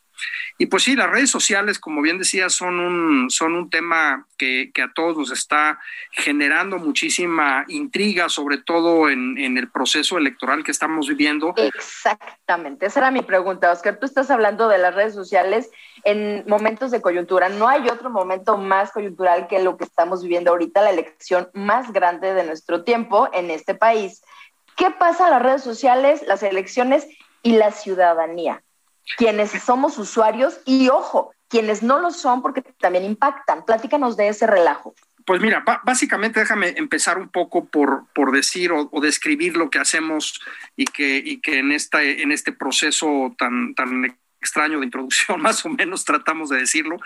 Y 0.58 0.68
pues 0.68 0.84
sí, 0.84 0.96
las 0.96 1.10
redes 1.10 1.30
sociales, 1.30 1.80
como 1.80 2.02
bien 2.02 2.20
decía, 2.20 2.50
son 2.50 2.80
un, 2.80 3.30
son 3.30 3.56
un 3.56 3.70
tema 3.70 4.28
que, 4.38 4.72
que 4.74 4.84
a 4.84 4.94
todos 4.94 5.18
nos 5.18 5.32
está 5.32 5.80
generando 6.12 6.78
muchísima 6.78 7.66
intriga, 7.68 8.30
sobre 8.30 8.60
todo 8.60 9.10
en, 9.10 9.38
en 9.38 9.58
el 9.58 9.70
proceso 9.70 10.18
electoral 10.18 10.64
que 10.64 10.72
estamos 10.72 11.08
viviendo. 11.08 11.54
Exactamente, 11.58 12.86
esa 12.86 13.00
era 13.00 13.12
mi 13.12 13.24
pregunta, 13.24 13.72
Oscar. 13.72 13.98
Tú 14.00 14.06
estás 14.06 14.30
hablando 14.30 14.68
de 14.68 14.78
las 14.78 14.94
redes 14.94 15.14
sociales 15.16 15.72
en 16.04 16.44
momentos 16.48 16.92
de 16.92 17.02
coyuntura. 17.02 17.50
No 17.50 17.68
hay 17.68 17.90
otro 17.90 18.10
momento 18.10 18.58
más 18.58 18.92
coyuntural 18.92 19.48
que 19.48 19.64
lo 19.64 19.76
que 19.76 19.86
estamos 19.86 20.22
viviendo 20.22 20.52
ahorita, 20.52 20.82
la 20.82 20.92
elección 20.92 21.50
más 21.54 21.92
grande 21.92 22.34
de 22.34 22.46
nuestro 22.46 22.84
tiempo 22.84 23.28
en 23.34 23.50
este 23.50 23.74
país. 23.74 24.22
¿Qué 24.76 24.92
pasa 24.92 25.26
en 25.26 25.32
las 25.32 25.42
redes 25.42 25.64
sociales, 25.64 26.24
las 26.28 26.44
elecciones 26.44 27.08
y 27.44 27.54
la 27.54 27.72
ciudadanía? 27.72 28.62
Quienes 29.18 29.52
somos 29.52 29.98
usuarios 29.98 30.60
y, 30.66 30.90
ojo, 30.90 31.32
quienes 31.48 31.84
no 31.84 32.00
lo 32.00 32.12
son 32.12 32.42
porque 32.42 32.62
también 32.62 33.06
impactan. 33.06 33.66
Platícanos 33.66 34.18
de 34.18 34.30
ese 34.30 34.48
relajo. 34.48 34.96
Pues 35.26 35.42
mira, 35.42 35.64
básicamente 35.84 36.40
déjame 36.40 36.76
empezar 36.78 37.18
un 37.18 37.30
poco 37.30 37.66
por, 37.66 38.06
por 38.14 38.32
decir 38.32 38.72
o, 38.72 38.90
o 38.92 39.02
describir 39.02 39.58
lo 39.58 39.72
que 39.72 39.80
hacemos 39.80 40.40
y 40.76 40.86
que, 40.86 41.18
y 41.18 41.42
que 41.42 41.60
en, 41.60 41.72
esta, 41.72 42.04
en 42.04 42.32
este 42.32 42.52
proceso 42.52 43.34
tan, 43.38 43.74
tan 43.74 44.16
extraño 44.46 44.80
de 44.80 44.86
introducción, 44.86 45.42
más 45.42 45.66
o 45.66 45.70
menos 45.70 46.06
tratamos 46.06 46.50
de 46.50 46.58
decirlo. 46.58 46.98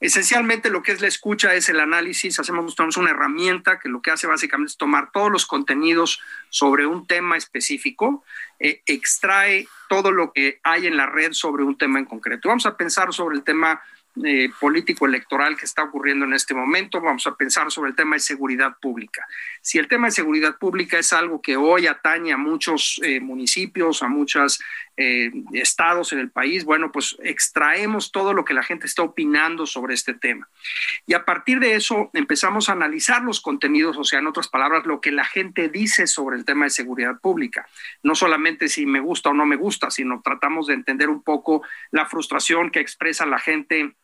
Esencialmente 0.00 0.70
lo 0.70 0.82
que 0.82 0.92
es 0.92 1.00
la 1.00 1.08
escucha 1.08 1.54
es 1.54 1.68
el 1.68 1.80
análisis, 1.80 2.40
hacemos 2.40 2.74
una 2.96 3.10
herramienta 3.10 3.78
que 3.78 3.88
lo 3.88 4.00
que 4.00 4.10
hace 4.10 4.26
básicamente 4.26 4.70
es 4.70 4.76
tomar 4.76 5.10
todos 5.12 5.30
los 5.30 5.46
contenidos 5.46 6.20
sobre 6.48 6.86
un 6.86 7.06
tema 7.06 7.36
específico, 7.36 8.24
eh, 8.58 8.82
extrae 8.86 9.68
todo 9.88 10.10
lo 10.10 10.32
que 10.32 10.60
hay 10.62 10.86
en 10.86 10.96
la 10.96 11.06
red 11.06 11.32
sobre 11.32 11.62
un 11.62 11.76
tema 11.76 11.98
en 11.98 12.06
concreto. 12.06 12.48
Vamos 12.48 12.66
a 12.66 12.76
pensar 12.76 13.12
sobre 13.12 13.36
el 13.36 13.44
tema 13.44 13.80
eh, 14.24 14.50
político 14.60 15.06
electoral 15.06 15.56
que 15.56 15.64
está 15.64 15.84
ocurriendo 15.84 16.24
en 16.24 16.32
este 16.32 16.54
momento. 16.54 17.00
Vamos 17.00 17.26
a 17.26 17.36
pensar 17.36 17.70
sobre 17.70 17.90
el 17.90 17.96
tema 17.96 18.16
de 18.16 18.20
seguridad 18.20 18.76
pública. 18.80 19.26
Si 19.60 19.78
el 19.78 19.86
tema 19.86 20.08
de 20.08 20.12
seguridad 20.12 20.56
pública 20.58 20.98
es 20.98 21.12
algo 21.12 21.40
que 21.40 21.56
hoy 21.56 21.86
atañe 21.86 22.32
a 22.32 22.36
muchos 22.36 23.00
eh, 23.04 23.20
municipios, 23.20 24.02
a 24.02 24.08
muchos 24.08 24.60
eh, 25.00 25.30
estados 25.52 26.12
en 26.12 26.18
el 26.18 26.28
país, 26.28 26.64
bueno, 26.64 26.90
pues 26.90 27.16
extraemos 27.22 28.10
todo 28.10 28.34
lo 28.34 28.44
que 28.44 28.52
la 28.52 28.64
gente 28.64 28.86
está 28.86 29.04
opinando 29.04 29.64
sobre 29.64 29.94
este 29.94 30.12
tema. 30.12 30.48
Y 31.06 31.14
a 31.14 31.24
partir 31.24 31.60
de 31.60 31.76
eso 31.76 32.10
empezamos 32.14 32.68
a 32.68 32.72
analizar 32.72 33.22
los 33.22 33.40
contenidos, 33.40 33.96
o 33.96 34.02
sea, 34.02 34.18
en 34.18 34.26
otras 34.26 34.48
palabras, 34.48 34.86
lo 34.86 35.00
que 35.00 35.12
la 35.12 35.24
gente 35.24 35.68
dice 35.68 36.08
sobre 36.08 36.36
el 36.36 36.44
tema 36.44 36.64
de 36.64 36.70
seguridad 36.70 37.20
pública. 37.20 37.68
No 38.02 38.16
solamente 38.16 38.68
si 38.68 38.86
me 38.86 38.98
gusta 38.98 39.30
o 39.30 39.34
no 39.34 39.46
me 39.46 39.54
gusta, 39.54 39.88
sino 39.88 40.20
tratamos 40.20 40.66
de 40.66 40.74
entender 40.74 41.08
un 41.10 41.22
poco 41.22 41.62
la 41.92 42.06
frustración 42.06 42.72
que 42.72 42.80
expresa 42.80 43.24
la 43.24 43.38
gente 43.38 43.94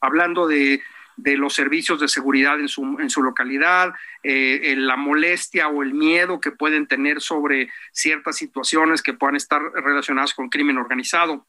hablando 0.00 0.48
de, 0.48 0.82
de 1.16 1.36
los 1.36 1.54
servicios 1.54 2.00
de 2.00 2.08
seguridad 2.08 2.58
en 2.58 2.68
su, 2.68 2.98
en 2.98 3.10
su 3.10 3.22
localidad, 3.22 3.94
eh, 4.22 4.74
la 4.76 4.96
molestia 4.96 5.68
o 5.68 5.82
el 5.82 5.94
miedo 5.94 6.40
que 6.40 6.50
pueden 6.50 6.86
tener 6.86 7.20
sobre 7.20 7.70
ciertas 7.92 8.36
situaciones 8.36 9.02
que 9.02 9.14
puedan 9.14 9.36
estar 9.36 9.62
relacionadas 9.62 10.34
con 10.34 10.48
crimen 10.48 10.78
organizado. 10.78 11.46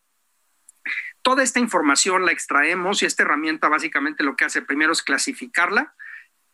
Toda 1.22 1.42
esta 1.42 1.60
información 1.60 2.26
la 2.26 2.32
extraemos 2.32 3.02
y 3.02 3.06
esta 3.08 3.24
herramienta 3.24 3.68
básicamente 3.68 4.24
lo 4.24 4.36
que 4.36 4.46
hace 4.46 4.62
primero 4.62 4.92
es 4.92 5.02
clasificarla, 5.02 5.96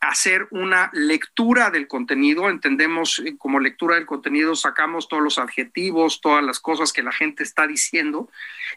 hacer 0.02 0.48
una 0.50 0.90
lectura 0.94 1.70
del 1.70 1.88
contenido. 1.88 2.50
Entendemos 2.50 3.20
eh, 3.20 3.38
como 3.38 3.60
lectura 3.60 3.96
del 3.96 4.06
contenido, 4.06 4.56
sacamos 4.56 5.08
todos 5.08 5.24
los 5.24 5.38
adjetivos, 5.38 6.22
todas 6.22 6.44
las 6.44 6.60
cosas 6.60 6.92
que 6.92 7.04
la 7.04 7.12
gente 7.12 7.44
está 7.44 7.68
diciendo 7.68 8.30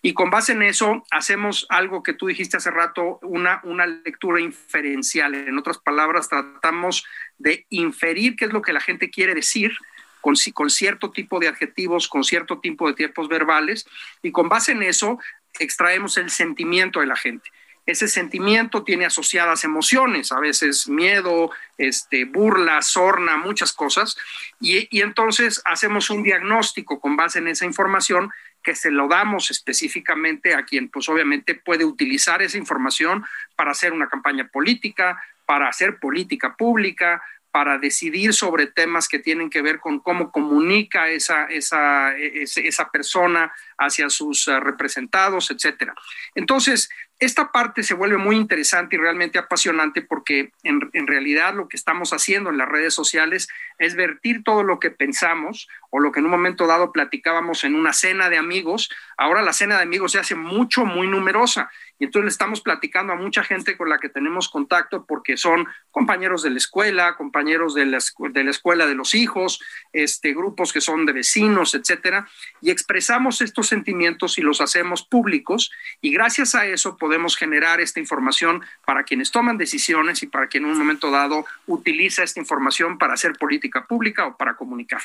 y 0.03 0.13
con 0.13 0.31
base 0.31 0.53
en 0.53 0.63
eso 0.63 1.03
hacemos 1.11 1.67
algo 1.71 2.03
que 2.03 2.13
tú 2.13 2.27
dijiste 2.27 2.59
hace 2.59 2.71
rato, 2.71 3.19
una, 3.23 3.61
una 3.65 3.87
lectura 3.87 4.41
inferencial. 4.41 5.35
En 5.35 5.59
otras 5.59 5.79
palabras, 5.79 6.29
tratamos 6.29 7.07
de 7.39 7.67
inferir 7.71 8.37
qué 8.37 8.45
es 8.45 8.53
lo 8.53 8.63
que 8.63 8.73
la 8.73 8.81
gente 8.81 9.11
quiere 9.11 9.35
decir. 9.35 9.73
Con, 10.21 10.37
con 10.55 10.71
cierto 10.71 11.11
tipo 11.11 11.39
de 11.39 11.49
adjetivos, 11.49 12.09
con 12.09 12.25
cierto 12.25 12.59
tipo 12.59 12.89
de 12.89 12.95
tiempos 12.95 13.29
verbales, 13.29 13.87
y 14.23 14.33
con 14.33 14.49
base 14.49 14.73
en 14.73 14.83
eso 14.83 15.19
extraemos 15.59 16.17
el 16.17 16.31
sentimiento 16.31 17.01
de 17.01 17.07
la 17.07 17.17
gente 17.17 17.51
ese 17.87 18.09
sentimiento 18.09 18.83
tiene 18.83 19.05
asociadas 19.05 19.65
emociones, 19.65 20.33
a 20.33 20.41
veces 20.41 20.89
miedo, 20.89 21.51
este, 21.77 22.25
burla, 22.25 22.81
sorna, 22.83 23.37
muchas 23.37 23.73
cosas, 23.73 24.17
y, 24.61 24.89
y, 24.97 25.03
entonces 25.03 25.61
hacemos 25.65 26.09
un 26.11 26.23
diagnóstico 26.23 26.99
con 27.01 27.17
base 27.17 27.41
en 27.41 27.49
esa 27.49 27.67
información 27.67 28.31
que 28.63 28.75
se 28.75 28.91
lo 28.91 29.09
damos 29.09 29.51
específicamente 29.51 30.55
a 30.55 30.65
quien 30.65 30.89
pues 30.89 31.09
obviamente 31.11 31.55
puede 31.55 31.85
utilizar 31.85 32.41
esa 32.41 32.57
información 32.57 33.25
para 33.55 33.73
hacer 33.73 33.93
una 33.93 34.09
campaña 34.09 34.49
política, 34.49 35.23
para 35.45 35.69
hacer 35.69 35.99
política 35.99 36.57
pública, 36.57 37.23
para 37.55 37.79
decidir 37.79 38.35
sobre 38.35 38.67
temas 38.67 39.07
que 39.07 39.21
tienen 39.21 39.49
que 39.49 39.63
ver 39.63 39.79
con 39.79 40.01
cómo 40.01 40.33
comunica 40.33 41.09
esa, 41.09 41.45
esa, 41.45 42.13
esa 42.17 42.91
persona 42.91 43.53
hacia 43.79 44.11
sus 44.11 44.49
eh, 44.49 44.59
representados, 44.59 45.53
etcétera. 45.53 45.95
Entonces, 46.35 46.91
esta 47.21 47.53
parte 47.53 47.83
se 47.83 47.95
vuelve 47.95 48.17
muy 48.17 48.37
interesante 48.37 48.97
y 48.97 48.99
realmente 48.99 49.39
apasionante 49.39 50.03
porque 50.03 50.51
en, 50.63 51.07
realidad 51.07 51.55
lo 51.55 51.69
que 51.69 51.77
estamos 51.77 52.13
haciendo 52.13 52.51
en 52.51 52.59
las 52.59 52.69
redes 52.69 52.93
sociales 52.93 53.49
es 53.79 53.95
vertir 53.95 54.43
todo 54.43 54.63
lo 54.63 54.81
que 54.81 54.91
pensamos 54.91 55.69
o 55.91 56.01
lo 56.01 56.11
que 56.11 56.21
en 56.21 56.27
un 56.27 56.33
momento 56.33 56.67
dado 56.67 56.93
platicábamos 56.93 57.65
en 57.65 57.77
una 57.77 57.93
cena 57.93 58.29
de 58.31 58.37
amigos. 58.37 58.91
Ahora 59.17 59.43
la 59.43 59.53
cena 59.53 59.77
de 59.77 59.85
amigos 59.85 60.13
se 60.13 60.19
hace 60.19 60.35
mucho, 60.35 60.85
muy 60.85 61.07
numerosa 61.07 61.71
y 61.99 62.05
entonces 62.05 62.25
le 62.25 62.31
estamos 62.31 62.61
platicando 62.61 63.13
a 63.13 63.17
mucha 63.17 63.45
gente 63.45 63.77
con 63.77 63.89
la 63.89 63.99
que 63.99 64.09
tenemos 64.09 64.49
contacto 64.49 65.05
porque 65.07 65.37
son 65.37 65.67
compañeros 65.91 66.43
de 66.43 66.51
la 66.51 66.59
escuela, 66.59 67.15
compañeros 67.17 67.75
de 67.75 67.87
la, 67.87 67.99
de 68.31 68.45
la 68.45 68.51
escuela 68.51 68.87
de 68.87 68.95
los 68.95 69.15
hijos, 69.15 69.61
este, 69.93 70.33
grupos 70.33 70.73
que 70.73 70.81
son 70.81 71.07
de 71.07 71.13
vecinos, 71.13 71.75
etcétera, 71.75 72.29
y 72.61 72.71
expresamos 72.71 73.41
estos 73.41 73.69
sentimientos 73.69 74.39
y 74.39 74.43
los 74.43 74.61
hacemos 74.61 75.05
públicos. 75.05 75.71
Y 76.01 76.11
gracias 76.11 76.55
a 76.55 76.67
eso 76.67 76.97
podemos 76.97 77.37
generar 77.37 77.81
esta 77.81 78.01
información 78.01 78.65
para 78.85 79.05
quienes 79.05 79.31
toman 79.31 79.57
decisiones 79.57 80.23
y 80.23 80.27
para 80.27 80.49
quien 80.49 80.65
en 80.65 80.71
un 80.71 80.79
momento 80.79 81.11
dado 81.11 81.47
utiliza 81.67 82.25
esta 82.25 82.41
información 82.41 82.99
para 82.99 83.15
hacer 83.15 83.35
política 83.35 83.87
pública 83.87 84.27
o 84.27 84.37
para 84.37 84.57
comunicar 84.57 85.03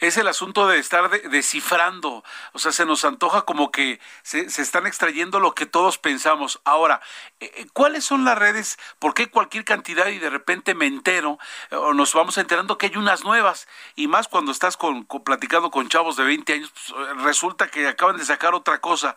es 0.00 0.16
el 0.16 0.28
asunto 0.28 0.66
de 0.66 0.78
estar 0.78 1.10
descifrando. 1.10 2.24
O 2.52 2.58
sea, 2.58 2.72
se 2.72 2.86
nos 2.86 3.04
antoja 3.04 3.42
como 3.42 3.70
que 3.70 4.00
se, 4.22 4.50
se, 4.50 4.62
están 4.62 4.86
extrayendo 4.86 5.40
lo 5.40 5.54
que 5.54 5.66
todos 5.66 5.98
pensamos. 5.98 6.60
Ahora, 6.64 7.00
eh, 7.40 7.52
eh, 7.56 7.66
¿cuáles 7.72 8.04
son 8.04 8.24
las 8.24 8.38
redes? 8.38 8.78
¿Por 8.98 9.14
qué 9.14 9.28
cualquier 9.28 9.64
cantidad 9.64 10.08
y 10.08 10.18
de 10.18 10.30
repente 10.30 10.74
me 10.74 10.86
entero 10.86 11.38
eh, 11.70 11.76
o 11.76 11.94
nos 11.94 12.12
vamos 12.14 12.38
enterando 12.38 12.78
que 12.78 12.86
hay 12.86 12.96
unas 12.96 13.24
nuevas? 13.24 13.68
Y 13.96 14.08
más 14.08 14.28
cuando 14.28 14.52
estás 14.52 14.76
con, 14.76 15.06
platicando 15.06 15.70
con 15.70 15.88
chavos 15.88 16.16
de 16.16 16.24
20 16.24 16.52
años, 16.52 16.72
pues, 16.72 17.22
resulta 17.24 17.68
que 17.68 17.86
acaban 17.86 18.16
de 18.16 18.24
sacar 18.24 18.54
otra 18.54 18.80
cosa. 18.80 19.16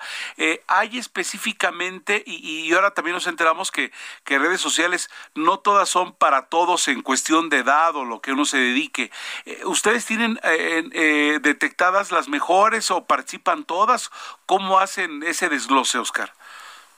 Hay 0.68 0.98
específicamente, 0.98 2.24
y, 2.26 2.68
y, 2.68 2.74
ahora 2.74 2.92
también 2.92 3.16
nos 3.16 3.28
enteramos 3.28 3.72
que, 3.72 3.92
que 4.24 4.40
redes 4.40 4.62
sociales 4.62 5.10
no 5.36 5.60
todas 5.60 5.90
son 5.90 6.14
para 6.14 6.48
todos 6.48 6.88
en 6.88 7.02
cuestión 7.02 7.50
de 7.50 7.60
edad 7.60 7.96
o 7.96 8.06
lo 8.06 8.22
que 8.22 8.32
uno 8.32 8.46
se 8.46 8.58
dedique. 8.58 9.12
¿Ustedes 9.64 10.06
tienen... 10.06 10.40
eh, 10.68 11.40
detectadas 11.42 12.12
las 12.12 12.28
mejores 12.28 12.92
o 12.92 13.06
participan 13.06 13.64
todas? 13.64 14.12
¿Cómo 14.46 14.80
hacen 14.80 15.24
ese 15.24 15.50
desglose, 15.50 15.98
Oscar? 15.98 16.34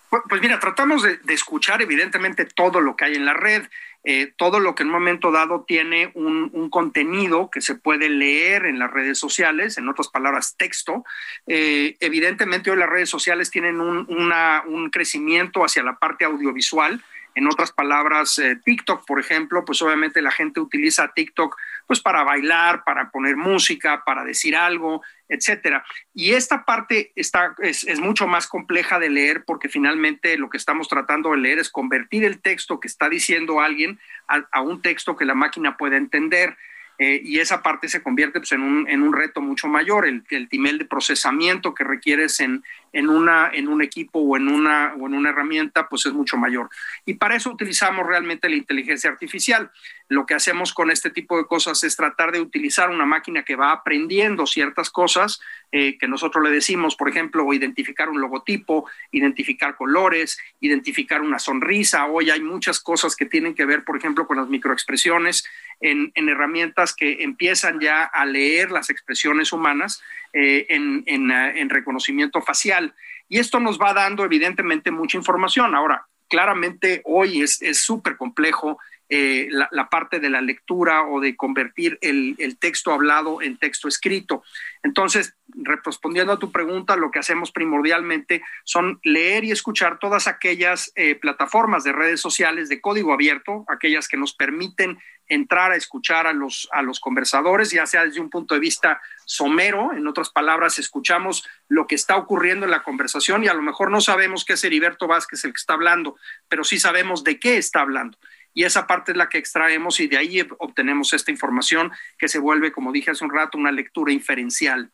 Pues, 0.10 0.24
pues 0.28 0.42
mira, 0.42 0.60
tratamos 0.60 1.04
de, 1.04 1.20
escuchar 1.28 1.82
evidentemente 1.82 2.46
todo 2.46 2.82
lo 2.82 2.96
que 2.96 3.06
hay 3.06 3.16
en 3.16 3.26
la 3.26 3.34
red, 3.34 3.68
eh, 4.04 4.34
todo 4.38 4.60
lo 4.60 4.74
que 4.74 4.84
en 4.84 4.90
un 4.90 4.94
momento 4.94 5.32
dado 5.32 5.66
tiene 5.68 6.12
un, 6.16 6.70
contenido 6.70 7.50
que 7.52 7.62
se 7.62 7.76
puede 7.76 8.10
leer 8.10 8.66
en 8.66 8.80
las 8.80 8.92
redes 8.92 9.20
sociales, 9.20 9.78
en 9.78 9.88
otras 9.88 10.08
palabras, 10.08 10.56
texto. 10.58 11.04
Eh, 11.48 11.96
evidentemente 12.00 12.72
hoy 12.72 12.78
las 12.78 12.90
redes 12.90 13.10
sociales 13.10 13.52
tienen 13.52 13.82
un, 13.82 14.08
un 14.10 14.90
crecimiento 14.90 15.64
hacia 15.64 15.84
la 15.84 15.98
parte 15.98 16.26
audiovisual. 16.26 17.04
En 17.36 17.48
otras 17.48 17.72
palabras, 17.72 18.38
eh, 18.40 18.58
TikTok, 18.64 19.06
por 19.06 19.20
ejemplo, 19.20 19.64
pues 19.64 19.82
obviamente 19.82 20.22
la 20.22 20.32
gente 20.32 20.60
utiliza 20.60 21.12
TikTok 21.14 21.56
pues 21.88 22.00
para 22.02 22.24
bailar, 22.24 22.84
para 22.84 23.10
poner 23.12 23.38
música, 23.38 24.04
para 24.06 24.24
decir 24.24 24.56
algo, 24.56 25.02
etcétera. 25.28 25.86
Y 26.14 26.34
esta 26.34 26.66
parte 26.66 27.12
está, 27.16 27.56
es, 27.60 28.00
mucho 28.00 28.28
más 28.28 28.48
compleja 28.48 29.00
de 29.00 29.10
leer 29.10 29.44
porque 29.46 29.70
finalmente 29.70 30.38
lo 30.38 30.50
que 30.50 30.58
estamos 30.58 30.88
tratando 30.88 31.32
de 31.32 31.38
leer 31.38 31.60
es 31.60 31.70
convertir 31.70 32.24
el 32.26 32.42
texto 32.42 32.80
que 32.80 32.88
está 32.88 33.10
diciendo 33.10 33.62
alguien 33.62 34.00
a, 34.28 34.46
a 34.52 34.62
un 34.62 34.82
texto 34.82 35.16
que 35.16 35.26
la 35.26 35.36
máquina 35.36 35.78
pueda 35.78 35.98
entender. 35.98 36.58
Eh, 37.02 37.22
y 37.24 37.40
esa 37.40 37.64
parte 37.64 37.88
se 37.88 38.04
convierte 38.04 38.42
pues, 38.42 38.52
en, 38.52 38.62
un, 38.62 38.86
en, 38.90 39.02
un, 39.02 39.14
reto 39.14 39.40
mucho 39.40 39.70
mayor, 39.70 40.06
el, 40.06 40.22
el 40.32 40.50
nivel 40.52 40.78
de 40.78 40.84
procesamiento 40.84 41.74
que 41.74 41.86
requieres 41.86 42.42
en, 42.42 42.62
en, 42.94 43.10
una, 43.10 43.50
en 43.54 43.68
un 43.68 43.82
equipo 43.82 44.20
o 44.20 44.38
en, 44.38 44.48
una, 44.48 44.94
o 45.00 45.08
en 45.08 45.14
una 45.14 45.30
herramienta, 45.30 45.88
pues 45.88 46.06
es 46.06 46.14
mucho 46.14 46.38
mayor. 46.38 46.70
Y 47.06 47.14
para 47.16 47.36
eso 47.36 47.52
utilizamos 47.52 48.06
realmente 48.06 48.50
la 48.50 48.56
inteligencia 48.56 49.10
artificial. 49.10 49.72
Lo 50.08 50.26
que 50.26 50.34
hacemos 50.34 50.74
con 50.74 50.92
este 50.92 51.10
tipo 51.10 51.38
de 51.38 51.46
cosas 51.46 51.84
es 51.84 51.96
tratar 51.96 52.32
de 52.32 52.42
utilizar 52.42 52.90
una 52.90 53.06
máquina 53.06 53.44
que 53.44 53.56
va 53.56 53.72
aprendiendo 53.72 54.46
ciertas 54.46 54.90
cosas 54.90 55.40
eh, 55.72 55.98
que 56.00 56.08
nosotros 56.08 56.44
le 56.44 56.50
decimos, 56.50 56.96
por 56.96 57.10
ejemplo, 57.10 57.54
identificar 57.54 58.10
un 58.10 58.20
logotipo, 58.20 58.90
identificar 59.12 59.76
colores, 59.76 60.40
identificar 60.60 61.22
una 61.22 61.38
sonrisa. 61.38 62.08
Hoy 62.08 62.32
hay 62.32 62.42
muchas 62.42 62.80
cosas 62.80 63.16
que 63.16 63.26
tienen 63.26 63.54
que 63.54 63.66
ver, 63.66 63.84
por 63.84 63.98
ejemplo, 63.98 64.26
con 64.26 64.38
las 64.38 64.50
microexpresiones 64.50 65.46
en, 65.80 66.12
en 66.16 66.30
herramientas 66.30 66.94
que 66.94 67.24
empiezan 67.24 67.80
ya 67.80 68.04
a 68.04 68.26
leer 68.26 68.72
las 68.72 68.90
expresiones 68.90 69.52
humanas 69.54 70.02
eh, 70.34 70.66
en, 70.70 71.04
en, 71.06 71.32
en 71.32 71.70
reconocimiento 71.70 72.42
facial. 72.42 72.94
Y 73.28 73.40
esto 73.40 73.60
nos 73.60 73.80
va 73.80 73.94
dando, 73.94 74.26
evidentemente, 74.26 74.92
mucha 74.92 75.18
información. 75.18 75.76
Ahora, 75.76 76.08
claramente 76.28 77.02
hoy 77.06 77.42
es 77.42 77.60
súper 77.74 78.18
complejo 78.18 78.80
eh, 79.12 79.48
la, 79.50 79.90
parte 79.90 80.20
de 80.20 80.30
la 80.30 80.40
lectura 80.40 81.02
o 81.02 81.20
de 81.20 81.36
convertir 81.36 81.98
el, 82.02 82.36
el, 82.38 82.60
texto 82.60 82.92
hablado 82.92 83.42
en 83.42 83.58
texto 83.58 83.88
escrito. 83.88 84.44
Entonces, 84.84 85.34
respondiendo 85.56 86.32
a 86.32 86.38
tu 86.38 86.52
pregunta, 86.52 86.96
lo 86.96 87.10
que 87.10 87.18
hacemos 87.18 87.52
primordialmente 87.52 88.44
son 88.66 89.00
leer 89.02 89.46
y 89.46 89.52
escuchar 89.52 89.98
todas 89.98 90.28
aquellas 90.28 90.92
eh, 90.94 91.16
plataformas 91.16 91.84
de 91.84 91.92
redes 91.92 92.22
sociales 92.22 92.70
de 92.70 92.82
código 92.82 93.12
abierto, 93.12 93.66
aquellas 93.68 94.08
que 94.08 94.18
nos 94.18 94.36
permiten 94.36 95.00
entrar 95.30 95.72
a 95.72 95.76
escuchar 95.76 96.28
a 96.28 96.34
los, 96.34 96.68
a 96.72 96.82
los 96.82 97.00
conversadores, 97.00 97.72
ya 97.72 97.86
sea 97.86 98.04
desde 98.04 98.20
un 98.20 98.30
punto 98.30 98.56
de 98.56 98.60
vista 98.60 99.02
somero, 99.26 99.94
en 99.94 100.08
otras 100.08 100.30
palabras, 100.30 100.80
escuchamos 100.80 101.48
lo 101.68 101.88
que 101.88 101.96
está 101.96 102.18
ocurriendo 102.18 102.66
en 102.66 102.72
la 102.72 102.84
conversación 102.84 103.44
y 103.44 103.48
a 103.48 103.54
lo 103.54 103.62
mejor 103.62 103.92
no 103.92 104.02
sabemos 104.02 104.44
qué 104.44 104.54
es 104.54 104.64
Heriberto 104.64 105.08
Vázquez 105.08 105.46
el 105.46 105.54
que 105.54 105.60
está 105.60 105.74
hablando, 105.74 106.18
pero 106.48 106.64
sí 106.64 106.80
sabemos 106.80 107.24
de 107.24 107.40
qué 107.40 107.58
está 107.58 107.82
hablando 107.82 108.18
y 108.54 108.64
esa 108.64 108.88
parte 108.88 109.12
es 109.12 109.18
la 109.18 109.30
que 109.30 109.38
extraemos 109.38 110.00
y 110.00 110.08
de 110.08 110.18
ahí 110.18 110.48
obtenemos 110.58 111.14
esta 111.14 111.32
información 111.32 111.92
que 112.18 112.28
se 112.28 112.40
vuelve, 112.40 112.72
como 112.72 112.92
dije 112.92 113.12
hace 113.12 113.24
un 113.24 113.32
rato, 113.32 113.58
una 113.58 113.72
lectura 113.72 114.12
inferencial. 114.12 114.92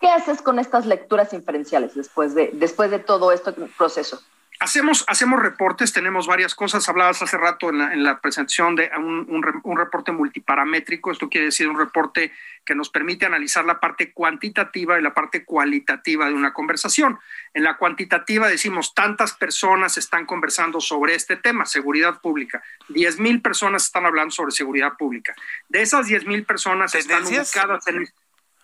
¿Qué 0.00 0.08
haces 0.08 0.42
con 0.42 0.58
estas 0.58 0.86
lecturas 0.86 1.32
inferenciales 1.32 1.94
después 1.94 2.34
de, 2.34 2.50
después 2.52 2.90
de 2.90 3.00
todo 3.00 3.32
este 3.32 3.52
proceso? 3.52 4.22
Hacemos, 4.60 5.04
hacemos 5.06 5.40
reportes, 5.40 5.92
tenemos 5.92 6.26
varias 6.26 6.56
cosas. 6.56 6.88
Hablabas 6.88 7.22
hace 7.22 7.38
rato 7.38 7.70
en 7.70 7.78
la, 7.78 7.92
en 7.92 8.02
la 8.02 8.20
presentación 8.20 8.74
de 8.74 8.90
un, 8.96 9.24
un, 9.28 9.60
un, 9.62 9.76
reporte 9.76 10.10
multiparamétrico. 10.10 11.12
Esto 11.12 11.28
quiere 11.28 11.46
decir 11.46 11.68
un 11.68 11.78
reporte 11.78 12.32
que 12.64 12.74
nos 12.74 12.90
permite 12.90 13.24
analizar 13.24 13.64
la 13.64 13.78
parte 13.78 14.12
cuantitativa 14.12 14.98
y 14.98 15.02
la 15.02 15.14
parte 15.14 15.44
cualitativa 15.44 16.26
de 16.26 16.34
una 16.34 16.52
conversación. 16.52 17.20
En 17.54 17.62
la 17.62 17.76
cuantitativa 17.76 18.48
decimos 18.48 18.94
tantas 18.94 19.32
personas 19.34 19.96
están 19.96 20.26
conversando 20.26 20.80
sobre 20.80 21.14
este 21.14 21.36
tema, 21.36 21.64
seguridad 21.64 22.20
pública. 22.20 22.60
10 22.88 23.20
mil 23.20 23.40
personas 23.40 23.84
están 23.84 24.06
hablando 24.06 24.32
sobre 24.32 24.50
seguridad 24.50 24.96
pública. 24.96 25.36
De 25.68 25.82
esas 25.82 26.08
10 26.08 26.26
mil 26.26 26.44
personas 26.44 26.96
están 26.96 27.24
ubicadas 27.24 27.86
en... 27.86 28.08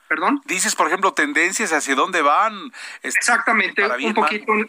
¿Perdón? 0.09 0.42
Dices, 0.45 0.74
por 0.74 0.88
ejemplo, 0.88 1.14
tendencias 1.14 1.72
hacia 1.72 1.95
dónde 1.95 2.20
van. 2.20 2.72
Exactamente, 3.03 3.86
un 3.86 4.12
poquito... 4.14 4.53
Mal 4.53 4.68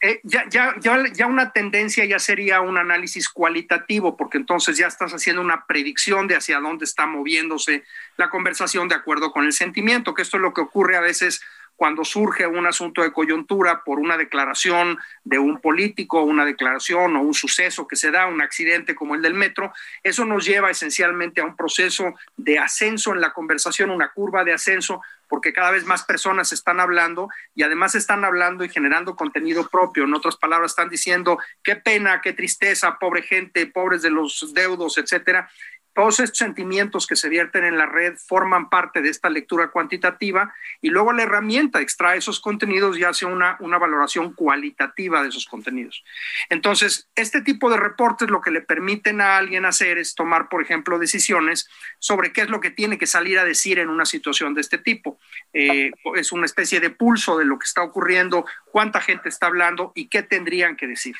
eh, 0.00 0.20
ya, 0.22 0.44
ya, 0.48 0.74
ya, 0.80 1.04
ya, 1.12 1.26
una 1.26 1.52
tendencia 1.52 2.04
ya 2.04 2.18
sería 2.18 2.60
un 2.60 2.78
análisis 2.78 3.28
cualitativo, 3.28 4.16
porque 4.16 4.38
entonces 4.38 4.76
ya 4.76 4.86
estás 4.86 5.12
haciendo 5.12 5.42
una 5.42 5.66
predicción 5.66 6.28
de 6.28 6.36
hacia 6.36 6.60
dónde 6.60 6.84
está 6.84 7.06
moviéndose 7.06 7.84
la 8.16 8.30
conversación 8.30 8.88
de 8.88 8.94
acuerdo 8.94 9.32
con 9.32 9.44
el 9.44 9.52
sentimiento, 9.52 10.14
que 10.14 10.22
esto 10.22 10.36
es 10.36 10.42
lo 10.42 10.54
que 10.54 10.60
ocurre 10.60 10.96
a 10.96 11.00
veces 11.00 11.40
cuando 11.78 12.04
surge 12.04 12.44
un 12.44 12.66
asunto 12.66 13.02
de 13.02 13.12
coyuntura 13.12 13.84
por 13.84 14.00
una 14.00 14.16
declaración 14.16 14.98
de 15.22 15.38
un 15.38 15.60
político, 15.60 16.22
una 16.22 16.44
declaración 16.44 17.14
o 17.14 17.20
un 17.20 17.34
suceso 17.34 17.86
que 17.86 17.94
se 17.94 18.10
da, 18.10 18.26
un 18.26 18.42
accidente 18.42 18.96
como 18.96 19.14
el 19.14 19.22
del 19.22 19.34
metro, 19.34 19.72
eso 20.02 20.24
nos 20.24 20.44
lleva 20.44 20.72
esencialmente 20.72 21.40
a 21.40 21.44
un 21.44 21.54
proceso 21.54 22.14
de 22.36 22.58
ascenso 22.58 23.14
en 23.14 23.20
la 23.20 23.32
conversación, 23.32 23.90
una 23.90 24.10
curva 24.10 24.42
de 24.42 24.54
ascenso, 24.54 25.02
porque 25.28 25.52
cada 25.52 25.70
vez 25.70 25.84
más 25.84 26.04
personas 26.04 26.52
están 26.52 26.80
hablando 26.80 27.28
y 27.54 27.62
además 27.62 27.94
están 27.94 28.24
hablando 28.24 28.64
y 28.64 28.68
generando 28.68 29.16
contenido 29.16 29.68
propio. 29.68 30.04
En 30.04 30.14
otras 30.14 30.36
palabras, 30.36 30.72
están 30.72 30.88
diciendo 30.88 31.38
qué 31.62 31.76
pena, 31.76 32.20
qué 32.20 32.32
tristeza, 32.32 32.98
pobre 32.98 33.22
gente, 33.22 33.66
pobres 33.66 34.02
de 34.02 34.10
los 34.10 34.52
deudos, 34.54 34.98
etcétera 34.98 35.48
todos 35.94 36.20
estos 36.20 36.38
sentimientos 36.38 37.06
que 37.06 37.16
se 37.16 37.28
vierten 37.28 37.64
en 37.64 37.76
la 37.76 37.86
red 37.86 38.16
forman 38.16 38.68
parte 38.68 39.02
de 39.02 39.08
esta 39.08 39.28
lectura 39.28 39.70
cuantitativa 39.70 40.54
y 40.80 40.90
luego 40.90 41.12
la 41.12 41.24
herramienta 41.24 41.80
extrae 41.80 42.18
esos 42.18 42.40
contenidos 42.40 42.96
y 42.98 43.04
hace 43.04 43.26
una, 43.26 43.56
una 43.60 43.78
valoración 43.78 44.32
cualitativa 44.32 45.22
de 45.22 45.28
esos 45.28 45.46
contenidos. 45.46 46.04
Entonces, 46.50 47.08
este 47.14 47.40
tipo 47.40 47.70
de 47.70 47.76
reportes 47.76 48.30
lo 48.30 48.40
que 48.40 48.50
le 48.50 48.60
permiten 48.60 49.20
a 49.20 49.36
alguien 49.36 49.64
hacer 49.64 49.98
es 49.98 50.14
tomar, 50.14 50.48
por 50.48 50.62
ejemplo, 50.62 50.98
decisiones 50.98 51.68
sobre 51.98 52.32
qué 52.32 52.42
es 52.42 52.48
lo 52.48 52.60
que 52.60 52.70
tiene 52.70 52.98
que 52.98 53.06
salir 53.06 53.38
a 53.38 53.44
decir 53.44 53.78
en 53.78 53.88
una 53.88 54.04
situación 54.04 54.54
de 54.54 54.60
este 54.60 54.78
tipo. 54.78 55.18
Eh, 55.52 55.90
es 56.14 56.32
una 56.32 56.46
especie 56.46 56.80
de 56.80 56.90
pulso 56.90 57.38
de 57.38 57.44
lo 57.44 57.58
que 57.58 57.64
está 57.64 57.82
ocurriendo, 57.82 58.46
cuánta 58.70 59.00
gente 59.00 59.28
está 59.28 59.46
hablando 59.46 59.92
y 59.94 60.08
qué 60.08 60.22
tendrían 60.22 60.76
que 60.76 60.86
decir. 60.86 61.16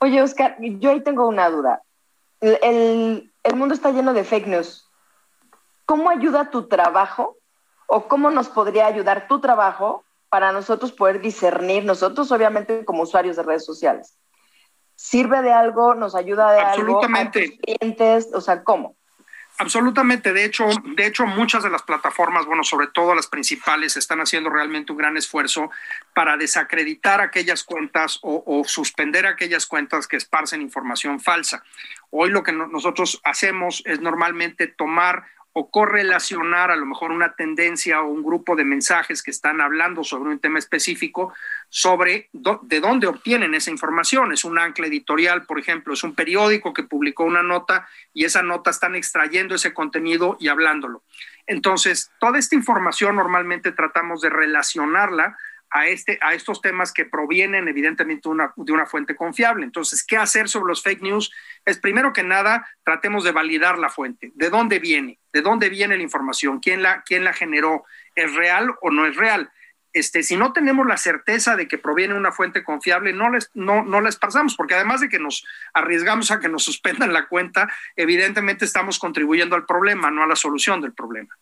Oye, 0.00 0.22
Oscar, 0.22 0.56
yo 0.58 0.90
ahí 0.90 1.02
tengo 1.02 1.28
una 1.28 1.48
duda. 1.50 1.82
El, 2.40 3.32
el 3.42 3.56
mundo 3.56 3.74
está 3.74 3.90
lleno 3.90 4.12
de 4.12 4.24
fake 4.24 4.46
news. 4.46 4.88
¿Cómo 5.84 6.10
ayuda 6.10 6.50
tu 6.50 6.66
trabajo 6.68 7.36
o 7.86 8.08
cómo 8.08 8.30
nos 8.30 8.48
podría 8.48 8.86
ayudar 8.86 9.28
tu 9.28 9.40
trabajo 9.40 10.04
para 10.28 10.52
nosotros 10.52 10.92
poder 10.92 11.20
discernir, 11.20 11.84
nosotros 11.84 12.32
obviamente 12.32 12.84
como 12.84 13.02
usuarios 13.02 13.36
de 13.36 13.44
redes 13.44 13.64
sociales? 13.64 14.18
¿Sirve 14.96 15.42
de 15.42 15.52
algo? 15.52 15.94
¿Nos 15.94 16.14
ayuda 16.14 16.52
de 16.52 16.60
algo? 16.60 16.70
Absolutamente. 16.70 17.58
clientes? 17.58 18.30
O 18.34 18.40
sea, 18.40 18.64
¿cómo? 18.64 18.95
Absolutamente, 19.58 20.34
de 20.34 20.44
hecho, 20.44 20.66
de 20.84 21.06
hecho 21.06 21.24
muchas 21.24 21.62
de 21.62 21.70
las 21.70 21.82
plataformas, 21.82 22.44
bueno, 22.44 22.62
sobre 22.62 22.88
todo 22.88 23.14
las 23.14 23.26
principales, 23.26 23.96
están 23.96 24.20
haciendo 24.20 24.50
realmente 24.50 24.92
un 24.92 24.98
gran 24.98 25.16
esfuerzo 25.16 25.70
para 26.12 26.36
desacreditar 26.36 27.22
aquellas 27.22 27.64
cuentas 27.64 28.18
o, 28.22 28.42
o 28.46 28.64
suspender 28.64 29.26
aquellas 29.26 29.66
cuentas 29.66 30.06
que 30.06 30.16
esparcen 30.16 30.60
información 30.60 31.20
falsa. 31.20 31.62
Hoy 32.10 32.30
lo 32.30 32.42
que 32.42 32.52
nosotros 32.52 33.20
hacemos 33.24 33.82
es 33.86 34.00
normalmente 34.00 34.66
tomar 34.66 35.24
o 35.58 35.70
correlacionar 35.70 36.70
a 36.70 36.76
lo 36.76 36.84
mejor 36.84 37.12
una 37.12 37.32
tendencia 37.32 38.02
o 38.02 38.08
un 38.08 38.22
grupo 38.22 38.56
de 38.56 38.64
mensajes 38.64 39.22
que 39.22 39.30
están 39.30 39.62
hablando 39.62 40.04
sobre 40.04 40.28
un 40.28 40.38
tema 40.38 40.58
específico, 40.58 41.32
sobre 41.70 42.28
de 42.34 42.80
dónde 42.80 43.06
obtienen 43.06 43.54
esa 43.54 43.70
información. 43.70 44.32
Es 44.32 44.44
un 44.44 44.58
ancla 44.58 44.86
editorial, 44.86 45.46
por 45.46 45.58
ejemplo, 45.58 45.94
es 45.94 46.04
un 46.04 46.14
periódico 46.14 46.74
que 46.74 46.82
publicó 46.82 47.24
una 47.24 47.42
nota 47.42 47.88
y 48.12 48.26
esa 48.26 48.42
nota 48.42 48.68
están 48.68 48.96
extrayendo 48.96 49.54
ese 49.54 49.72
contenido 49.72 50.36
y 50.38 50.48
hablándolo. 50.48 51.02
Entonces, 51.46 52.10
toda 52.20 52.38
esta 52.38 52.54
información 52.54 53.16
normalmente 53.16 53.72
tratamos 53.72 54.20
de 54.20 54.28
relacionarla 54.28 55.38
a, 55.76 55.88
este, 55.88 56.18
a 56.22 56.32
estos 56.32 56.62
temas 56.62 56.90
que 56.90 57.04
provienen 57.04 57.68
evidentemente 57.68 58.30
de 58.56 58.72
una 58.72 58.86
fuente 58.86 59.14
confiable. 59.14 59.64
Entonces, 59.64 60.02
¿qué 60.02 60.16
hacer 60.16 60.48
sobre 60.48 60.68
los 60.68 60.82
fake 60.82 61.02
news? 61.02 61.30
Es 61.66 61.78
primero 61.78 62.14
que 62.14 62.22
nada, 62.22 62.66
tratemos 62.82 63.24
de 63.24 63.32
validar 63.32 63.78
la 63.78 63.90
fuente. 63.90 64.32
¿De 64.34 64.48
dónde 64.48 64.78
viene? 64.78 65.18
¿De 65.34 65.42
dónde 65.42 65.68
viene 65.68 65.98
la 65.98 66.02
información? 66.02 66.60
¿Quién 66.60 66.82
la, 66.82 67.02
quién 67.02 67.24
la 67.24 67.34
generó? 67.34 67.84
¿Es 68.14 68.34
real 68.34 68.74
o 68.80 68.90
no 68.90 69.04
es 69.04 69.16
real? 69.16 69.50
Este, 69.92 70.22
si 70.22 70.38
no 70.38 70.54
tenemos 70.54 70.86
la 70.86 70.96
certeza 70.96 71.56
de 71.56 71.68
que 71.68 71.76
proviene 71.76 72.14
una 72.14 72.32
fuente 72.32 72.64
confiable, 72.64 73.12
no, 73.12 73.30
les, 73.30 73.50
no, 73.52 73.84
no 73.84 74.00
la 74.00 74.08
esparcamos, 74.08 74.56
porque 74.56 74.74
además 74.74 75.02
de 75.02 75.10
que 75.10 75.18
nos 75.18 75.44
arriesgamos 75.74 76.30
a 76.30 76.40
que 76.40 76.48
nos 76.48 76.64
suspendan 76.64 77.12
la 77.12 77.28
cuenta, 77.28 77.70
evidentemente 77.96 78.64
estamos 78.64 78.98
contribuyendo 78.98 79.56
al 79.56 79.66
problema, 79.66 80.10
no 80.10 80.22
a 80.22 80.26
la 80.26 80.36
solución 80.36 80.80
del 80.80 80.94
problema. 80.94 81.36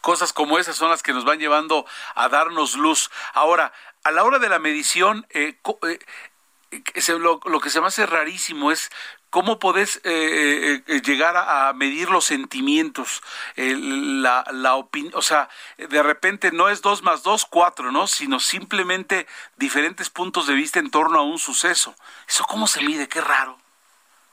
Cosas 0.00 0.32
como 0.32 0.58
esas 0.58 0.76
son 0.76 0.90
las 0.90 1.02
que 1.02 1.12
nos 1.12 1.24
van 1.24 1.38
llevando 1.38 1.86
a 2.14 2.28
darnos 2.28 2.74
luz. 2.74 3.10
Ahora, 3.34 3.72
a 4.04 4.10
la 4.10 4.24
hora 4.24 4.38
de 4.38 4.48
la 4.48 4.58
medición, 4.58 5.26
eh, 5.30 5.58
eh, 5.82 5.98
eh, 6.70 7.18
lo, 7.18 7.40
que 7.60 7.70
se 7.70 7.80
me 7.80 7.86
hace 7.88 8.06
rarísimo 8.06 8.72
es 8.72 8.90
¿Cómo 9.30 9.58
podés 9.58 10.00
llegar 10.02 11.36
a, 11.36 11.70
medir 11.74 12.08
los 12.08 12.24
sentimientos? 12.24 13.20
la, 13.56 14.42
la 14.52 14.76
opinión, 14.76 15.12
o 15.14 15.20
sea, 15.20 15.50
de 15.76 16.02
repente 16.02 16.50
no 16.50 16.70
es 16.70 16.80
dos 16.80 17.02
más 17.02 17.22
dos, 17.22 17.44
cuatro, 17.44 17.92
¿no? 17.92 18.06
Sino 18.06 18.40
simplemente 18.40 19.26
diferentes 19.56 20.08
puntos 20.08 20.46
de 20.46 20.54
vista 20.54 20.78
en 20.78 20.90
torno 20.90 21.18
a 21.18 21.24
un 21.24 21.38
suceso. 21.38 21.94
¿Eso 22.26 22.44
cómo 22.44 22.66
se 22.66 22.80
mide? 22.80 23.06
Qué 23.06 23.20
raro. 23.20 23.58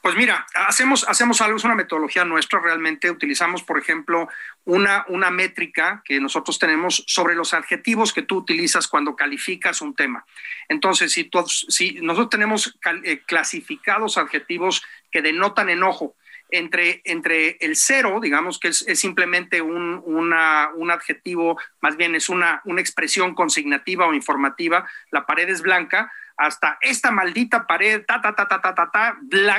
Pues 0.05 0.15
mira, 0.15 0.45
hacemos, 0.53 1.03
hacemos 1.09 1.41
algo, 1.41 1.57
es 1.57 1.63
una 1.63 1.73
metodología 1.73 2.23
nuestra, 2.25 2.59
realmente 2.59 3.09
utilizamos, 3.09 3.63
por 3.63 3.79
ejemplo, 3.79 4.29
una, 4.63 5.03
una 5.07 5.31
métrica 5.31 6.03
que 6.05 6.19
nosotros 6.19 6.59
tenemos 6.59 7.03
sobre 7.07 7.33
los 7.33 7.55
adjetivos 7.55 8.13
que 8.13 8.21
tú 8.21 8.37
utilizas 8.37 8.87
cuando 8.87 9.15
calificas 9.15 9.81
un 9.81 9.95
tema. 9.95 10.23
Entonces, 10.69 11.11
si, 11.11 11.27
si 11.69 11.93
nosotros 12.03 12.29
tenemos 12.29 12.77
eh, 13.03 13.23
clasificados 13.25 14.19
adjetivos 14.19 14.83
que 15.11 15.23
denotan 15.23 15.71
enojo, 15.71 16.13
entre, 16.51 17.01
entre 17.05 17.57
el 17.59 17.75
cero, 17.75 18.19
digamos 18.21 18.59
que 18.59 18.67
es, 18.67 18.85
simplemente 18.93 19.63
un, 19.63 20.03
un, 20.05 20.91
adjetivo, 20.91 21.59
más 21.81 21.97
bien 21.97 22.13
es 22.13 22.29
una, 22.29 22.61
una 22.65 22.79
expresión 22.79 23.33
consignativa 23.33 24.05
o 24.05 24.13
informativa, 24.13 24.87
la 25.09 25.25
pared 25.25 25.49
es 25.49 25.63
blanca, 25.63 26.11
hasta 26.37 26.77
esta 26.81 27.11
maldita 27.11 27.65
pared, 27.67 28.03
ta, 28.05 28.21
ta, 28.21 28.35
ta, 28.35 28.47
ta, 28.47 28.61
ta, 28.61 28.75
ta, 28.75 28.91
ta, 28.91 29.17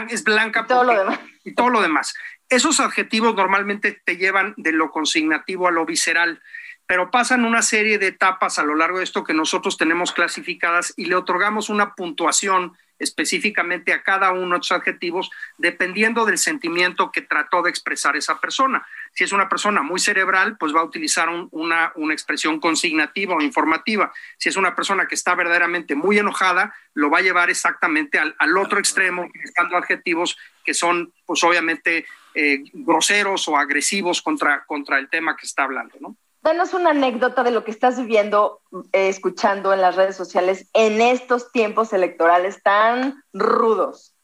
es 0.08 0.24
blanca. 0.24 0.62
Y 0.64 0.66
todo 0.66 0.84
lo 0.84 0.98
demás. 0.98 1.20
Y 1.44 1.54
todo 1.54 1.70
lo 1.70 1.82
demás. 1.82 2.14
Esos 2.48 2.80
adjetivos 2.80 3.34
normalmente 3.34 4.00
te 4.04 4.16
llevan 4.16 4.54
de 4.56 4.72
lo 4.72 4.90
consignativo 4.90 5.66
a 5.66 5.72
lo 5.72 5.84
visceral, 5.84 6.40
pero 6.86 7.10
pasan 7.10 7.44
una 7.44 7.62
serie 7.62 7.98
de 7.98 8.08
etapas 8.08 8.58
a 8.58 8.62
lo 8.62 8.76
largo 8.76 8.98
de 8.98 9.04
esto 9.04 9.24
que 9.24 9.34
nosotros 9.34 9.76
tenemos 9.76 10.12
clasificadas 10.12 10.94
y 10.96 11.06
le 11.06 11.16
otorgamos 11.16 11.68
una 11.68 11.94
puntuación 11.94 12.76
específicamente 12.98 13.92
a 13.92 14.02
cada 14.02 14.32
uno 14.32 14.54
de 14.54 14.60
estos 14.60 14.72
adjetivos, 14.72 15.30
dependiendo 15.58 16.24
del 16.24 16.38
sentimiento 16.38 17.10
que 17.10 17.22
trató 17.22 17.62
de 17.62 17.70
expresar 17.70 18.16
esa 18.16 18.40
persona. 18.40 18.86
Si 19.16 19.24
es 19.24 19.32
una 19.32 19.48
persona 19.48 19.80
muy 19.80 19.98
cerebral, 19.98 20.58
pues 20.58 20.74
va 20.74 20.80
a 20.80 20.84
utilizar 20.84 21.30
una, 21.50 21.90
una, 21.94 22.12
expresión 22.12 22.60
consignativa 22.60 23.34
o 23.34 23.40
informativa. 23.40 24.12
Si 24.36 24.50
es 24.50 24.56
una 24.56 24.76
persona 24.76 25.06
que 25.08 25.14
está 25.14 25.34
verdaderamente 25.34 25.94
muy 25.94 26.18
enojada, 26.18 26.74
lo 26.92 27.08
va 27.08 27.18
a 27.18 27.22
llevar 27.22 27.48
exactamente 27.48 28.18
al, 28.18 28.36
al 28.38 28.58
otro 28.58 28.78
extremo, 28.78 29.22
utilizando 29.22 29.78
adjetivos 29.78 30.36
que 30.62 30.74
son, 30.74 31.14
pues 31.24 31.42
obviamente, 31.44 32.04
eh, 32.34 32.58
groseros 32.74 33.48
o 33.48 33.56
agresivos 33.56 34.20
contra, 34.20 34.66
contra 34.66 34.98
el 34.98 35.08
tema 35.08 35.34
que 35.34 35.46
está 35.46 35.64
hablando, 35.64 35.96
¿no? 35.98 36.16
Danos 36.42 36.74
una 36.74 36.90
anécdota 36.90 37.42
de 37.42 37.52
lo 37.52 37.64
que 37.64 37.70
estás 37.70 37.98
viviendo, 37.98 38.60
eh, 38.92 39.08
escuchando 39.08 39.72
en 39.72 39.80
las 39.80 39.96
redes 39.96 40.14
sociales 40.14 40.68
en 40.74 41.00
estos 41.00 41.50
tiempos 41.52 41.94
electorales 41.94 42.62
tan 42.62 43.24
rudos. 43.32 44.15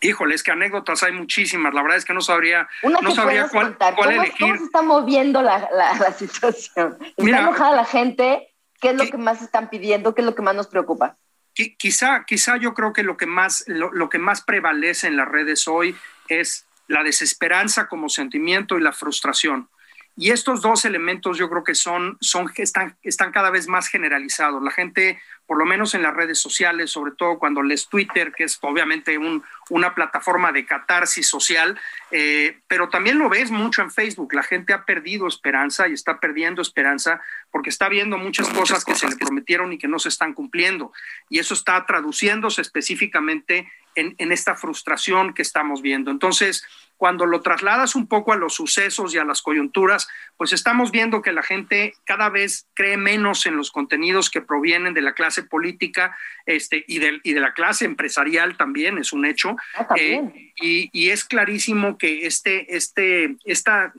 Híjole, 0.00 0.34
es 0.34 0.42
que 0.42 0.50
anécdotas 0.50 1.02
hay 1.02 1.12
muchísimas. 1.12 1.74
La 1.74 1.82
verdad 1.82 1.98
es 1.98 2.04
que 2.04 2.14
no 2.14 2.22
sabría, 2.22 2.68
no 2.82 3.14
sabría 3.14 3.48
cuál, 3.48 3.76
elegir. 4.10 4.38
¿Cómo 4.38 4.56
se 4.56 4.64
está 4.64 4.82
moviendo 4.82 5.42
la, 5.42 5.68
la, 5.72 6.12
situación? 6.18 6.96
¿Está 7.16 7.40
enojada 7.40 7.76
la 7.76 7.84
gente? 7.84 8.54
¿Qué 8.80 8.90
es 8.90 8.96
lo 8.96 9.06
que 9.06 9.18
más 9.18 9.42
están 9.42 9.68
pidiendo? 9.68 10.14
¿Qué 10.14 10.22
es 10.22 10.26
lo 10.26 10.34
que 10.34 10.42
más 10.42 10.54
nos 10.54 10.68
preocupa? 10.68 11.16
Quizá, 11.52 12.24
quizá 12.26 12.56
yo 12.56 12.72
creo 12.72 12.94
que 12.94 13.02
lo 13.02 13.18
que 13.18 13.26
más, 13.26 13.64
lo 13.66 14.08
que 14.08 14.18
más 14.18 14.40
prevalece 14.40 15.08
en 15.08 15.16
las 15.16 15.28
redes 15.28 15.68
hoy 15.68 15.94
es 16.28 16.66
la 16.86 17.02
desesperanza 17.02 17.86
como 17.86 18.08
sentimiento 18.08 18.78
y 18.78 18.82
la 18.82 18.92
frustración. 18.92 19.68
Y 20.16 20.32
estos 20.32 20.60
dos 20.60 20.84
elementos 20.84 21.38
yo 21.38 21.48
creo 21.48 21.64
que 21.64 21.74
son, 21.74 22.18
son 22.20 22.50
están, 22.56 22.96
están 23.02 23.32
cada 23.32 23.50
vez 23.50 23.68
más 23.68 23.88
generalizados. 23.88 24.62
La 24.62 24.70
gente, 24.70 25.20
por 25.46 25.56
lo 25.56 25.64
menos 25.64 25.94
en 25.94 26.02
las 26.02 26.14
redes 26.14 26.38
sociales, 26.38 26.90
sobre 26.90 27.12
todo 27.12 27.38
cuando 27.38 27.62
lees 27.62 27.88
Twitter, 27.88 28.32
que 28.32 28.44
es 28.44 28.58
obviamente 28.60 29.16
un, 29.16 29.42
una 29.70 29.94
plataforma 29.94 30.52
de 30.52 30.66
catarsis 30.66 31.26
social, 31.26 31.78
eh, 32.10 32.58
pero 32.66 32.88
también 32.88 33.18
lo 33.18 33.28
ves 33.28 33.50
mucho 33.50 33.82
en 33.82 33.90
Facebook. 33.90 34.34
La 34.34 34.42
gente 34.42 34.72
ha 34.72 34.84
perdido 34.84 35.26
esperanza 35.26 35.88
y 35.88 35.92
está 35.92 36.20
perdiendo 36.20 36.60
esperanza 36.60 37.20
porque 37.50 37.70
está 37.70 37.88
viendo 37.88 38.18
muchas 38.18 38.48
cosas 38.50 38.84
que 38.84 38.94
se 38.94 39.08
le 39.08 39.16
prometieron 39.16 39.72
y 39.72 39.78
que 39.78 39.88
no 39.88 39.98
se 39.98 40.10
están 40.10 40.34
cumpliendo. 40.34 40.92
Y 41.28 41.38
eso 41.38 41.54
está 41.54 41.86
traduciéndose 41.86 42.60
específicamente 42.60 43.72
en, 43.94 44.14
en 44.18 44.32
esta 44.32 44.54
frustración 44.54 45.32
que 45.32 45.42
estamos 45.42 45.82
viendo. 45.82 46.10
Entonces, 46.10 46.66
cuando 47.00 47.24
lo 47.24 47.40
trasladas 47.40 47.94
un 47.94 48.06
poco 48.06 48.30
a 48.34 48.36
los 48.36 48.52
sucesos 48.52 49.14
y 49.14 49.18
a 49.18 49.24
las 49.24 49.40
coyunturas, 49.40 50.06
pues 50.36 50.52
estamos 50.52 50.90
viendo 50.90 51.22
que 51.22 51.32
la 51.32 51.42
gente 51.42 51.94
cada 52.04 52.28
vez 52.28 52.66
cree 52.74 52.98
menos 52.98 53.46
en 53.46 53.56
los 53.56 53.70
contenidos 53.70 54.28
que 54.28 54.42
provienen 54.42 54.92
de 54.92 55.00
la 55.00 55.14
clase 55.14 55.42
política 55.42 56.14
este, 56.44 56.84
y, 56.86 56.98
de, 56.98 57.18
y 57.22 57.32
de 57.32 57.40
la 57.40 57.54
clase 57.54 57.86
empresarial 57.86 58.58
también, 58.58 58.98
es 58.98 59.14
un 59.14 59.24
hecho. 59.24 59.56
Ah, 59.76 59.86
eh, 59.96 60.52
y, 60.60 60.90
y, 60.92 61.08
es 61.08 61.24
clarísimo 61.24 61.96
que 61.96 62.26
este, 62.26 62.76
este, 62.76 63.34
esta 63.46 63.94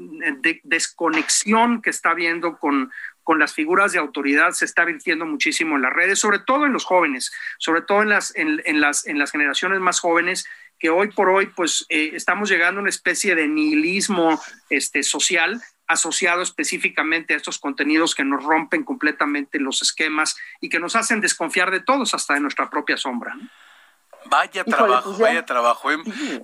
desconexión 0.61 1.81
que 1.81 1.89
está 1.89 2.11
habiendo 2.11 2.59
con, 2.59 2.91
con 3.23 3.39
las 3.39 3.55
figuras 3.55 3.93
de 3.93 3.97
autoridad 3.97 4.51
se 4.51 4.65
está 4.65 4.85
virtiendo 4.85 5.25
muchísimo 5.25 5.75
en 5.75 5.81
las 5.81 5.93
redes, 5.93 6.19
sobre 6.19 6.37
todo 6.37 6.67
en 6.67 6.73
los 6.73 6.85
jóvenes, 6.85 7.31
sobre 7.57 7.81
todo 7.81 8.03
en 8.03 8.09
las, 8.09 8.35
en, 8.35 8.61
en 8.65 8.79
las, 8.79 9.07
en 9.07 9.17
las 9.17 9.31
generaciones 9.31 9.79
más 9.79 9.99
jóvenes 9.99 10.45
que 10.81 10.89
hoy 10.89 11.09
por 11.11 11.29
hoy 11.29 11.45
pues 11.55 11.85
eh, 11.89 12.11
estamos 12.15 12.49
llegando 12.49 12.79
a 12.79 12.81
una 12.81 12.89
especie 12.89 13.35
de 13.35 13.47
nihilismo 13.47 14.41
este, 14.69 15.03
social 15.03 15.61
asociado 15.85 16.41
específicamente 16.41 17.33
a 17.33 17.37
estos 17.37 17.59
contenidos 17.59 18.15
que 18.15 18.23
nos 18.23 18.43
rompen 18.43 18.83
completamente 18.83 19.59
los 19.59 19.83
esquemas 19.83 20.35
y 20.59 20.69
que 20.69 20.79
nos 20.79 20.95
hacen 20.95 21.21
desconfiar 21.21 21.69
de 21.69 21.81
todos, 21.81 22.15
hasta 22.15 22.33
de 22.33 22.39
nuestra 22.39 22.69
propia 22.69 22.97
sombra. 22.97 23.35
Vaya 24.25 24.61
Híjole, 24.61 24.75
trabajo, 24.77 25.09
pues 25.09 25.17
ya. 25.17 25.25
vaya 25.25 25.45
trabajo. 25.45 25.91
¿eh? 25.91 25.97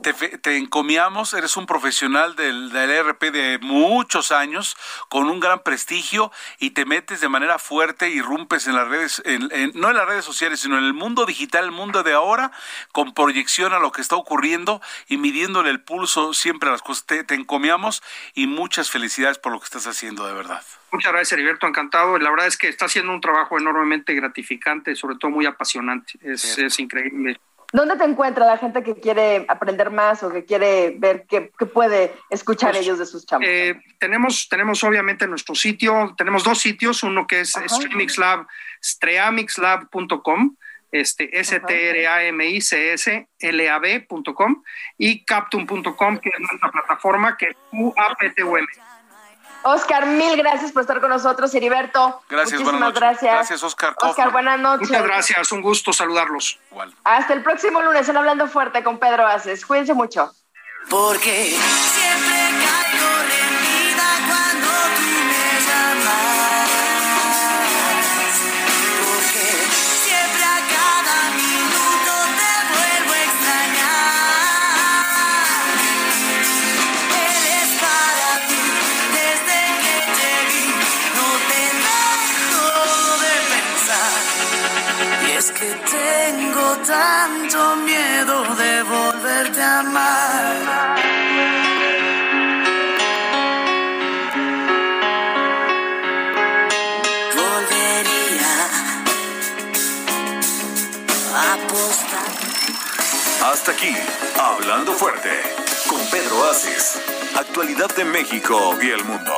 Te, 0.03 0.13
fe- 0.13 0.37
te 0.37 0.57
encomiamos, 0.57 1.33
eres 1.33 1.55
un 1.57 1.65
profesional 1.65 2.35
del, 2.35 2.71
del 2.71 2.89
ERP 2.89 3.23
de 3.31 3.59
muchos 3.61 4.31
años, 4.31 4.75
con 5.09 5.29
un 5.29 5.39
gran 5.39 5.59
prestigio, 5.63 6.31
y 6.59 6.71
te 6.71 6.85
metes 6.85 7.21
de 7.21 7.29
manera 7.29 7.59
fuerte, 7.59 8.09
irrumpes 8.09 8.67
en 8.67 8.75
las 8.75 8.87
redes, 8.87 9.21
en- 9.25 9.49
en- 9.51 9.71
no 9.75 9.89
en 9.89 9.95
las 9.95 10.05
redes 10.07 10.25
sociales, 10.25 10.59
sino 10.59 10.77
en 10.77 10.83
el 10.83 10.93
mundo 10.93 11.25
digital, 11.25 11.65
el 11.65 11.71
mundo 11.71 12.03
de 12.03 12.13
ahora, 12.13 12.51
con 12.91 13.13
proyección 13.13 13.73
a 13.73 13.79
lo 13.79 13.91
que 13.91 14.01
está 14.01 14.15
ocurriendo 14.15 14.81
y 15.07 15.17
midiéndole 15.17 15.69
el 15.69 15.81
pulso 15.81 16.33
siempre 16.33 16.69
a 16.69 16.71
las 16.73 16.81
cosas. 16.81 17.05
Te, 17.05 17.23
te 17.23 17.35
encomiamos 17.35 18.03
y 18.33 18.47
muchas 18.47 18.89
felicidades 18.89 19.37
por 19.37 19.51
lo 19.53 19.59
que 19.59 19.65
estás 19.65 19.87
haciendo, 19.87 20.27
de 20.27 20.33
verdad. 20.33 20.61
Muchas 20.91 21.11
gracias, 21.11 21.33
Heriberto, 21.33 21.67
encantado. 21.67 22.17
La 22.17 22.29
verdad 22.29 22.47
es 22.47 22.57
que 22.57 22.69
está 22.69 22.85
haciendo 22.85 23.11
un 23.13 23.21
trabajo 23.21 23.57
enormemente 23.57 24.13
gratificante, 24.13 24.95
sobre 24.95 25.15
todo 25.17 25.31
muy 25.31 25.45
apasionante. 25.45 26.13
Es, 26.21 26.57
es 26.57 26.79
increíble. 26.79 27.39
¿Dónde 27.73 27.97
te 27.97 28.05
encuentra 28.05 28.45
la 28.45 28.57
gente 28.57 28.81
que 28.81 28.95
quiere 28.95 29.45
aprender 29.49 29.91
más 29.91 30.23
o 30.23 30.31
que 30.31 30.45
quiere 30.45 30.95
ver 30.97 31.25
qué, 31.27 31.51
qué 31.57 31.65
puede 31.65 32.13
escuchar 32.29 32.71
Pues, 32.71 32.83
ellos 32.83 32.97
de 32.97 33.05
sus 33.05 33.25
chamos? 33.25 33.45
Eh, 33.47 33.75
tenemos, 33.99 34.47
tenemos 34.47 34.83
obviamente 34.85 35.27
nuestro 35.27 35.53
sitio, 35.53 36.13
tenemos 36.17 36.45
dos 36.45 36.59
sitios, 36.59 37.03
uno 37.03 37.27
que 37.27 37.41
es 37.41 37.57
Ajá. 37.57 37.67
Streamixlab, 37.67 38.47
streamixlab.com, 38.81 40.55
este, 40.93 41.37
s 41.37 41.59
t 41.59 41.89
r 41.89 42.07
a 42.07 42.23
m 42.23 42.45
i 42.47 42.61
c 42.61 42.93
s 42.93 43.27
l 43.39 43.69
a 43.69 43.79
b.com 43.79 44.63
y 44.97 45.25
captum.com, 45.25 46.17
que 46.19 46.29
es 46.29 46.39
nuestra 46.39 46.71
plataforma 46.71 47.35
que 47.35 47.47
es 47.47 47.57
UAPTUM. 47.73 48.65
Oscar, 49.63 50.05
mil 50.05 50.37
gracias 50.37 50.71
por 50.71 50.81
estar 50.81 50.99
con 51.01 51.09
nosotros, 51.09 51.53
Heriberto. 51.53 52.21
Gracias, 52.29 52.59
Muchísimas 52.61 52.71
buenas 52.73 52.79
noches. 52.89 52.99
gracias. 53.01 53.33
Gracias, 53.33 53.63
Oscar 53.63 53.89
Oscar, 53.97 54.13
Kaufman. 54.15 54.31
buenas 54.31 54.59
noches. 54.59 54.89
Muchas 54.89 55.03
gracias, 55.03 55.51
un 55.51 55.61
gusto 55.61 55.91
saludarlos. 55.93 56.59
Igual. 56.71 56.93
Hasta 57.03 57.33
el 57.33 57.43
próximo 57.43 57.81
lunes 57.81 58.07
en 58.07 58.17
Hablando 58.17 58.47
Fuerte 58.47 58.83
con 58.83 58.97
Pedro 58.99 59.25
Aces. 59.27 59.65
Cuídense 59.65 59.93
mucho. 59.93 60.31
Porque 60.89 61.57
siempre 61.57 62.65
caigo 62.65 63.16
tanto 86.87 87.75
miedo 87.77 88.55
de 88.55 88.83
volverte 88.83 89.61
a 89.61 89.79
amar. 89.79 90.95
Volvería 97.35 98.55
a 101.35 101.53
apostar. 101.55 102.31
Hasta 103.51 103.71
aquí, 103.73 103.93
Hablando 104.39 104.93
Fuerte, 104.93 105.41
con 105.89 105.99
Pedro 106.09 106.49
Aces. 106.49 107.01
Actualidad 107.35 107.93
de 107.95 108.05
México 108.05 108.77
y 108.81 108.91
el 108.91 109.03
mundo. 109.03 109.33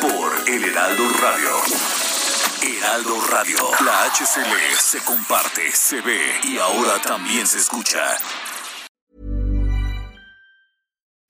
Por 0.00 0.48
El 0.48 0.64
Heraldo 0.64 1.04
Radio. 1.20 1.97
Heraldo 2.76 3.14
Radio. 3.32 3.58
La 3.84 4.10
HCL 4.10 4.76
se 4.76 4.98
comparte, 5.00 5.70
se 5.72 6.00
ve 6.02 6.20
y 6.44 6.58
ahora 6.58 7.00
también 7.02 7.46
se 7.46 7.58
escucha. 7.58 8.18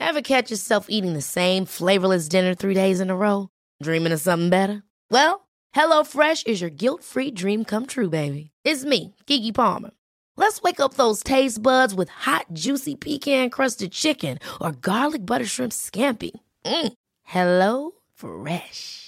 Ever 0.00 0.22
catch 0.22 0.50
yourself 0.50 0.86
eating 0.88 1.12
the 1.12 1.22
same 1.22 1.64
flavorless 1.64 2.28
dinner 2.28 2.54
three 2.54 2.74
days 2.74 3.00
in 3.00 3.10
a 3.10 3.16
row? 3.16 3.48
Dreaming 3.82 4.12
of 4.12 4.20
something 4.20 4.50
better? 4.50 4.82
Well, 5.10 5.46
HelloFresh 5.74 6.46
is 6.46 6.60
your 6.60 6.70
guilt 6.70 7.04
free 7.04 7.30
dream 7.30 7.64
come 7.64 7.86
true, 7.86 8.08
baby. 8.08 8.50
It's 8.64 8.84
me, 8.84 9.14
Kiki 9.26 9.52
Palmer. 9.52 9.90
Let's 10.36 10.62
wake 10.62 10.80
up 10.80 10.94
those 10.94 11.22
taste 11.22 11.62
buds 11.62 11.94
with 11.94 12.08
hot, 12.08 12.46
juicy 12.52 12.94
pecan 12.96 13.50
crusted 13.50 13.92
chicken 13.92 14.38
or 14.60 14.72
garlic 14.72 15.26
butter 15.26 15.46
shrimp 15.46 15.72
scampi. 15.72 16.30
Mm. 16.64 16.92
Hello 17.24 17.92
Fresh. 18.14 19.07